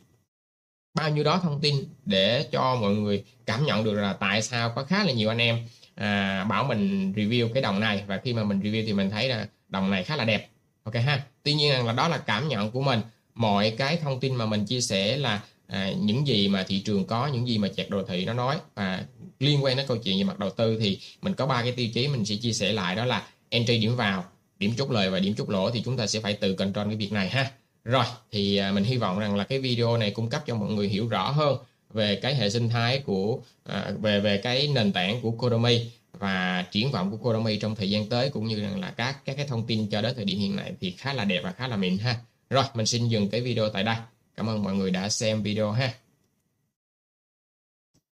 bao 0.94 1.10
nhiêu 1.10 1.24
đó 1.24 1.40
thông 1.44 1.62
tin 1.62 1.76
để 2.06 2.48
cho 2.52 2.76
mọi 2.76 2.96
người 2.96 3.24
cảm 3.46 3.66
nhận 3.66 3.84
được 3.84 3.94
là 3.94 4.14
tại 4.14 4.42
sao 4.42 4.74
có 4.76 4.84
khá 4.84 5.04
là 5.04 5.12
nhiều 5.12 5.30
anh 5.30 5.42
em 5.42 5.68
à, 5.96 6.44
bảo 6.44 6.64
mình 6.64 7.14
review 7.14 7.54
cái 7.54 7.64
đồng 7.64 7.80
này. 7.80 8.04
Và 8.08 8.18
khi 8.24 8.34
mà 8.34 8.44
mình 8.44 8.60
review 8.60 8.86
thì 8.86 8.94
mình 8.94 9.10
thấy 9.10 9.30
là 9.30 9.48
đồng 9.68 9.92
này 9.92 10.04
khá 10.04 10.16
là 10.16 10.26
đẹp. 10.26 10.50
Ok 10.84 10.96
ha? 10.96 11.26
Tuy 11.44 11.54
nhiên 11.54 11.86
là 11.86 11.94
đó 11.94 12.08
là 12.08 12.18
cảm 12.18 12.48
nhận 12.48 12.72
của 12.72 12.82
mình. 12.82 13.02
Mọi 13.36 13.72
cái 13.78 13.98
thông 13.98 14.20
tin 14.20 14.36
mà 14.36 14.46
mình 14.46 14.66
chia 14.66 14.82
sẻ 14.82 15.18
là 15.18 15.42
à, 15.70 15.92
những 16.00 16.28
gì 16.28 16.48
mà 16.48 16.64
thị 16.64 16.80
trường 16.80 17.06
có 17.06 17.28
những 17.28 17.48
gì 17.48 17.58
mà 17.58 17.68
chạc 17.68 17.90
đồ 17.90 18.04
thị 18.04 18.26
nó 18.26 18.34
nói 18.34 18.58
và 18.76 19.06
liên 19.40 19.64
quan 19.64 19.78
đến 19.78 19.86
câu 19.88 19.98
chuyện 19.98 20.18
về 20.18 20.24
mặt 20.24 20.40
đầu 20.40 20.50
tư 20.50 20.78
thì 20.80 21.00
mình 21.22 21.34
có 21.34 21.46
ba 21.46 21.62
cái 21.62 21.72
tiêu 21.72 21.88
chí 21.94 22.08
mình 22.08 22.26
sẽ 22.26 22.36
chia 22.36 22.54
sẻ 22.54 22.72
lại 22.74 22.96
đó 22.96 23.06
là 23.06 23.28
entry 23.50 23.78
điểm 23.78 23.96
vào 23.96 24.26
điểm 24.60 24.74
chốt 24.78 24.92
lời 24.92 25.10
và 25.10 25.20
điểm 25.20 25.36
chốt 25.36 25.50
lỗ 25.50 25.72
thì 25.72 25.82
chúng 25.86 25.98
ta 25.98 26.08
sẽ 26.08 26.20
phải 26.20 26.34
tự 26.34 26.54
control 26.54 26.88
cái 26.88 26.96
việc 26.96 27.12
này 27.12 27.30
ha 27.30 27.52
rồi 27.84 28.06
thì 28.32 28.58
à, 28.58 28.72
mình 28.72 28.84
hy 28.84 28.98
vọng 28.98 29.20
rằng 29.20 29.36
là 29.36 29.44
cái 29.44 29.60
video 29.60 29.98
này 29.98 30.12
cung 30.12 30.30
cấp 30.30 30.44
cho 30.48 30.56
mọi 30.56 30.72
người 30.72 30.88
hiểu 30.88 31.08
rõ 31.08 31.32
hơn 31.32 31.58
về 31.94 32.16
cái 32.16 32.36
hệ 32.36 32.50
sinh 32.50 32.70
thái 32.70 33.00
của 33.00 33.40
à, 33.64 33.92
về 34.02 34.20
về 34.20 34.38
cái 34.38 34.68
nền 34.68 34.92
tảng 34.92 35.22
của 35.22 35.32
Kodomi 35.32 35.92
và 36.20 36.66
triển 36.72 36.92
vọng 36.92 37.12
của 37.12 37.18
Kodomi 37.18 37.58
trong 37.58 37.76
thời 37.76 37.90
gian 37.90 38.10
tới 38.10 38.30
cũng 38.30 38.48
như 38.48 38.62
là 38.78 38.94
các 38.98 39.26
các 39.26 39.36
cái 39.36 39.48
thông 39.48 39.68
tin 39.68 39.90
cho 39.90 40.02
đến 40.02 40.14
thời 40.16 40.26
điểm 40.26 40.40
hiện 40.40 40.58
tại 40.58 40.74
thì 40.82 40.92
khá 40.92 41.14
là 41.14 41.24
đẹp 41.26 41.42
và 41.44 41.52
khá 41.52 41.68
là 41.68 41.78
mịn 41.78 41.98
ha. 41.98 42.16
Rồi 42.50 42.64
mình 42.74 42.86
xin 42.86 43.08
dừng 43.08 43.30
cái 43.30 43.42
video 43.42 43.70
tại 43.70 43.84
đây. 43.84 43.96
Cảm 44.40 44.50
ơn 44.50 44.64
mọi 44.64 44.76
người 44.76 44.92
đã 44.92 45.10
xem 45.10 45.44
video 45.44 45.72
ha. 45.72 45.94